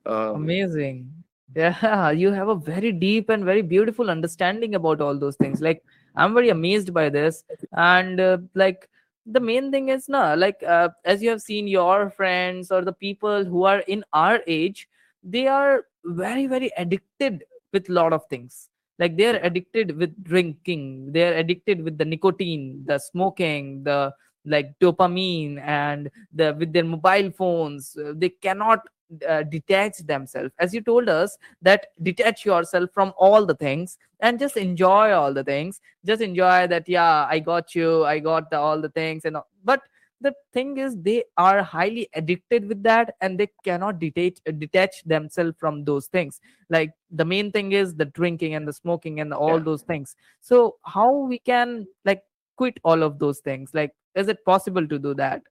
Um, 0.04 0.36
amazing. 0.36 1.12
Yeah 1.54 2.10
you 2.22 2.32
have 2.32 2.48
a 2.48 2.54
very 2.54 2.92
deep 2.92 3.28
and 3.28 3.44
very 3.44 3.62
beautiful 3.62 4.10
understanding 4.10 4.74
about 4.74 5.00
all 5.00 5.18
those 5.18 5.36
things. 5.36 5.60
Like 5.60 5.82
i'm 6.16 6.34
very 6.34 6.50
amazed 6.50 6.92
by 6.92 7.08
this. 7.08 7.44
And 7.72 8.20
uh, 8.20 8.38
like 8.54 8.88
the 9.26 9.40
main 9.40 9.70
thing 9.70 9.88
is 9.88 10.08
no 10.08 10.34
like 10.36 10.62
uh, 10.62 10.88
as 11.04 11.22
you 11.22 11.28
have 11.30 11.42
seen 11.42 11.66
your 11.66 12.10
friends 12.10 12.70
or 12.70 12.82
the 12.82 12.92
people 12.92 13.44
who 13.44 13.64
are 13.64 13.80
in 13.80 14.04
our 14.12 14.40
age 14.46 14.88
they 15.22 15.46
are 15.48 15.84
very 16.04 16.46
very 16.46 16.70
addicted 16.76 17.44
with 17.72 17.88
a 17.88 17.92
lot 17.92 18.12
of 18.12 18.24
things 18.26 18.68
like 18.98 19.16
they're 19.16 19.40
addicted 19.42 19.96
with 19.96 20.12
drinking. 20.24 21.12
They're 21.12 21.36
addicted 21.36 21.82
with 21.82 21.98
the 21.98 22.04
nicotine 22.04 22.84
the 22.86 22.98
smoking 22.98 23.84
the 23.84 24.12
like 24.44 24.78
dopamine 24.80 25.60
and 25.60 26.10
the 26.32 26.54
with 26.58 26.72
their 26.72 26.84
mobile 26.84 27.30
phones. 27.32 27.96
They 28.14 28.30
cannot 28.30 28.80
uh, 29.28 29.42
detach 29.42 29.98
themselves. 29.98 30.52
As 30.58 30.74
you 30.74 30.80
told 30.80 31.08
us 31.08 31.36
that 31.62 31.88
detach 32.02 32.44
yourself 32.44 32.90
from 32.92 33.12
all 33.18 33.44
the 33.44 33.54
things 33.54 33.98
and 34.20 34.38
just 34.38 34.56
enjoy 34.56 35.12
all 35.12 35.32
the 35.34 35.44
things. 35.44 35.80
Just 36.04 36.22
enjoy 36.22 36.66
that 36.68 36.88
yeah 36.88 37.26
i 37.28 37.38
got 37.38 37.74
you 37.74 38.04
i 38.04 38.18
got 38.18 38.50
the, 38.50 38.58
all 38.58 38.80
the 38.80 38.90
things 38.90 39.24
and 39.24 39.36
all. 39.36 39.48
but 39.64 39.82
the 40.20 40.34
thing 40.52 40.78
is 40.78 40.96
they 40.96 41.24
are 41.36 41.62
highly 41.62 42.08
addicted 42.14 42.66
with 42.66 42.82
that 42.82 43.14
and 43.20 43.38
they 43.38 43.48
cannot 43.64 43.98
detach 43.98 44.38
detach 44.58 45.02
themselves 45.04 45.56
from 45.58 45.84
those 45.84 46.06
things. 46.06 46.40
Like 46.70 46.92
the 47.10 47.24
main 47.24 47.52
thing 47.52 47.72
is 47.72 47.94
the 47.94 48.06
drinking 48.06 48.54
and 48.54 48.66
the 48.66 48.72
smoking 48.72 49.20
and 49.20 49.32
all 49.32 49.58
yeah. 49.58 49.64
those 49.64 49.82
things. 49.82 50.16
So 50.40 50.76
how 50.84 51.12
we 51.12 51.38
can 51.38 51.86
like 52.04 52.22
quit 52.56 52.80
all 52.84 53.02
of 53.02 53.18
those 53.18 53.40
things? 53.40 53.70
Like 53.74 53.92
is 54.14 54.28
it 54.28 54.44
possible 54.44 54.86
to 54.88 54.98
do 54.98 55.14
that? 55.14 55.42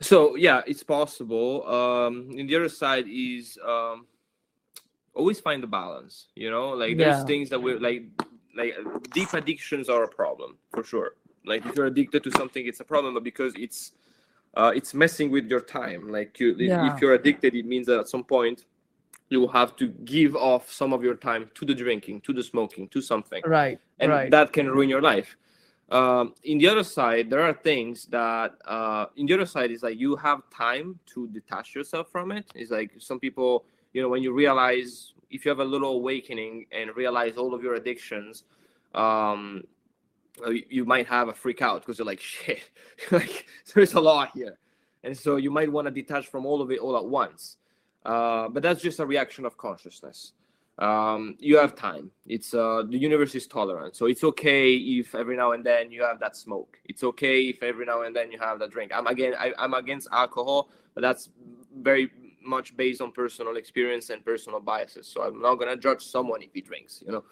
So 0.00 0.36
yeah 0.36 0.62
it's 0.66 0.82
possible. 0.82 1.66
Um 1.66 2.36
and 2.38 2.48
the 2.48 2.56
other 2.56 2.68
side 2.68 3.06
is 3.08 3.58
um 3.66 4.06
always 5.14 5.40
find 5.40 5.62
the 5.62 5.68
balance 5.68 6.26
you 6.34 6.50
know? 6.50 6.70
Like 6.70 6.98
there's 6.98 7.18
yeah. 7.18 7.24
things 7.24 7.48
that 7.50 7.62
we're 7.62 7.80
like 7.80 8.04
like 8.54 8.74
deep 9.12 9.32
addictions 9.32 9.88
are 9.88 10.04
a 10.04 10.08
problem 10.08 10.58
for 10.70 10.84
sure 10.84 11.14
like 11.44 11.64
if 11.66 11.76
you're 11.76 11.86
addicted 11.86 12.22
to 12.24 12.30
something 12.32 12.66
it's 12.66 12.80
a 12.80 12.84
problem 12.84 13.14
but 13.14 13.24
because 13.24 13.52
it's 13.56 13.92
uh 14.56 14.72
it's 14.74 14.94
messing 14.94 15.30
with 15.30 15.46
your 15.46 15.60
time 15.60 16.10
like 16.10 16.38
you 16.40 16.54
yeah. 16.58 16.94
if 16.94 17.00
you're 17.00 17.14
addicted 17.14 17.54
it 17.54 17.66
means 17.66 17.86
that 17.86 17.98
at 18.00 18.08
some 18.08 18.24
point 18.24 18.64
you 19.28 19.40
will 19.40 19.48
have 19.48 19.74
to 19.76 19.88
give 19.88 20.36
off 20.36 20.70
some 20.70 20.92
of 20.92 21.02
your 21.02 21.14
time 21.14 21.50
to 21.54 21.64
the 21.64 21.74
drinking 21.74 22.20
to 22.20 22.32
the 22.32 22.42
smoking 22.42 22.88
to 22.88 23.00
something 23.00 23.42
right 23.46 23.78
and 24.00 24.10
right. 24.10 24.30
that 24.30 24.52
can 24.52 24.68
ruin 24.68 24.88
your 24.88 25.02
life 25.02 25.36
um, 25.90 26.34
in 26.44 26.58
the 26.58 26.66
other 26.66 26.84
side 26.84 27.28
there 27.30 27.42
are 27.42 27.52
things 27.52 28.06
that 28.06 28.52
uh, 28.66 29.06
in 29.16 29.26
the 29.26 29.34
other 29.34 29.46
side 29.46 29.70
is 29.70 29.82
like 29.82 29.98
you 29.98 30.16
have 30.16 30.40
time 30.50 30.98
to 31.06 31.28
detach 31.28 31.74
yourself 31.74 32.10
from 32.10 32.32
it 32.32 32.46
it's 32.54 32.70
like 32.70 32.92
some 32.98 33.20
people 33.20 33.64
you 33.92 34.02
know 34.02 34.08
when 34.08 34.22
you 34.22 34.32
realize 34.32 35.14
if 35.30 35.44
you 35.44 35.48
have 35.48 35.60
a 35.60 35.64
little 35.64 35.90
awakening 35.90 36.64
and 36.72 36.94
realize 36.96 37.36
all 37.36 37.54
of 37.54 37.62
your 37.62 37.74
addictions 37.74 38.44
um, 38.94 39.64
you 40.68 40.84
might 40.84 41.06
have 41.06 41.28
a 41.28 41.32
freak 41.32 41.62
out 41.62 41.80
because 41.80 41.98
you're 41.98 42.06
like 42.06 42.20
shit 42.20 42.70
like 43.10 43.46
there's 43.74 43.94
a 43.94 44.00
lot 44.00 44.30
here 44.34 44.58
and 45.04 45.16
so 45.16 45.36
you 45.36 45.50
might 45.50 45.70
want 45.70 45.86
to 45.86 45.90
detach 45.90 46.26
from 46.26 46.44
all 46.44 46.60
of 46.60 46.70
it 46.70 46.78
all 46.78 46.96
at 46.96 47.04
once 47.04 47.56
uh, 48.04 48.48
but 48.48 48.62
that's 48.62 48.82
just 48.82 49.00
a 49.00 49.06
reaction 49.06 49.44
of 49.44 49.56
consciousness 49.56 50.32
um, 50.78 51.36
you 51.38 51.56
have 51.56 51.76
time. 51.76 52.10
It's 52.26 52.52
uh, 52.52 52.82
the 52.88 52.98
universe 52.98 53.34
is 53.34 53.46
tolerant, 53.46 53.94
so 53.94 54.06
it's 54.06 54.24
okay 54.24 54.74
if 54.74 55.14
every 55.14 55.36
now 55.36 55.52
and 55.52 55.64
then 55.64 55.92
you 55.92 56.02
have 56.02 56.18
that 56.20 56.36
smoke. 56.36 56.78
It's 56.84 57.04
okay 57.04 57.42
if 57.42 57.62
every 57.62 57.86
now 57.86 58.02
and 58.02 58.14
then 58.14 58.32
you 58.32 58.38
have 58.40 58.58
that 58.58 58.70
drink. 58.70 58.90
I'm 58.92 59.06
again, 59.06 59.34
I, 59.38 59.52
I'm 59.56 59.74
against 59.74 60.08
alcohol, 60.10 60.70
but 60.94 61.02
that's 61.02 61.30
very 61.76 62.10
much 62.42 62.76
based 62.76 63.00
on 63.00 63.12
personal 63.12 63.56
experience 63.56 64.10
and 64.10 64.24
personal 64.24 64.58
biases. 64.58 65.06
So 65.06 65.22
I'm 65.22 65.40
not 65.40 65.56
gonna 65.56 65.76
judge 65.76 66.04
someone 66.04 66.42
if 66.42 66.50
he 66.52 66.60
drinks. 66.60 67.04
You 67.06 67.22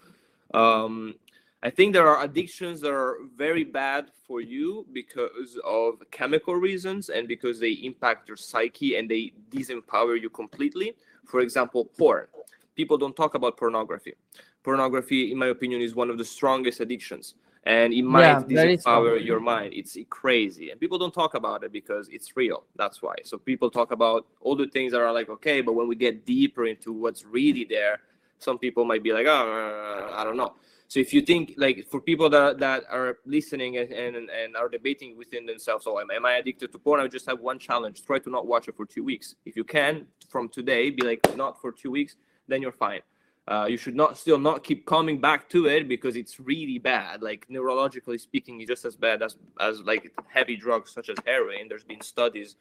know, 0.54 0.58
um, 0.60 1.16
I 1.62 1.70
think 1.70 1.92
there 1.92 2.08
are 2.08 2.24
addictions 2.24 2.80
that 2.80 2.90
are 2.92 3.18
very 3.36 3.62
bad 3.62 4.06
for 4.26 4.40
you 4.40 4.84
because 4.92 5.56
of 5.64 6.02
chemical 6.10 6.56
reasons 6.56 7.08
and 7.08 7.28
because 7.28 7.60
they 7.60 7.72
impact 7.72 8.26
your 8.26 8.36
psyche 8.36 8.96
and 8.96 9.08
they 9.08 9.32
disempower 9.50 10.20
you 10.20 10.28
completely. 10.28 10.94
For 11.24 11.40
example, 11.40 11.84
porn 11.84 12.26
people 12.74 12.98
don't 12.98 13.16
talk 13.16 13.34
about 13.34 13.56
pornography. 13.56 14.14
Pornography, 14.62 15.32
in 15.32 15.38
my 15.38 15.48
opinion, 15.48 15.82
is 15.82 15.94
one 15.94 16.10
of 16.10 16.18
the 16.18 16.24
strongest 16.24 16.80
addictions, 16.80 17.34
and 17.64 17.92
it 17.92 18.02
might 18.02 18.48
yeah, 18.48 18.76
disempower 18.76 19.22
your 19.22 19.40
mind. 19.40 19.74
It's 19.74 19.96
crazy, 20.08 20.70
and 20.70 20.78
people 20.78 20.98
don't 20.98 21.12
talk 21.12 21.34
about 21.34 21.64
it 21.64 21.72
because 21.72 22.08
it's 22.08 22.36
real. 22.36 22.64
That's 22.76 23.02
why. 23.02 23.14
So 23.24 23.38
people 23.38 23.70
talk 23.70 23.90
about 23.90 24.26
all 24.40 24.54
the 24.54 24.68
things 24.68 24.92
that 24.92 25.00
are 25.00 25.12
like 25.12 25.28
okay, 25.28 25.60
but 25.62 25.72
when 25.72 25.88
we 25.88 25.96
get 25.96 26.24
deeper 26.24 26.66
into 26.66 26.92
what's 26.92 27.24
really 27.24 27.64
there, 27.64 28.00
some 28.38 28.58
people 28.58 28.84
might 28.84 29.02
be 29.02 29.12
like, 29.12 29.26
oh, 29.26 30.10
I 30.14 30.22
don't 30.22 30.36
know. 30.36 30.54
So 30.92 31.00
if 31.00 31.14
you 31.14 31.22
think 31.22 31.54
like 31.56 31.86
for 31.90 32.00
people 32.02 32.28
that 32.36 32.58
that 32.58 32.80
are 32.90 33.10
listening 33.24 33.78
and 33.78 33.90
and, 33.90 34.14
and 34.40 34.50
are 34.60 34.68
debating 34.68 35.16
within 35.16 35.46
themselves, 35.46 35.86
oh, 35.86 35.98
am, 35.98 36.10
am 36.10 36.26
I 36.26 36.34
addicted 36.40 36.70
to 36.72 36.78
porn? 36.78 37.00
I 37.00 37.08
just 37.08 37.26
have 37.30 37.40
one 37.40 37.58
challenge: 37.58 38.04
try 38.04 38.18
to 38.18 38.30
not 38.36 38.44
watch 38.46 38.68
it 38.68 38.76
for 38.76 38.84
two 38.84 39.04
weeks. 39.12 39.34
If 39.46 39.56
you 39.56 39.64
can, 39.64 40.06
from 40.28 40.50
today, 40.50 40.90
be 40.90 41.02
like 41.10 41.20
not 41.34 41.52
for 41.62 41.72
two 41.72 41.92
weeks 41.98 42.16
then 42.48 42.62
you're 42.62 42.72
fine. 42.72 43.00
Uh, 43.48 43.66
you 43.68 43.76
should 43.76 43.96
not 43.96 44.16
still 44.16 44.38
not 44.38 44.62
keep 44.62 44.86
coming 44.86 45.20
back 45.20 45.48
to 45.48 45.66
it 45.66 45.88
because 45.88 46.14
it's 46.14 46.38
really 46.38 46.78
bad. 46.78 47.22
Like 47.22 47.46
neurologically 47.50 48.20
speaking, 48.20 48.60
it's 48.60 48.68
just 48.68 48.84
as 48.84 48.94
bad 48.94 49.20
as 49.22 49.36
as 49.60 49.80
like 49.80 50.12
heavy 50.28 50.56
drugs 50.56 50.92
such 50.92 51.08
as 51.08 51.16
heroin. 51.26 51.68
There's 51.68 51.82
been 51.82 52.02
studies 52.02 52.54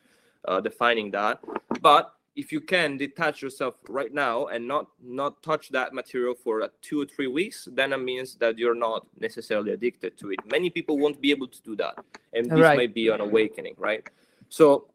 uh, 0.47 0.59
defining 0.59 1.11
that. 1.11 1.39
But 1.82 2.13
if 2.36 2.51
you 2.51 2.61
can 2.61 2.97
detach 2.97 3.41
yourself 3.41 3.75
right 3.89 4.13
now 4.13 4.47
and 4.47 4.65
not 4.67 4.88
not 5.03 5.41
touch 5.43 5.69
that 5.69 5.93
material 5.93 6.34
for 6.34 6.61
uh, 6.61 6.67
two 6.82 7.01
or 7.01 7.05
three 7.05 7.27
weeks, 7.27 7.67
then 7.71 7.91
it 7.93 7.97
means 7.97 8.36
that 8.36 8.57
you're 8.57 8.75
not 8.75 9.05
necessarily 9.19 9.71
addicted 9.73 10.17
to 10.17 10.32
it. 10.32 10.39
Many 10.49 10.69
people 10.69 10.97
won't 10.97 11.19
be 11.19 11.32
able 11.32 11.47
to 11.47 11.61
do 11.61 11.75
that, 11.77 11.95
and 12.34 12.49
this 12.49 12.59
right. 12.59 12.77
might 12.77 12.93
be 12.93 13.09
an 13.09 13.21
awakening, 13.21 13.75
right? 13.77 14.07
So 14.49 14.88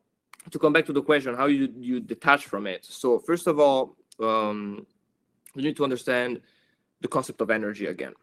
to 0.51 0.59
come 0.59 0.73
back 0.73 0.87
to 0.87 0.93
the 0.93 1.03
question, 1.03 1.35
how 1.35 1.47
you 1.47 1.73
you 1.79 2.01
detach 2.01 2.47
from 2.47 2.67
it. 2.67 2.85
So 2.85 3.19
first 3.19 3.47
of 3.47 3.61
all, 3.61 3.97
um, 4.21 4.87
you 5.55 5.63
need 5.63 5.77
to 5.77 5.85
understand 5.85 6.41
the 7.01 7.09
concept 7.09 7.41
of 7.41 7.51
energy 7.51 7.87
again. 7.87 8.15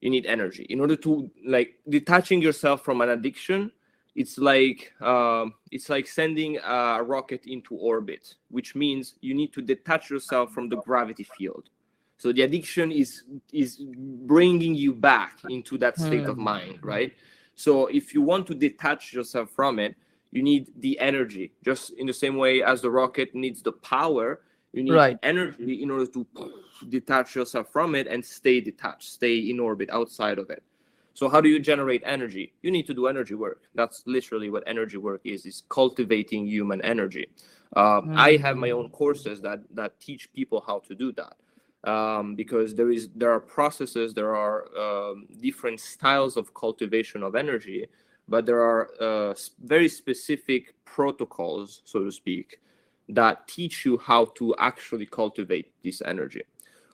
You 0.00 0.10
need 0.10 0.26
energy 0.26 0.64
in 0.68 0.80
order 0.80 0.96
to 0.96 1.30
like 1.46 1.78
detaching 1.88 2.40
yourself 2.40 2.84
from 2.84 3.00
an 3.00 3.10
addiction. 3.10 3.72
It's 4.14 4.38
like 4.38 4.92
um, 5.00 5.54
it's 5.70 5.88
like 5.88 6.06
sending 6.06 6.58
a 6.58 7.02
rocket 7.02 7.46
into 7.46 7.74
orbit, 7.74 8.34
which 8.48 8.74
means 8.74 9.14
you 9.20 9.34
need 9.34 9.52
to 9.54 9.62
detach 9.62 10.10
yourself 10.10 10.52
from 10.52 10.68
the 10.68 10.76
gravity 10.76 11.26
field. 11.36 11.68
So 12.18 12.32
the 12.32 12.42
addiction 12.42 12.92
is 12.92 13.24
is 13.52 13.80
bringing 13.80 14.74
you 14.74 14.92
back 14.92 15.38
into 15.50 15.76
that 15.78 15.98
state 15.98 16.26
of 16.26 16.36
hmm. 16.36 16.44
mind, 16.44 16.78
right? 16.82 17.12
So 17.56 17.86
if 17.86 18.14
you 18.14 18.22
want 18.22 18.46
to 18.48 18.54
detach 18.54 19.12
yourself 19.12 19.50
from 19.50 19.78
it, 19.78 19.96
you 20.30 20.42
need 20.42 20.72
the 20.78 20.98
energy, 20.98 21.52
just 21.64 21.90
in 21.94 22.06
the 22.06 22.12
same 22.12 22.36
way 22.36 22.62
as 22.62 22.82
the 22.82 22.90
rocket 22.90 23.34
needs 23.34 23.62
the 23.62 23.72
power 23.72 24.40
you 24.74 24.82
need 24.82 24.92
right. 24.92 25.18
energy 25.22 25.82
in 25.84 25.90
order 25.90 26.06
to 26.06 26.26
detach 26.88 27.36
yourself 27.36 27.70
from 27.72 27.94
it 27.94 28.08
and 28.08 28.24
stay 28.24 28.60
detached, 28.60 29.04
stay 29.04 29.38
in 29.38 29.60
orbit 29.60 29.88
outside 29.90 30.36
of 30.36 30.50
it. 30.50 30.64
So 31.14 31.28
how 31.28 31.40
do 31.40 31.48
you 31.48 31.60
generate 31.60 32.02
energy? 32.04 32.52
You 32.62 32.70
need 32.70 32.86
to 32.88 32.94
do 32.94 33.06
energy 33.06 33.34
work. 33.34 33.62
That's 33.74 34.02
literally 34.04 34.50
what 34.50 34.64
energy 34.66 34.96
work 34.96 35.20
is: 35.24 35.46
is 35.46 35.62
cultivating 35.68 36.46
human 36.46 36.82
energy. 36.82 37.26
Uh, 37.74 38.00
mm-hmm. 38.00 38.18
I 38.18 38.36
have 38.36 38.56
my 38.56 38.70
own 38.70 38.90
courses 38.90 39.40
that 39.42 39.60
that 39.74 39.98
teach 40.00 40.32
people 40.32 40.62
how 40.66 40.80
to 40.80 40.94
do 40.94 41.12
that. 41.12 41.36
Um, 41.88 42.34
because 42.34 42.74
there 42.74 42.90
is 42.90 43.08
there 43.14 43.30
are 43.30 43.40
processes, 43.40 44.14
there 44.14 44.34
are 44.34 44.58
um, 44.76 45.26
different 45.40 45.80
styles 45.80 46.36
of 46.36 46.52
cultivation 46.54 47.22
of 47.22 47.34
energy, 47.34 47.86
but 48.26 48.46
there 48.46 48.60
are 48.60 48.90
uh, 49.00 49.34
very 49.62 49.88
specific 49.88 50.74
protocols, 50.84 51.82
so 51.84 52.04
to 52.04 52.10
speak, 52.10 52.60
that 53.08 53.46
teach 53.46 53.84
you 53.84 53.98
how 53.98 54.26
to 54.36 54.54
actually 54.58 55.06
cultivate 55.06 55.72
this 55.82 56.00
energy. 56.06 56.42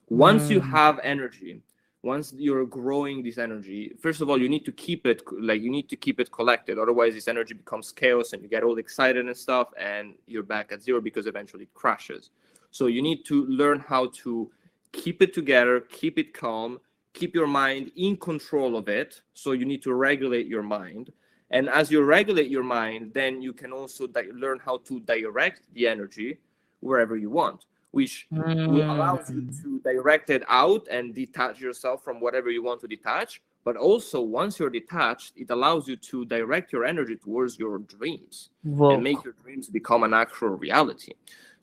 Once 0.09 0.43
mm. 0.43 0.49
you 0.51 0.59
have 0.59 0.99
energy, 1.03 1.61
once 2.03 2.33
you're 2.35 2.65
growing 2.65 3.21
this 3.21 3.37
energy, 3.37 3.93
first 4.01 4.21
of 4.21 4.29
all, 4.29 4.41
you 4.41 4.49
need 4.49 4.65
to 4.65 4.71
keep 4.71 5.05
it 5.05 5.21
like 5.39 5.61
you 5.61 5.69
need 5.69 5.87
to 5.89 5.95
keep 5.95 6.19
it 6.19 6.31
collected. 6.31 6.79
Otherwise, 6.79 7.13
this 7.13 7.27
energy 7.27 7.53
becomes 7.53 7.91
chaos 7.91 8.33
and 8.33 8.41
you 8.41 8.49
get 8.49 8.63
all 8.63 8.77
excited 8.77 9.25
and 9.25 9.37
stuff, 9.37 9.67
and 9.77 10.15
you're 10.25 10.43
back 10.43 10.71
at 10.71 10.81
zero 10.81 10.99
because 10.99 11.27
eventually 11.27 11.63
it 11.63 11.73
crashes. 11.73 12.31
So 12.71 12.87
you 12.87 13.01
need 13.01 13.25
to 13.25 13.45
learn 13.45 13.79
how 13.79 14.07
to 14.23 14.49
keep 14.91 15.21
it 15.21 15.33
together, 15.33 15.81
keep 15.81 16.17
it 16.17 16.33
calm, 16.33 16.79
keep 17.13 17.35
your 17.35 17.47
mind 17.47 17.91
in 17.95 18.17
control 18.17 18.75
of 18.77 18.87
it. 18.89 19.21
So 19.33 19.51
you 19.51 19.65
need 19.65 19.83
to 19.83 19.93
regulate 19.93 20.47
your 20.47 20.63
mind 20.63 21.11
and 21.51 21.67
as 21.69 21.91
you 21.91 22.01
regulate 22.01 22.49
your 22.49 22.63
mind, 22.63 23.11
then 23.13 23.41
you 23.41 23.51
can 23.51 23.73
also 23.73 24.07
di- 24.07 24.31
learn 24.33 24.59
how 24.63 24.77
to 24.85 25.01
direct 25.01 25.61
the 25.73 25.87
energy 25.87 26.37
wherever 26.79 27.17
you 27.17 27.29
want, 27.29 27.65
which 27.91 28.27
mm. 28.33 28.67
will 28.67 28.89
allow 28.89 29.19
you 29.29 29.47
to 29.61 29.79
direct 29.83 30.29
it 30.29 30.43
out 30.47 30.87
and 30.89 31.13
detach 31.13 31.59
yourself 31.59 32.03
from 32.03 32.19
whatever 32.19 32.49
you 32.49 32.63
want 32.63 32.79
to 32.81 32.87
detach, 32.87 33.41
but 33.63 33.75
also 33.77 34.21
once 34.21 34.59
you're 34.59 34.69
detached 34.69 35.33
it 35.35 35.49
allows 35.49 35.87
you 35.87 35.95
to 35.95 36.25
direct 36.25 36.71
your 36.73 36.85
energy 36.85 37.15
towards 37.15 37.59
your 37.59 37.79
dreams 37.79 38.49
Whoa. 38.63 38.91
and 38.91 39.03
make 39.03 39.23
your 39.23 39.33
dreams 39.43 39.69
become 39.69 40.03
an 40.03 40.13
actual 40.13 40.49
reality 40.49 41.13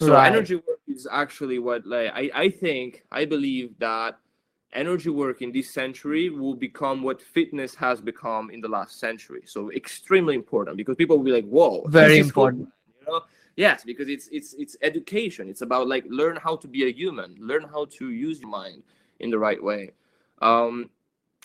so 0.01 0.12
Right. 0.12 0.26
energy 0.29 0.57
work 0.57 0.81
is 0.87 1.09
actually 1.11 1.59
what 1.59 1.87
like 1.87 2.12
I, 2.14 2.31
I 2.35 2.51
think 2.51 3.03
i 3.11 3.24
believe 3.24 3.79
that 3.79 4.18
energy 4.72 5.11
work 5.11 5.43
in 5.43 5.51
this 5.51 5.70
century 5.70 6.31
will 6.31 6.55
become 6.55 7.03
what 7.03 7.20
fitness 7.20 7.74
has 7.76 8.01
become 8.01 8.51
in 8.51 8.61
the 8.61 8.68
last 8.68 9.01
century 9.01 9.43
so 9.47 9.72
extremely 9.72 10.35
important 10.35 10.76
because 10.76 10.97
people 10.97 11.16
will 11.16 11.24
be 11.24 11.33
like 11.33 11.47
whoa 11.47 11.85
Very 11.89 12.18
is 12.18 12.31
cool, 12.31 12.49
important. 12.49 12.68
you 13.01 13.07
know 13.12 13.22
yes 13.59 13.84
because 13.84 14.09
it's 14.09 14.28
it's 14.32 14.54
it's 14.54 14.76
education. 14.82 15.48
It's 15.48 15.62
about 15.62 15.88
like 15.88 16.04
learn 16.09 16.36
how 16.36 16.56
to 16.56 16.68
be 16.68 16.84
a 16.84 16.92
human. 16.92 17.36
Learn 17.38 17.64
how 17.74 17.86
to 17.98 18.11
use 18.11 18.40
your 18.40 18.50
mind 18.50 18.82
in 19.20 19.30
the 19.30 19.38
right 19.38 19.62
way. 19.62 19.92
Um 20.40 20.90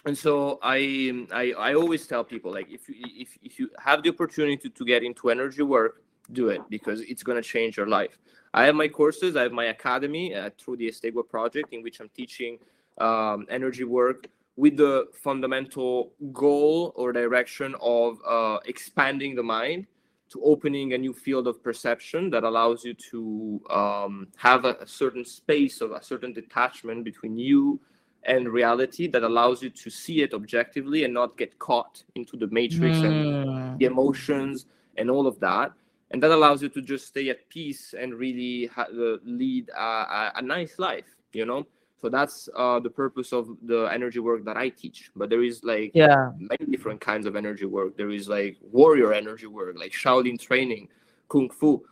and 0.06 0.18
so 0.18 0.60
I, 0.62 1.26
I 1.32 1.54
i 1.70 1.74
always 1.76 2.06
tell 2.08 2.24
people 2.24 2.52
like 2.52 2.70
if 2.70 2.90
you 2.90 2.96
if, 3.24 3.38
if 3.42 3.60
you 3.60 3.70
have 3.80 4.04
the 4.04 4.10
opportunity 4.10 4.58
to, 4.58 4.70
to 4.70 4.84
get 4.86 5.02
into 5.02 5.30
energy 5.30 5.64
work 5.64 6.04
do 6.32 6.50
it 6.50 6.62
because 6.70 7.02
it's 7.02 7.24
going 7.24 7.42
to 7.42 7.48
change 7.48 7.76
your 7.76 7.88
life. 7.88 8.18
I 8.54 8.66
have 8.66 8.76
my 8.76 8.88
courses. 8.88 9.36
I 9.36 9.42
have 9.44 9.52
my 9.52 9.66
academy 9.66 10.34
uh, 10.34 10.52
through 10.58 10.78
the 10.78 10.88
estegua 10.88 11.28
project 11.28 11.74
in 11.74 11.82
which 11.84 12.00
i'm 12.00 12.10
teaching 12.16 12.60
um, 13.00 13.46
energy 13.50 13.84
work 13.84 14.28
with 14.56 14.78
the 14.78 15.08
fundamental 15.14 16.12
goal 16.32 16.94
or 16.96 17.12
direction 17.12 17.76
of 17.82 18.20
uh, 18.28 18.60
expanding 18.66 19.36
the 19.36 19.44
mind 19.44 19.88
to 20.30 20.42
opening 20.44 20.94
a 20.94 20.98
new 20.98 21.14
field 21.14 21.48
of 21.48 21.64
perception 21.64 22.30
that 22.32 22.44
allows 22.44 22.84
you 22.84 22.94
to 22.94 23.62
um, 23.70 24.28
have 24.38 24.66
a, 24.66 24.76
a 24.82 24.88
certain 24.88 25.26
space 25.26 25.82
of 25.82 25.92
a 25.92 26.02
certain 26.04 26.34
detachment 26.34 27.04
between 27.04 27.38
you 27.38 27.80
and 28.24 28.50
reality 28.50 29.08
that 29.08 29.24
allows 29.24 29.62
you 29.62 29.70
to 29.70 29.90
see 29.90 30.22
it 30.22 30.34
objectively 30.34 31.04
and 31.04 31.14
not 31.14 31.38
get 31.38 31.58
caught 31.60 32.04
into 32.16 32.38
the 32.38 32.48
matrix 32.48 33.04
and 33.04 33.14
Mm. 33.16 33.80
the 33.80 33.86
emotions 33.86 34.66
and 34.98 35.10
all 35.10 35.28
of 35.28 35.40
that 35.40 35.72
and 36.12 36.22
that 36.22 36.32
allows 36.32 36.62
you 36.62 36.70
to 36.70 36.82
just 36.82 37.08
stay 37.08 37.30
at 37.30 37.48
peace 37.50 37.94
and 38.00 38.14
really 38.14 38.68
ha- 38.68 38.84
uh, 38.84 39.18
lead 39.26 39.70
a, 39.76 39.84
a, 39.84 40.32
a 40.36 40.42
nice 40.42 40.78
life 40.80 41.16
you 41.34 41.46
know 41.46 41.66
so 42.04 42.10
that's 42.10 42.50
uh, 42.58 42.80
the 42.84 42.90
purpose 42.90 43.32
of 43.32 43.48
the 43.64 43.86
energy 43.98 44.20
work 44.20 44.44
that 44.44 44.58
i 44.58 44.68
teach 44.68 45.10
but 45.16 45.30
there 45.32 45.44
is 45.44 45.64
like 45.64 45.92
yeah 45.96 46.32
many 46.38 46.70
different 46.72 47.00
kinds 47.00 47.26
of 47.26 47.36
energy 47.36 47.66
work. 47.66 47.96
There 47.98 48.10
is 48.12 48.28
like 48.28 48.58
warrior 48.62 49.14
energy 49.14 49.48
work, 49.48 49.78
like 49.78 49.92
Shaolin 49.92 50.40
training, 50.40 50.90
kung 51.30 51.50
fu, 51.50 51.84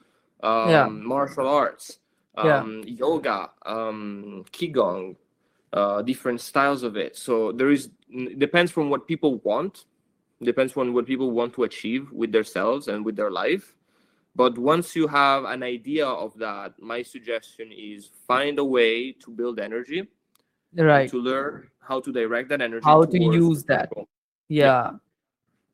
um, 0.44 0.70
Yeah. 0.70 0.88
martial 0.88 1.48
arts, 1.48 2.00
Yeah. 2.38 2.60
um, 2.60 2.84
yoga, 2.86 3.52
um, 3.66 4.46
qigong, 4.52 5.16
uh, 5.74 6.02
different 6.02 6.42
styles 6.42 6.84
of 6.84 6.98
it. 6.98 7.16
So 7.18 7.52
there 7.52 7.72
is 7.72 7.90
depends 8.38 8.72
from 8.72 8.90
what 8.90 9.08
people 9.08 9.38
want, 9.40 9.86
depends 10.42 10.76
on 10.76 10.94
what 10.94 11.06
people 11.06 11.32
want 11.32 11.54
to 11.54 11.64
achieve 11.64 12.12
with 12.12 12.32
themselves 12.32 12.88
and 12.88 13.06
with 13.06 13.16
their 13.16 13.32
life. 13.32 13.74
But 14.36 14.58
once 14.58 14.96
you 14.96 15.08
have 15.08 15.44
an 15.44 15.62
idea 15.62 16.08
of 16.08 16.38
that, 16.38 16.74
my 16.80 17.02
suggestion 17.02 17.72
is 17.72 18.10
find 18.28 18.60
a 18.60 18.64
way 18.64 19.12
to 19.12 19.32
build 19.32 19.60
energy 19.60 20.08
right. 20.76 21.10
to 21.10 21.18
learn 21.18 21.68
how 21.80 22.00
to 22.00 22.12
direct 22.12 22.50
that 22.50 22.62
energy 22.62 22.84
How 22.84 23.04
to 23.04 23.20
use 23.20 23.64
that. 23.66 23.90
goal. 23.94 24.08
yeah. 24.48 24.92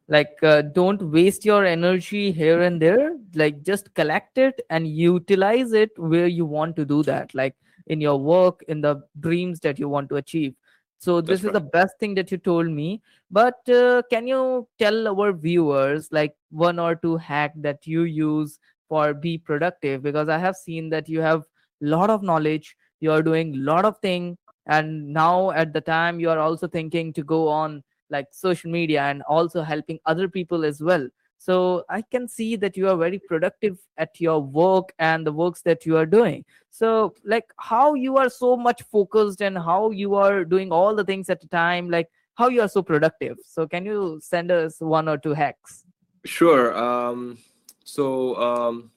Like 0.09 0.37
uh, 0.41 0.61
don't 0.61 1.01
waste 1.11 1.43
your 1.43 1.65
energy 1.65 2.31
here 2.31 2.61
and 2.61 2.81
there. 2.81 3.17
Like 3.35 3.61
just 3.61 3.93
collect 3.93 4.37
it 4.37 4.61
and 4.69 4.87
utilize 4.87 5.73
it 5.73 5.91
where 5.97 6.27
you 6.27 6.45
want 6.45 6.77
to 6.77 6.85
do 6.85 7.03
that. 7.03 7.35
Like 7.35 7.55
in 7.87 7.99
your 7.99 8.17
work 8.17 8.63
in 8.69 8.81
the 8.81 9.03
dreams 9.19 9.59
that 9.61 9.77
you 9.77 9.89
want 9.89 10.09
to 10.09 10.15
achieve 10.15 10.55
so 10.99 11.21
this 11.21 11.41
That's 11.41 11.49
is 11.49 11.53
the 11.53 11.59
best 11.61 11.99
thing 11.99 12.15
that 12.15 12.31
you 12.31 12.37
told 12.37 12.67
me. 12.67 13.01
But 13.29 13.67
uh, 13.69 14.01
can 14.09 14.27
you 14.27 14.67
tell 14.79 15.07
our 15.07 15.31
viewers 15.31 16.11
like 16.11 16.35
one 16.49 16.79
or 16.79 16.95
two 16.95 17.17
hack 17.17 17.53
that 17.57 17.85
you 17.85 18.03
use 18.03 18.59
for 18.89 19.13
be 19.13 19.37
productive? 19.37 20.01
Because 20.01 20.29
i 20.29 20.37
have 20.37 20.55
seen 20.55 20.89
that 20.89 21.07
you 21.09 21.21
have 21.21 21.41
a 21.41 21.85
lot 21.85 22.09
of 22.09 22.23
knowledge 22.23 22.75
you 22.99 23.11
are 23.11 23.21
doing 23.21 23.53
a 23.55 23.59
lot 23.59 23.85
of 23.85 23.97
thing 23.99 24.37
and 24.65 25.13
now 25.13 25.51
at 25.51 25.73
the 25.73 25.81
time 25.81 26.19
you 26.19 26.29
are 26.29 26.39
also 26.39 26.67
thinking 26.67 27.13
to 27.13 27.23
go 27.23 27.47
on 27.47 27.83
like 28.09 28.27
social 28.31 28.71
media 28.71 29.01
and 29.03 29.21
also 29.23 29.61
helping 29.61 29.99
other 30.05 30.27
people 30.27 30.65
as 30.65 30.81
well 30.81 31.07
so 31.37 31.83
i 31.89 32.01
can 32.01 32.27
see 32.27 32.55
that 32.55 32.75
you 32.75 32.87
are 32.89 32.97
very 32.97 33.19
productive 33.19 33.77
at 33.97 34.19
your 34.19 34.39
work 34.41 34.93
and 34.99 35.25
the 35.25 35.31
works 35.31 35.61
that 35.61 35.85
you 35.85 35.97
are 35.97 36.05
doing 36.05 36.43
so 36.69 37.13
like 37.23 37.45
how 37.59 37.93
you 37.93 38.17
are 38.17 38.29
so 38.29 38.55
much 38.55 38.81
focused 38.83 39.41
and 39.41 39.57
how 39.57 39.91
you 39.91 40.15
are 40.15 40.43
doing 40.43 40.71
all 40.71 40.95
the 40.95 41.03
things 41.03 41.29
at 41.29 41.43
a 41.43 41.47
time 41.47 41.89
like 41.89 42.09
how 42.35 42.49
you 42.49 42.61
are 42.61 42.69
so 42.69 42.81
productive 42.81 43.37
so 43.45 43.67
can 43.67 43.85
you 43.85 44.19
send 44.21 44.51
us 44.51 44.79
one 44.79 45.07
or 45.07 45.17
two 45.17 45.33
hacks 45.33 45.83
Sure. 46.27 46.77
Um, 46.77 47.37
so 47.85 48.35
um, 48.35 48.91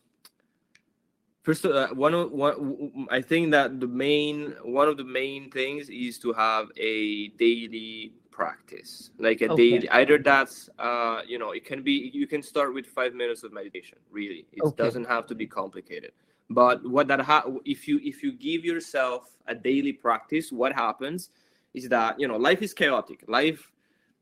first, 1.43 1.65
uh, 1.65 1.89
one 1.89 2.13
of 2.13 2.33
one, 2.33 3.07
I 3.09 3.23
think 3.23 3.53
that 3.53 3.79
the 3.79 3.87
main 3.87 4.57
one 4.63 4.89
of 4.89 4.97
the 4.97 5.05
main 5.05 5.51
things 5.51 5.89
is 5.89 6.19
to 6.21 6.33
have 6.33 6.69
a 6.77 7.29
daily 7.39 8.15
practice, 8.41 9.11
like 9.19 9.43
a 9.43 9.49
Okay. 9.49 9.63
daily. 9.63 9.89
Either 9.91 10.17
that's 10.17 10.71
uh, 10.79 11.21
you 11.27 11.39
know, 11.39 11.51
it 11.59 11.65
can 11.71 11.83
be 11.83 12.11
you 12.21 12.27
can 12.27 12.43
start 12.43 12.73
with 12.73 12.87
five 12.87 13.13
minutes 13.13 13.43
of 13.45 13.53
meditation. 13.53 13.99
Really, 14.11 14.47
it 14.53 14.63
Okay. 14.65 14.77
doesn't 14.83 15.07
have 15.15 15.27
to 15.27 15.35
be 15.35 15.47
complicated. 15.47 16.13
But 16.49 16.77
what 16.89 17.07
that 17.09 17.21
ha- 17.21 17.45
if 17.67 17.87
you 17.87 18.01
if 18.03 18.23
you 18.25 18.33
give 18.33 18.65
yourself 18.65 19.23
a 19.47 19.55
daily 19.55 19.93
practice, 19.93 20.51
what 20.51 20.73
happens 20.73 21.29
is 21.75 21.85
that 21.91 22.19
you 22.19 22.29
know 22.29 22.39
life 22.49 22.63
is 22.63 22.73
chaotic. 22.73 23.25
Life 23.29 23.61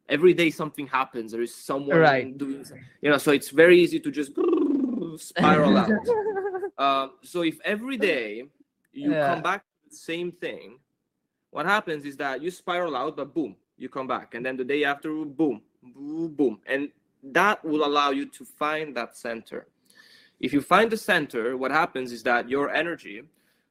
every 0.08 0.34
day 0.34 0.50
something 0.50 0.88
happens. 0.88 1.30
There 1.30 1.42
is 1.42 1.54
someone 1.54 2.00
Right. 2.00 2.36
doing 2.36 2.64
you 3.02 3.10
know 3.10 3.18
so 3.18 3.30
it's 3.30 3.50
very 3.50 3.78
easy 3.78 4.00
to 4.00 4.10
just 4.10 4.32
spiral 5.30 5.78
out 5.78 6.06
um, 6.84 7.06
so 7.22 7.42
if 7.42 7.56
every 7.64 7.96
day 7.96 8.44
you 8.92 9.12
Yeah. 9.12 9.26
come 9.28 9.42
back 9.42 9.60
to 9.62 9.90
the 9.90 9.96
same 9.96 10.32
thing 10.32 10.78
what 11.54 11.66
happens 11.66 12.04
is 12.04 12.16
that 12.16 12.42
you 12.42 12.50
spiral 12.50 12.94
out 12.96 13.16
but 13.16 13.32
boom 13.32 13.54
you 13.78 13.88
come 13.88 14.06
back. 14.06 14.34
And 14.34 14.44
then 14.44 14.56
the 14.56 14.64
day 14.64 14.84
after 14.84 15.10
boom 15.10 15.62
boom. 15.82 16.28
Boom 16.28 16.60
and 16.66 16.90
that 17.22 17.64
will 17.64 17.84
allow 17.84 18.10
you 18.10 18.26
to 18.26 18.44
find 18.44 18.96
that 18.96 19.16
center. 19.16 19.66
If 20.40 20.52
you 20.52 20.60
find 20.60 20.90
the 20.90 20.96
center 20.96 21.56
what 21.56 21.70
happens 21.70 22.12
is 22.12 22.22
that 22.24 22.48
your 22.48 22.70
energy 22.70 23.22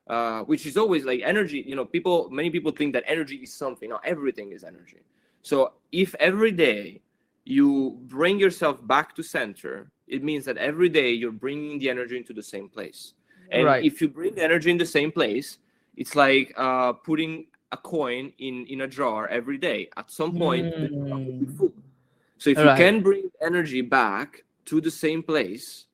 uh, 0.07 0.41
which 0.41 0.65
is 0.65 0.77
always 0.77 1.03
like 1.03 1.21
energy 1.23 1.63
you 1.67 1.75
know 1.75 1.85
people 1.85 2.29
many 2.29 2.49
people 2.49 2.71
think 2.71 2.93
that 2.93 3.03
energy 3.07 3.37
is 3.37 3.53
something. 3.53 3.89
Not 3.89 4.01
everything 4.05 4.51
is 4.51 4.63
energy. 4.63 5.01
So 5.41 5.73
if 5.91 6.15
every 6.19 6.51
day 6.51 7.01
you 7.45 7.97
bring 8.07 8.39
yourself 8.39 8.85
back 8.85 9.15
to 9.15 9.23
center, 9.23 9.89
it 10.07 10.23
means 10.23 10.43
that 10.45 10.57
every 10.57 10.89
day 10.89 11.11
you're 11.11 11.31
bringing 11.31 11.79
the 11.79 11.89
energy 11.89 12.17
into 12.17 12.33
the 12.33 12.43
same 12.43 12.67
place. 12.67 13.13
And 13.51 13.65
Right. 13.65 13.83
if 13.83 14.01
you 14.01 14.09
bring 14.09 14.35
the 14.35 14.43
energy 14.43 14.69
in 14.69 14.77
the 14.77 14.85
same 14.85 15.11
place, 15.11 15.57
it's 15.95 16.15
like 16.15 16.53
uh, 16.57 16.93
putting 16.93 17.47
a 17.71 17.77
coin 17.77 18.31
in 18.39 18.65
in 18.67 18.81
a 18.81 18.87
jar 18.87 19.27
every 19.27 19.57
day. 19.57 19.89
At 19.97 20.11
some 20.11 20.33
point, 20.33 20.67
the 20.81 20.89
jar 20.89 21.19
will 21.19 21.33
be 21.39 21.45
Mm. 21.45 21.71
So 22.37 22.49
if 22.51 22.57
Right. 22.57 22.65
you 22.65 22.85
can 22.85 23.01
bring 23.01 23.31
energy 23.41 23.81
back 23.81 24.43
to 24.65 24.79
the 24.79 24.91
same 24.91 25.23
place, 25.23 25.85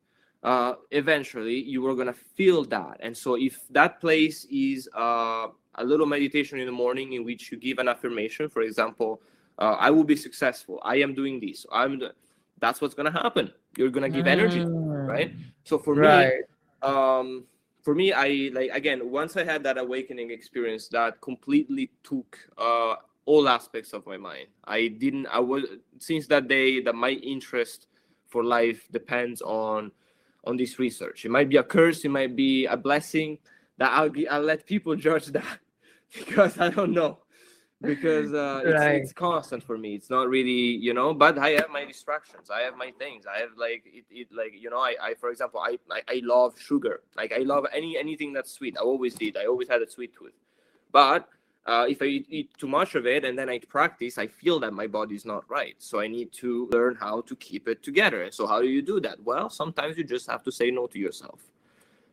uh, 0.44 0.76
eventually 0.92 1.58
you 1.58 1.86
are 1.88 1.96
gonna 1.96 2.14
feel 2.14 2.66
that. 2.66 2.98
And 3.00 3.16
so 3.16 3.36
if 3.36 3.58
that 3.70 4.02
place 4.02 4.46
is 4.52 4.90
uh, 4.96 5.48
a 5.76 5.84
little 5.84 6.06
meditation 6.06 6.60
in 6.60 6.66
the 6.66 6.72
morning 6.72 7.14
in 7.14 7.24
which 7.24 7.52
you 7.52 7.58
give 7.58 7.80
an 7.80 7.88
affirmation, 7.88 8.50
for 8.50 8.62
example, 8.62 9.22
uh, 9.58 9.78
I 9.80 9.90
will 9.90 10.04
be 10.04 10.16
successful. 10.16 10.80
I 10.84 10.98
am 10.98 11.14
doing 11.14 11.40
this. 11.40 11.66
I'm. 11.72 12.00
The, 12.00 12.14
that's 12.60 12.82
what's 12.82 12.94
gonna 12.94 13.12
happen. 13.12 13.52
You're 13.78 13.90
gonna 13.90 14.10
give 14.10 14.28
energy, 14.28 14.64
right? 15.08 15.32
Mm. 15.32 15.40
So 15.64 15.78
for 15.78 15.96
me, 15.96 16.02
right 16.08 16.44
um 16.84 17.46
for 17.84 17.94
me 17.94 18.12
i 18.12 18.50
like 18.54 18.72
again 18.72 19.12
once 19.12 19.38
i 19.38 19.44
had 19.44 19.62
that 19.64 19.78
awakening 19.78 20.32
experience 20.32 20.88
that 20.88 21.20
completely 21.22 21.92
took 22.04 22.38
uh 22.58 22.96
all 23.26 23.48
aspects 23.48 23.94
of 23.94 24.06
my 24.06 24.18
mind. 24.18 24.48
I 24.66 24.88
didn't 24.88 25.28
i 25.28 25.40
was 25.40 25.64
since 26.00 26.28
that 26.28 26.48
day 26.48 26.82
that 26.82 26.96
my 26.96 27.12
interest 27.12 27.88
for 28.28 28.44
life 28.44 28.88
depends 28.92 29.42
on 29.42 29.92
on 30.46 30.58
this 30.58 30.78
research. 30.78 31.24
It 31.24 31.32
might 31.32 31.48
be 31.48 31.58
a 31.58 31.64
curse 31.64 32.04
it 32.04 32.10
might 32.10 32.36
be 32.36 32.66
a 32.66 32.76
blessing 32.76 33.38
that 33.78 33.92
i'll, 33.92 34.12
I'll 34.30 34.42
let 34.42 34.66
people 34.66 34.96
judge 35.08 35.28
that 35.28 35.60
because 36.14 36.60
i 36.60 36.70
don't 36.70 36.92
know 36.92 37.20
because 37.84 38.34
uh, 38.34 38.62
it's, 38.66 38.74
Right. 38.82 39.02
it's 39.04 39.14
constant 39.14 39.64
for 39.64 39.78
me. 39.78 39.96
It's 39.96 40.10
not 40.10 40.30
really 40.30 40.52
you 40.88 40.94
know 40.94 41.14
but 41.14 41.38
i 41.38 41.50
have 41.52 41.70
my 41.70 41.86
distractions. 41.86 42.50
I 42.50 42.62
have 42.62 42.78
my 42.78 42.92
things. 43.00 43.26
I 43.26 43.40
have 43.40 43.52
like 43.58 43.84
it, 43.86 44.06
it 44.12 44.28
like 44.32 44.54
you 44.60 44.70
know 44.70 44.80
I, 44.80 44.96
I 45.02 45.14
for 45.16 45.30
example 45.30 45.60
I, 45.60 45.78
I 45.92 46.02
i 46.10 46.22
love 46.24 46.60
sugar. 46.60 47.02
Like 47.16 47.34
i 47.34 47.40
love 47.40 47.66
any 47.74 47.98
anything 47.98 48.34
that's 48.34 48.52
sweet. 48.52 48.76
I 48.78 48.82
always 48.82 49.16
did. 49.16 49.38
I 49.38 49.46
always 49.46 49.70
had 49.70 49.82
a 49.82 49.90
sweet 49.90 50.14
tooth. 50.18 50.34
But 50.92 51.28
uh, 51.66 51.86
if 51.88 52.02
i 52.02 52.06
eat, 52.06 52.26
eat 52.30 52.50
too 52.58 52.68
much 52.68 52.96
of 52.96 53.06
it 53.08 53.24
and 53.24 53.40
then 53.40 53.50
i 53.50 53.58
practice 53.60 54.18
i 54.18 54.28
feel 54.28 54.60
that 54.60 54.74
my 54.74 54.88
body's 54.88 55.26
not 55.26 55.50
right. 55.50 55.76
So 55.80 56.00
i 56.00 56.08
need 56.08 56.32
to 56.44 56.68
learn 56.72 56.96
how 57.00 57.22
to 57.22 57.36
keep 57.38 57.68
it 57.68 57.84
together. 57.84 58.30
So 58.32 58.48
how 58.48 58.62
do 58.62 58.68
you 58.68 58.82
do 58.82 59.00
that? 59.02 59.18
Well 59.24 59.50
sometimes 59.50 59.98
you 59.98 60.04
just 60.04 60.30
have 60.30 60.44
to 60.44 60.52
say 60.52 60.72
no 60.72 60.88
to 60.88 61.00
yourself 61.00 61.40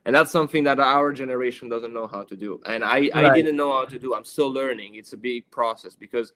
and 0.07 0.14
that's 0.14 0.30
something 0.30 0.64
that 0.64 0.80
our 0.80 1.12
generation 1.12 1.68
doesn't 1.68 1.92
know 1.92 2.07
how 2.07 2.22
to 2.22 2.36
do 2.36 2.61
and 2.66 2.84
i 2.84 3.11
i 3.14 3.34
didn't 3.34 3.57
know 3.57 3.72
how 3.72 3.84
to 3.84 3.98
do 3.98 4.14
i'm 4.14 4.24
still 4.24 4.51
learning 4.51 4.94
it's 4.94 5.12
a 5.12 5.16
big 5.16 5.48
process 5.51 5.94
because 5.94 6.32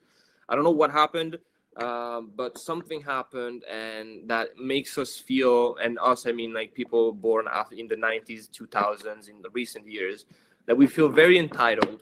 I 0.47 0.55
don't 0.55 0.63
know 0.63 0.71
what 0.71 0.91
happened, 0.91 1.37
um, 1.77 2.31
but 2.35 2.57
something 2.57 3.01
happened, 3.01 3.63
and 3.65 4.27
that 4.29 4.57
makes 4.57 4.97
us 4.97 5.17
feel, 5.17 5.75
and 5.77 5.97
us, 5.99 6.27
I 6.27 6.31
mean, 6.31 6.53
like 6.53 6.73
people 6.73 7.11
born 7.11 7.47
after 7.51 7.75
in 7.75 7.87
the 7.87 7.95
90s, 7.95 8.49
2000s, 8.49 9.29
in 9.29 9.41
the 9.41 9.49
recent 9.51 9.87
years, 9.87 10.25
that 10.67 10.77
we 10.77 10.87
feel 10.87 11.09
very 11.09 11.37
entitled. 11.37 12.01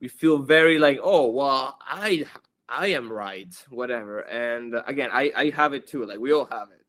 We 0.00 0.08
feel 0.08 0.38
very 0.38 0.78
like, 0.78 0.98
oh, 1.02 1.30
well, 1.30 1.78
I, 1.84 2.26
I 2.68 2.88
am 2.88 3.12
right, 3.12 3.52
whatever. 3.70 4.20
And 4.20 4.74
uh, 4.74 4.82
again, 4.86 5.10
I, 5.12 5.32
I 5.36 5.50
have 5.50 5.72
it 5.74 5.86
too. 5.86 6.04
Like 6.04 6.18
we 6.18 6.32
all 6.32 6.46
have 6.46 6.68
it. 6.70 6.83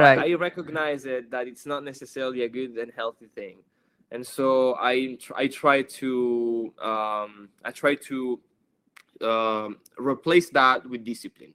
Right. 0.00 0.18
I 0.18 0.34
recognize 0.34 1.04
it 1.04 1.30
that 1.30 1.46
it's 1.46 1.66
not 1.66 1.84
necessarily 1.84 2.42
a 2.42 2.48
good 2.48 2.76
and 2.78 2.90
healthy 2.94 3.26
thing, 3.34 3.58
and 4.10 4.26
so 4.26 4.74
I 4.80 5.18
I 5.34 5.48
try 5.48 5.82
to 5.82 6.72
um, 6.80 7.48
I 7.64 7.70
try 7.72 7.94
to 7.96 8.40
um, 9.20 9.76
replace 9.98 10.48
that 10.50 10.88
with 10.88 11.04
discipline, 11.04 11.52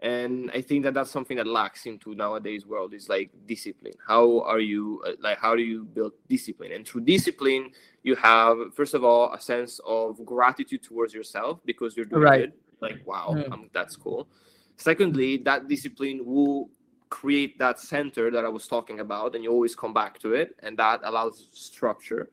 and 0.00 0.50
I 0.52 0.60
think 0.60 0.84
that 0.84 0.92
that's 0.94 1.10
something 1.10 1.38
that 1.38 1.46
lacks 1.46 1.86
into 1.86 2.14
nowadays 2.14 2.66
world 2.66 2.92
is 2.92 3.08
like 3.08 3.30
discipline. 3.46 3.94
How 4.06 4.40
are 4.40 4.60
you 4.60 5.02
uh, 5.06 5.12
like 5.20 5.38
how 5.38 5.56
do 5.56 5.62
you 5.62 5.84
build 5.84 6.12
discipline? 6.28 6.72
And 6.72 6.86
through 6.86 7.02
discipline, 7.02 7.70
you 8.02 8.16
have 8.16 8.74
first 8.74 8.92
of 8.92 9.02
all 9.02 9.32
a 9.32 9.40
sense 9.40 9.80
of 9.86 10.22
gratitude 10.26 10.82
towards 10.82 11.14
yourself 11.14 11.60
because 11.64 11.96
you're 11.96 12.04
doing 12.06 12.22
Right. 12.22 12.40
good. 12.40 12.52
Like 12.80 13.00
wow, 13.06 13.34
Mm. 13.34 13.52
um, 13.52 13.70
that's 13.72 13.96
cool. 13.96 14.28
Secondly, 14.76 15.36
that 15.38 15.68
discipline 15.68 16.24
will 16.24 16.68
create 17.14 17.56
that 17.60 17.78
center 17.78 18.28
that 18.28 18.44
I 18.44 18.48
was 18.48 18.66
talking 18.66 18.98
about, 18.98 19.34
and 19.34 19.44
you 19.44 19.50
always 19.52 19.76
come 19.76 19.94
back 19.94 20.18
to 20.18 20.34
it, 20.34 20.56
and 20.64 20.76
that 20.78 20.98
allows 21.04 21.46
structure. 21.52 22.28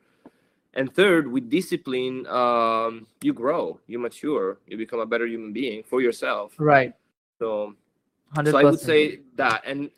And 0.74 0.92
third, 0.92 1.30
with 1.30 1.48
discipline, 1.48 2.26
um, 2.26 3.06
you 3.20 3.32
grow, 3.32 3.78
you 3.86 4.00
mature, 4.00 4.58
you 4.66 4.76
become 4.76 4.98
a 4.98 5.06
better 5.06 5.26
human 5.26 5.52
being 5.52 5.84
for 5.84 6.02
yourself. 6.02 6.54
Right. 6.58 6.92
So, 7.38 7.76
100%. 8.34 8.50
so 8.50 8.58
I 8.58 8.64
would 8.64 8.80
say 8.80 9.20
that. 9.36 9.62
And 9.64 9.88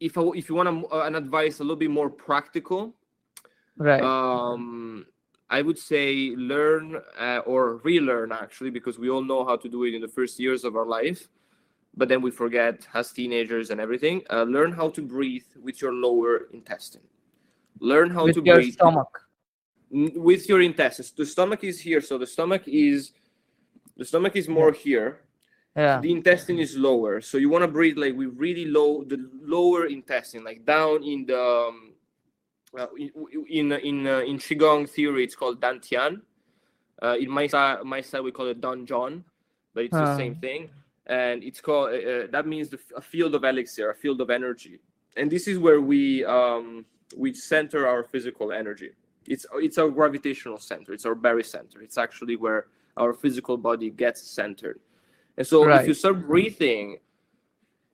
if 0.00 0.18
I, 0.18 0.22
if 0.34 0.48
you 0.48 0.56
want 0.56 0.68
a, 0.68 0.76
uh, 0.92 1.06
an 1.06 1.14
advice 1.14 1.60
a 1.60 1.62
little 1.62 1.76
bit 1.76 1.90
more 1.90 2.10
practical, 2.10 2.94
right. 3.76 4.02
um, 4.02 5.06
I 5.50 5.62
would 5.62 5.78
say 5.78 6.34
learn 6.36 7.00
uh, 7.18 7.42
or 7.46 7.76
relearn 7.84 8.32
actually, 8.32 8.70
because 8.70 8.98
we 8.98 9.08
all 9.08 9.22
know 9.22 9.44
how 9.44 9.56
to 9.56 9.68
do 9.68 9.84
it 9.84 9.94
in 9.94 10.00
the 10.00 10.08
first 10.18 10.40
years 10.40 10.64
of 10.64 10.74
our 10.74 10.86
life, 10.86 11.28
but 11.98 12.08
then 12.08 12.22
we 12.22 12.30
forget 12.30 12.86
as 12.94 13.10
teenagers 13.12 13.70
and 13.70 13.80
everything. 13.80 14.22
Uh, 14.30 14.44
learn 14.44 14.70
how 14.72 14.88
to 14.88 15.02
breathe 15.02 15.48
with 15.60 15.82
your 15.82 15.92
lower 15.92 16.46
intestine. 16.52 17.02
Learn 17.80 18.08
how 18.10 18.24
With 18.24 18.36
to 18.36 18.44
your 18.44 18.54
breathe 18.54 18.74
stomach. 18.74 19.12
with 19.90 20.48
your 20.48 20.62
intestines. 20.62 21.10
The 21.10 21.26
stomach 21.26 21.64
is 21.64 21.80
here, 21.80 22.00
so 22.00 22.16
the 22.16 22.26
stomach 22.26 22.62
is 22.66 23.12
the 23.96 24.04
stomach 24.04 24.36
is 24.36 24.48
more 24.48 24.72
here. 24.72 25.20
Yeah. 25.76 26.00
The 26.00 26.10
intestine 26.10 26.58
is 26.58 26.76
lower, 26.76 27.20
so 27.20 27.36
you 27.36 27.48
want 27.48 27.62
to 27.62 27.68
breathe 27.68 27.98
like 27.98 28.14
with 28.16 28.32
really 28.36 28.64
low 28.64 29.04
the 29.04 29.18
lower 29.42 29.86
intestine, 29.86 30.44
like 30.44 30.64
down 30.64 31.02
in 31.02 31.26
the 31.26 31.40
um, 31.40 31.94
uh, 32.78 32.86
in 32.96 33.10
in 33.48 33.72
in, 33.72 34.06
uh, 34.06 34.18
in 34.20 34.38
qigong 34.38 34.88
theory, 34.88 35.24
it's 35.24 35.36
called 35.36 35.60
dantian. 35.60 36.22
Uh, 37.02 37.16
in 37.18 37.30
my 37.30 37.46
side, 37.46 37.84
my 37.84 38.00
side 38.00 38.22
we 38.22 38.32
call 38.32 38.46
it 38.46 38.60
donjon, 38.60 39.22
but 39.74 39.84
it's 39.84 39.94
the 39.94 40.16
same 40.16 40.34
thing. 40.36 40.70
And 41.08 41.42
it's 41.42 41.60
called 41.60 41.90
uh, 41.90 42.10
uh, 42.10 42.26
that 42.30 42.46
means 42.46 42.68
the, 42.68 42.78
a 42.96 43.00
field 43.00 43.34
of 43.34 43.44
elixir, 43.44 43.90
a 43.90 43.94
field 43.94 44.20
of 44.20 44.30
energy. 44.30 44.78
And 45.16 45.30
this 45.30 45.48
is 45.48 45.58
where 45.58 45.80
we 45.80 46.24
um, 46.24 46.84
we 47.16 47.32
center 47.34 47.86
our 47.86 48.04
physical 48.04 48.52
energy. 48.52 48.90
It's 49.26 49.46
it's 49.54 49.78
our 49.78 49.90
gravitational 49.90 50.58
center. 50.58 50.92
It's 50.92 51.06
our 51.06 51.14
barycenter. 51.14 51.82
It's 51.82 51.98
actually 51.98 52.36
where 52.36 52.66
our 52.96 53.12
physical 53.14 53.56
body 53.56 53.90
gets 53.90 54.22
centered. 54.22 54.80
And 55.36 55.46
so 55.46 55.64
Right. 55.64 55.82
if 55.82 55.88
you 55.88 55.94
start 55.94 56.26
breathing 56.26 56.98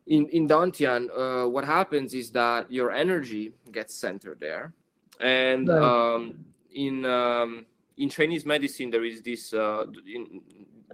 in 0.07 0.27
in 0.29 0.49
Dantian, 0.49 1.09
uh, 1.17 1.49
what 1.49 1.65
happens 1.65 2.15
is 2.15 2.31
that 2.33 2.71
your 2.71 2.91
energy 2.91 3.53
gets 3.71 3.95
centered 3.95 4.41
there, 4.41 4.73
and 5.21 5.69
Right. 5.69 5.83
um, 5.83 6.45
in 6.73 7.05
um, 7.07 7.67
in 7.97 8.09
Chinese 8.09 8.45
medicine 8.45 8.91
there 8.91 9.05
is 9.05 9.23
this 9.23 9.53
uh, 9.55 9.87
in, 10.07 10.43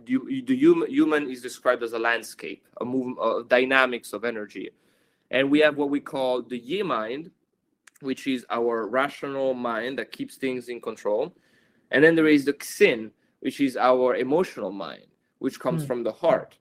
the, 0.07 0.43
the 0.47 0.57
human, 0.57 0.91
human 0.91 1.31
is 1.31 1.43
described 1.43 1.83
as 1.83 1.93
a 1.93 1.99
landscape, 1.99 2.67
a 2.81 2.85
move, 2.85 3.19
uh, 3.21 3.43
dynamics 3.49 4.13
of 4.13 4.25
energy, 4.25 4.71
and 5.31 5.51
we 5.51 5.61
have 5.61 5.77
what 5.77 5.91
we 5.91 6.01
call 6.01 6.43
the 6.43 6.59
Yi 6.59 6.83
mind, 6.83 7.31
which 8.01 8.27
is 8.27 8.45
our 8.51 8.87
rational 8.87 9.55
mind 9.55 9.99
that 9.99 10.11
keeps 10.13 10.37
things 10.37 10.69
in 10.69 10.81
control, 10.81 11.35
and 11.91 12.03
then 12.03 12.15
there 12.15 12.27
is 12.27 12.45
the 12.45 12.55
Xin, 12.55 13.11
which 13.41 13.61
is 13.61 13.77
our 13.77 14.17
emotional 14.17 14.71
mind, 14.73 15.07
which 15.39 15.59
comes 15.59 15.83
Hmm. 15.83 15.87
from 15.87 16.03
the 16.05 16.13
heart. 16.13 16.57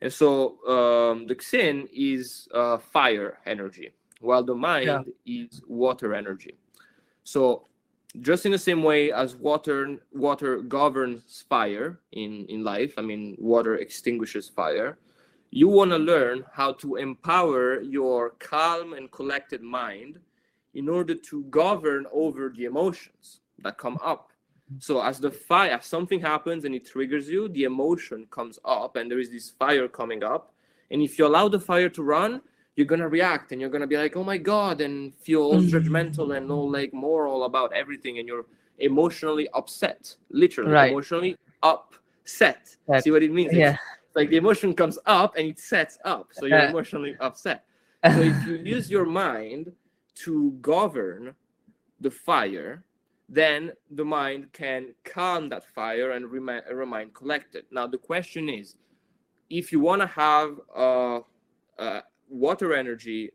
And 0.00 0.12
so 0.12 0.58
um, 0.66 1.26
the 1.26 1.36
Xin 1.36 1.88
is 1.92 2.48
uh, 2.52 2.78
fire 2.78 3.38
energy, 3.46 3.90
while 4.20 4.42
the 4.42 4.54
mind 4.54 5.12
is 5.24 5.62
water 5.68 6.14
energy. 6.14 6.56
So 7.24 7.68
just 8.20 8.44
in 8.44 8.52
the 8.52 8.58
same 8.58 8.82
way 8.82 9.10
as 9.10 9.34
water 9.34 9.98
water 10.12 10.58
governs 10.60 11.44
fire 11.48 11.98
in, 12.12 12.44
in 12.46 12.62
life, 12.62 12.94
I 12.98 13.02
mean 13.02 13.36
water 13.38 13.76
extinguishes 13.76 14.48
fire, 14.48 14.98
you 15.50 15.68
want 15.68 15.90
to 15.90 15.98
learn 15.98 16.44
how 16.52 16.72
to 16.74 16.96
empower 16.96 17.80
your 17.80 18.30
calm 18.38 18.92
and 18.92 19.10
collected 19.10 19.62
mind 19.62 20.18
in 20.74 20.88
order 20.88 21.14
to 21.14 21.44
govern 21.44 22.06
over 22.12 22.52
the 22.54 22.64
emotions 22.64 23.40
that 23.58 23.78
come 23.78 23.98
up. 24.02 24.30
So 24.78 25.02
as 25.02 25.18
the 25.18 25.30
fire, 25.30 25.72
as 25.72 25.86
something 25.86 26.20
happens 26.20 26.64
and 26.64 26.74
it 26.74 26.86
triggers 26.86 27.28
you, 27.28 27.48
the 27.48 27.64
emotion 27.64 28.26
comes 28.30 28.58
up 28.64 28.96
and 28.96 29.10
there 29.10 29.18
is 29.18 29.30
this 29.30 29.50
fire 29.50 29.88
coming 29.88 30.24
up. 30.24 30.54
And 30.90 31.02
if 31.02 31.18
you 31.18 31.26
allow 31.26 31.48
the 31.48 31.60
fire 31.60 31.90
to 31.90 32.02
run, 32.02 32.40
you're 32.76 32.86
gonna 32.86 33.08
react 33.08 33.52
and 33.52 33.60
you're 33.60 33.70
gonna 33.70 33.86
be 33.86 33.96
like, 33.96 34.16
oh 34.16 34.24
my 34.24 34.38
god, 34.38 34.80
and 34.80 35.14
feel 35.16 35.42
all 35.42 35.60
Mm. 35.60 35.70
judgmental 35.70 36.36
and 36.36 36.50
all 36.50 36.70
like 36.70 36.92
moral 36.92 37.44
about 37.44 37.72
everything, 37.72 38.18
and 38.18 38.26
you're 38.28 38.46
emotionally 38.78 39.48
upset, 39.54 40.14
literally 40.30 40.72
Right. 40.72 40.90
emotionally 40.92 41.36
upset. 41.62 42.76
That- 42.88 43.04
See 43.04 43.10
what 43.10 43.22
it 43.22 43.32
means? 43.32 43.52
Yeah. 43.52 43.76
Like 44.14 44.30
the 44.30 44.36
emotion 44.36 44.74
comes 44.74 44.98
up 45.06 45.36
and 45.36 45.46
it 45.48 45.58
sets 45.58 45.98
up, 46.04 46.28
so 46.32 46.46
you're 46.46 46.68
emotionally 46.68 47.16
upset. 47.20 47.64
So 48.04 48.20
if 48.20 48.46
you 48.46 48.56
use 48.56 48.90
your 48.90 49.04
mind 49.06 49.72
to 50.24 50.50
govern 50.60 51.34
the 52.00 52.10
fire, 52.10 52.82
then 53.28 53.72
the 53.92 54.04
mind 54.04 54.52
can 54.52 54.92
calm 55.04 55.48
that 55.50 55.64
fire 55.64 56.10
and 56.10 56.28
remain, 56.28 56.62
remain 56.72 57.10
collected. 57.10 57.64
Now 57.70 57.86
the 57.86 57.98
question 57.98 58.48
is, 58.48 58.74
if 59.50 59.70
you 59.70 59.78
want 59.78 60.02
to 60.02 60.08
have 60.08 60.60
a, 60.74 61.20
uh, 61.78 62.00
water 62.32 62.74
energy 62.74 63.30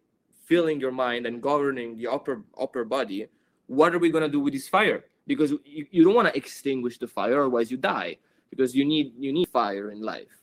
filling 0.45 0.79
your 0.79 0.91
mind 0.91 1.25
and 1.25 1.41
governing 1.41 1.97
the 1.97 2.07
upper 2.07 2.41
upper 2.59 2.83
body, 2.83 3.27
what 3.67 3.93
are 3.93 3.99
we 3.99 4.09
going 4.09 4.23
to 4.23 4.29
do 4.29 4.39
with 4.39 4.53
this 4.53 4.67
fire? 4.67 5.05
Because 5.27 5.51
you, 5.51 5.85
you 5.91 6.03
don't 6.03 6.15
want 6.15 6.27
to 6.27 6.35
extinguish 6.35 6.97
the 6.97 7.07
fire, 7.07 7.39
otherwise 7.41 7.69
you 7.69 7.77
die. 7.77 8.17
Because 8.49 8.75
you 8.75 8.85
need 8.85 9.13
you 9.17 9.31
need 9.31 9.49
fire 9.49 9.91
in 9.91 10.01
life. 10.01 10.33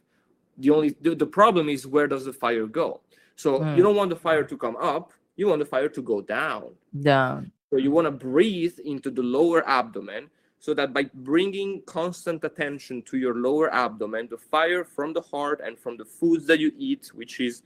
The 0.59 0.71
only 0.71 0.95
the, 1.01 1.15
the 1.15 1.27
problem 1.27 1.69
is 1.69 1.87
where 1.87 2.07
does 2.07 2.25
the 2.27 2.33
fire 2.33 2.67
go? 2.67 3.01
So 3.37 3.63
Hmm. 3.63 3.77
you 3.77 3.83
don't 3.83 3.97
want 3.97 4.11
the 4.11 4.17
fire 4.17 4.45
to 4.45 4.57
come 4.57 4.77
up. 4.77 5.13
You 5.37 5.49
want 5.49 5.59
the 5.59 5.67
fire 5.67 5.89
to 5.89 6.03
go 6.03 6.21
down. 6.21 6.75
Down. 7.01 7.51
So 7.71 7.79
you 7.79 7.91
want 7.91 8.07
to 8.07 8.13
breathe 8.13 8.79
into 8.85 9.11
the 9.11 9.23
lower 9.23 9.69
abdomen 9.69 10.31
so 10.61 10.75
that 10.75 10.93
by 10.95 11.05
bringing 11.13 11.83
constant 11.87 12.45
attention 12.45 13.03
to 13.03 13.17
your 13.17 13.35
lower 13.35 13.75
abdomen, 13.75 14.29
the 14.31 14.39
fire 14.39 14.85
from 14.85 15.13
the 15.13 15.21
heart 15.21 15.61
and 15.65 15.77
from 15.77 15.97
the 15.97 16.05
foods 16.05 16.47
that 16.47 16.61
you 16.61 16.71
eat, 16.79 17.11
which 17.15 17.41
is 17.41 17.63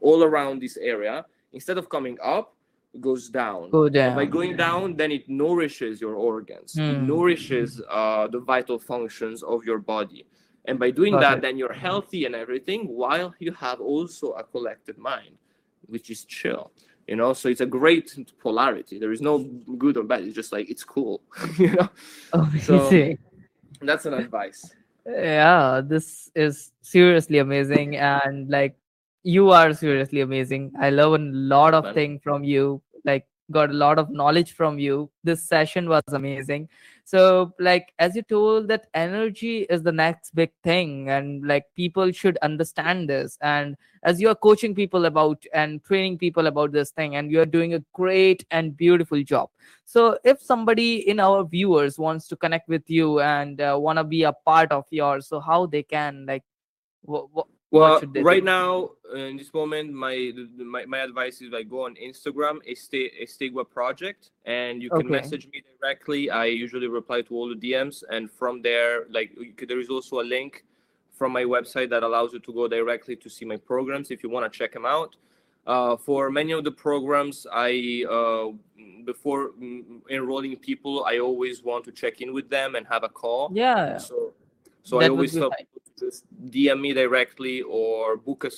all 0.00 0.22
around 0.24 0.60
this 0.60 0.76
area, 0.76 1.24
instead 1.52 1.78
of 1.78 1.88
coming 1.88 2.16
up, 2.22 2.54
it 2.94 3.00
goes 3.00 3.28
down. 3.28 3.70
Go 3.70 3.88
down. 3.88 4.16
by 4.16 4.24
going 4.24 4.56
down, 4.56 4.96
then 4.96 5.12
it 5.12 5.28
nourishes 5.28 6.00
your 6.00 6.14
organs. 6.14 6.76
It 6.76 6.82
Hmm. 6.96 7.06
nourishes 7.06 7.80
uh, 7.88 8.26
the 8.28 8.40
vital 8.40 8.78
functions 8.78 9.42
of 9.42 9.64
your 9.64 9.78
body. 9.78 10.26
And 10.66 10.78
by 10.78 10.90
doing 10.90 11.12
Got 11.12 11.20
that, 11.20 11.38
it. 11.38 11.42
then 11.42 11.56
you're 11.56 11.72
healthy 11.72 12.24
and 12.26 12.34
everything, 12.34 12.86
while 12.88 13.32
you 13.38 13.52
have 13.52 13.80
also 13.80 14.32
a 14.32 14.44
collected 14.44 14.98
mind, 14.98 15.34
which 15.86 16.10
is 16.10 16.24
chill. 16.24 16.72
You 17.06 17.16
know, 17.16 17.32
so 17.32 17.48
it's 17.48 17.60
a 17.62 17.66
great 17.66 18.14
polarity. 18.40 18.98
There 18.98 19.10
is 19.12 19.20
no 19.20 19.38
good 19.78 19.96
or 19.96 20.04
bad. 20.04 20.22
It's 20.22 20.34
just 20.34 20.52
like 20.52 20.68
it's 20.70 20.84
cool. 20.84 21.22
you 21.58 21.70
know, 21.74 21.88
Amazing. 22.32 23.18
that's 23.82 24.06
an 24.06 24.14
advice. 24.14 24.60
yeah 25.06 25.80
this 25.82 26.30
is 26.34 26.72
seriously 26.82 27.38
amazing 27.38 27.96
and 27.96 28.50
like 28.50 28.76
you 29.22 29.50
are 29.50 29.74
seriously 29.74 30.20
amazing. 30.20 30.72
I 30.80 30.90
love 30.90 31.14
a 31.14 31.18
lot 31.18 31.74
of 31.74 31.84
Man. 31.84 31.94
thing 31.94 32.20
from 32.20 32.44
you. 32.44 32.82
Like 33.04 33.26
got 33.50 33.70
a 33.70 33.74
lot 33.74 33.98
of 33.98 34.10
knowledge 34.10 34.52
from 34.52 34.78
you. 34.78 35.10
This 35.24 35.42
session 35.42 35.88
was 35.88 36.02
amazing. 36.08 36.68
So 37.04 37.52
like 37.58 37.92
as 37.98 38.14
you 38.14 38.22
told 38.22 38.68
that 38.68 38.86
energy 38.94 39.62
is 39.62 39.82
the 39.82 39.92
next 39.92 40.34
big 40.34 40.52
thing 40.62 41.10
and 41.10 41.44
like 41.46 41.64
people 41.74 42.12
should 42.12 42.38
understand 42.42 43.10
this. 43.10 43.36
And 43.40 43.76
as 44.04 44.20
you 44.20 44.28
are 44.28 44.34
coaching 44.34 44.74
people 44.74 45.04
about 45.06 45.42
and 45.52 45.82
training 45.82 46.18
people 46.18 46.46
about 46.46 46.72
this 46.72 46.90
thing 46.92 47.16
and 47.16 47.30
you 47.30 47.40
are 47.40 47.46
doing 47.46 47.74
a 47.74 47.84
great 47.92 48.46
and 48.50 48.76
beautiful 48.76 49.22
job. 49.22 49.50
So 49.84 50.18
if 50.24 50.40
somebody 50.40 51.08
in 51.08 51.18
our 51.18 51.44
viewers 51.44 51.98
wants 51.98 52.28
to 52.28 52.36
connect 52.36 52.68
with 52.68 52.88
you 52.88 53.20
and 53.20 53.60
uh, 53.60 53.76
want 53.78 53.98
to 53.98 54.04
be 54.04 54.22
a 54.22 54.32
part 54.32 54.70
of 54.70 54.84
yours 54.90 55.26
so 55.26 55.40
how 55.40 55.66
they 55.66 55.82
can 55.82 56.26
like 56.26 56.44
Well, 57.70 58.02
right 58.16 58.40
do? 58.40 58.44
now, 58.44 58.90
in 59.14 59.36
this 59.36 59.54
moment, 59.54 59.92
my 59.92 60.32
my, 60.56 60.84
my 60.86 60.98
advice 60.98 61.40
is 61.40 61.50
like 61.52 61.68
go 61.68 61.84
on 61.84 61.94
Instagram, 61.94 62.58
Estegua 62.68 63.68
Project, 63.68 64.30
and 64.44 64.82
you 64.82 64.90
can 64.90 65.00
Okay. 65.06 65.08
message 65.10 65.46
me 65.52 65.62
directly. 65.80 66.30
I 66.30 66.46
usually 66.46 66.88
reply 66.88 67.22
to 67.22 67.34
all 67.34 67.48
the 67.48 67.54
DMs, 67.54 68.02
and 68.10 68.30
from 68.30 68.60
there, 68.62 69.06
like 69.10 69.30
you 69.38 69.52
could- 69.52 69.68
there 69.68 69.78
is 69.80 69.88
also 69.88 70.20
a 70.20 70.26
link 70.36 70.64
from 71.12 71.32
my 71.32 71.44
website 71.44 71.90
that 71.90 72.02
allows 72.02 72.32
you 72.32 72.40
to 72.40 72.52
go 72.52 72.66
directly 72.66 73.14
to 73.14 73.28
see 73.28 73.44
my 73.44 73.56
programs 73.56 74.10
if 74.10 74.22
you 74.24 74.30
want 74.30 74.50
to 74.50 74.58
check 74.58 74.72
them 74.72 74.86
out. 74.86 75.14
Uh, 75.66 75.96
for 75.96 76.30
many 76.30 76.52
of 76.52 76.64
the 76.64 76.72
programs, 76.72 77.46
I 77.52 78.04
uh, 78.10 78.46
before 79.04 79.50
mm, 79.50 80.00
enrolling 80.08 80.56
people, 80.56 81.04
I 81.04 81.18
always 81.18 81.62
want 81.62 81.84
to 81.84 81.92
check 81.92 82.20
in 82.20 82.32
with 82.32 82.48
them 82.50 82.74
and 82.74 82.86
have 82.88 83.04
a 83.04 83.08
call. 83.08 83.50
yeah 83.54 83.98
So, 83.98 84.32
so 84.82 84.96
I 84.96 85.02
That 85.02 85.10
would 85.10 85.16
always 85.18 85.32
tell 85.34 85.50
people 85.50 85.79
DM 86.46 86.80
me 86.80 86.92
directly 86.92 87.62
or 87.62 88.16
book 88.16 88.44
a 88.44 88.50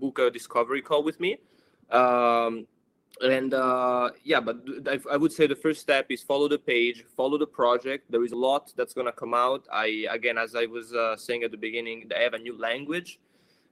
book 0.00 0.18
a 0.18 0.30
discovery 0.30 0.82
call 0.82 1.02
with 1.02 1.20
me. 1.20 1.38
Um, 1.90 2.66
and 3.22 3.52
uh, 3.52 4.10
yeah, 4.24 4.40
but 4.40 4.58
I, 4.86 4.98
I 5.12 5.16
would 5.16 5.32
say 5.32 5.46
the 5.46 5.56
first 5.56 5.80
step 5.80 6.06
is 6.10 6.22
follow 6.22 6.48
the 6.48 6.58
page, 6.58 7.04
follow 7.16 7.36
the 7.38 7.46
project. 7.46 8.10
There 8.10 8.24
is 8.24 8.32
a 8.32 8.36
lot 8.36 8.72
that's 8.76 8.94
gonna 8.94 9.12
come 9.12 9.34
out. 9.34 9.66
I 9.72 10.06
again, 10.10 10.38
as 10.38 10.54
I 10.54 10.66
was 10.66 10.94
uh, 10.94 11.16
saying 11.16 11.42
at 11.42 11.50
the 11.50 11.58
beginning, 11.58 12.10
I 12.16 12.20
have 12.20 12.34
a 12.34 12.38
new 12.38 12.58
language 12.58 13.18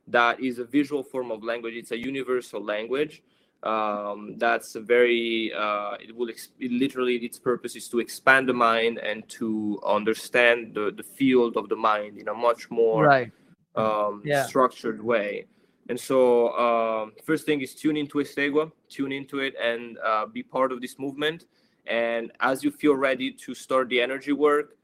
that 0.09 0.41
is 0.41 0.59
a 0.59 0.65
visual 0.65 1.03
form 1.03 1.31
of 1.31 1.43
language. 1.43 1.75
It's 1.75 1.93
a 1.93 1.99
universal 1.99 2.63
language. 2.63 3.23
Um, 3.65 4.35
that's 4.39 4.77
a 4.77 4.81
very 4.81 5.53
uh, 5.53 5.97
it 6.01 6.15
will 6.15 6.29
it 6.29 6.71
literally 6.71 7.17
its 7.17 7.39
purpose 7.41 7.75
is 7.75 7.89
to 7.89 7.99
expand 7.99 8.49
the 8.49 8.53
mind 8.53 8.99
and 8.99 9.29
to 9.31 9.81
understand 9.85 10.75
the, 10.75 10.93
the 10.97 11.03
field 11.03 11.57
of 11.57 11.69
the 11.69 11.75
mind 11.75 12.19
in 12.19 12.29
a 12.29 12.35
much 12.35 12.71
more 12.71 13.05
right 13.05 13.33
um, 13.75 14.23
Yeah. 14.25 14.47
structured 14.47 15.03
way. 15.03 15.47
And 15.89 15.99
so, 15.99 16.53
um, 16.59 17.13
first 17.25 17.47
thing 17.47 17.63
is 17.63 17.75
tune 17.75 17.97
into 17.97 18.19
Estegua, 18.19 18.71
tune 18.91 19.13
into 19.13 19.39
it, 19.39 19.55
and 19.61 19.99
uh, 20.05 20.27
be 20.27 20.43
part 20.43 20.71
of 20.71 20.81
this 20.81 20.99
movement. 20.99 21.47
And 21.87 22.31
as 22.41 22.63
you 22.63 22.71
feel 22.71 22.95
ready 22.95 23.33
to 23.33 23.55
start 23.55 23.89
the 23.89 24.01
energy 24.03 24.33
work, 24.33 24.77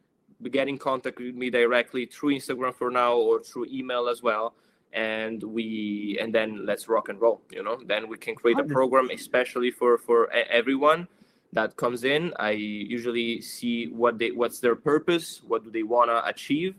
get 0.50 0.68
in 0.68 0.78
contact 0.78 1.18
with 1.18 1.34
me 1.34 1.50
directly 1.50 2.06
through 2.06 2.30
Instagram 2.30 2.74
for 2.74 2.90
now 2.90 3.14
or 3.16 3.42
through 3.42 3.66
email 3.70 4.08
as 4.08 4.22
well. 4.22 4.54
And 4.94 5.42
we 5.42 6.18
and 6.20 6.32
then 6.32 6.64
let's 6.64 6.88
rock 6.88 7.08
and 7.08 7.20
roll. 7.20 7.42
You 7.50 7.62
know, 7.62 7.80
then 7.84 8.08
we 8.08 8.16
can 8.16 8.34
create 8.36 8.58
a 8.60 8.64
program, 8.64 9.10
especially 9.10 9.70
for 9.70 9.98
for 9.98 10.30
everyone 10.32 11.08
that 11.52 11.76
comes 11.76 12.04
in. 12.04 12.32
I 12.38 12.50
usually 12.52 13.40
see 13.40 13.88
what 13.88 14.18
they 14.18 14.30
what's 14.30 14.60
their 14.60 14.76
purpose, 14.76 15.42
what 15.46 15.64
do 15.64 15.70
they 15.70 15.82
want 15.82 16.10
to 16.10 16.24
achieve, 16.26 16.76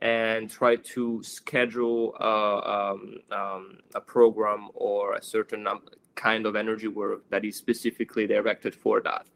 and 0.00 0.48
try 0.50 0.76
to 0.76 1.22
schedule 1.24 2.14
uh, 2.20 2.58
um, 2.58 3.16
um, 3.32 3.78
a 3.94 4.00
program 4.00 4.68
or 4.74 5.14
a 5.14 5.22
certain 5.22 5.66
kind 6.14 6.46
of 6.46 6.56
energy 6.56 6.88
work 6.88 7.28
that 7.30 7.44
is 7.44 7.56
specifically 7.56 8.26
directed 8.26 8.74
for 8.74 9.00
that. 9.00 9.26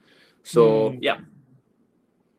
So 0.42 0.90
Hmm. 0.90 0.98
yeah, 1.00 1.18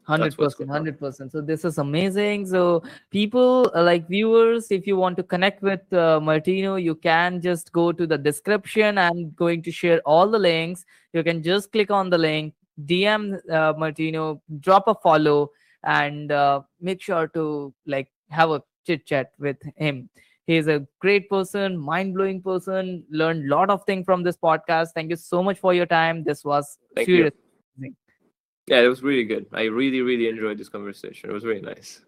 Hundred 0.06 0.24
That's 0.26 0.38
what's 0.38 0.56
percent, 0.56 0.70
hundred 0.70 0.99
percent. 0.99 1.32
So 1.32 1.39
this 1.39 1.64
is 1.64 1.78
amazing. 1.78 2.47
So 2.47 2.84
people 3.10 3.72
uh, 3.74 3.84
like 3.84 4.10
viewers, 4.10 4.70
if 4.70 4.86
you 4.86 4.97
want 4.97 5.16
to 5.18 5.24
connect 5.24 5.62
with 5.62 5.82
uh, 5.93 6.20
Martino, 6.20 6.76
you 6.76 6.95
can 6.95 7.39
just 7.39 7.72
go 7.72 7.93
to 7.93 8.06
the 8.06 8.18
description. 8.18 8.97
I'm 8.97 9.32
going 9.32 9.64
to 9.64 9.72
share 9.72 10.01
all 10.01 10.30
the 10.30 10.39
links. 10.39 10.84
You 11.14 11.24
can 11.24 11.41
just 11.41 11.72
click 11.72 11.89
on 11.89 12.10
the 12.10 12.18
link, 12.18 12.54
DM 12.86 13.39
uh, 13.49 13.74
Martino, 13.78 14.41
drop 14.60 14.89
a 14.89 14.95
follow, 14.95 15.51
and 15.84 16.34
uh, 16.34 16.62
make 16.82 17.01
sure 17.01 17.30
to 17.30 17.74
like 17.86 18.12
have 18.30 18.49
a 18.49 18.62
chit 18.86 19.06
chat 19.06 19.32
with 19.39 19.58
him. 19.78 20.10
He's 20.45 20.68
a 20.68 20.86
great 20.99 21.30
person, 21.30 21.78
mind 21.78 22.16
blowing 22.16 22.41
person. 22.41 23.06
Learned 23.10 23.45
a 23.45 23.56
lot 23.56 23.70
of 23.70 23.86
things 23.86 24.04
from 24.04 24.24
this 24.24 24.36
podcast. 24.36 24.89
Thank 24.93 25.12
you 25.12 25.16
so 25.16 25.41
much 25.41 25.60
for 25.60 25.74
your 25.74 25.86
time. 25.86 26.26
This 26.26 26.43
was 26.43 26.78
Thank 26.93 27.08
you. 27.08 27.32
Yeah, 28.68 28.80
it 28.82 28.88
was 28.88 29.03
really 29.03 29.24
good. 29.26 29.45
I 29.53 29.64
really, 29.64 30.01
really 30.01 30.28
enjoyed 30.28 30.57
this 30.57 30.70
conversation. 30.70 31.30
It 31.30 31.34
was 31.34 31.45
really 31.45 31.61
nice. 31.61 32.01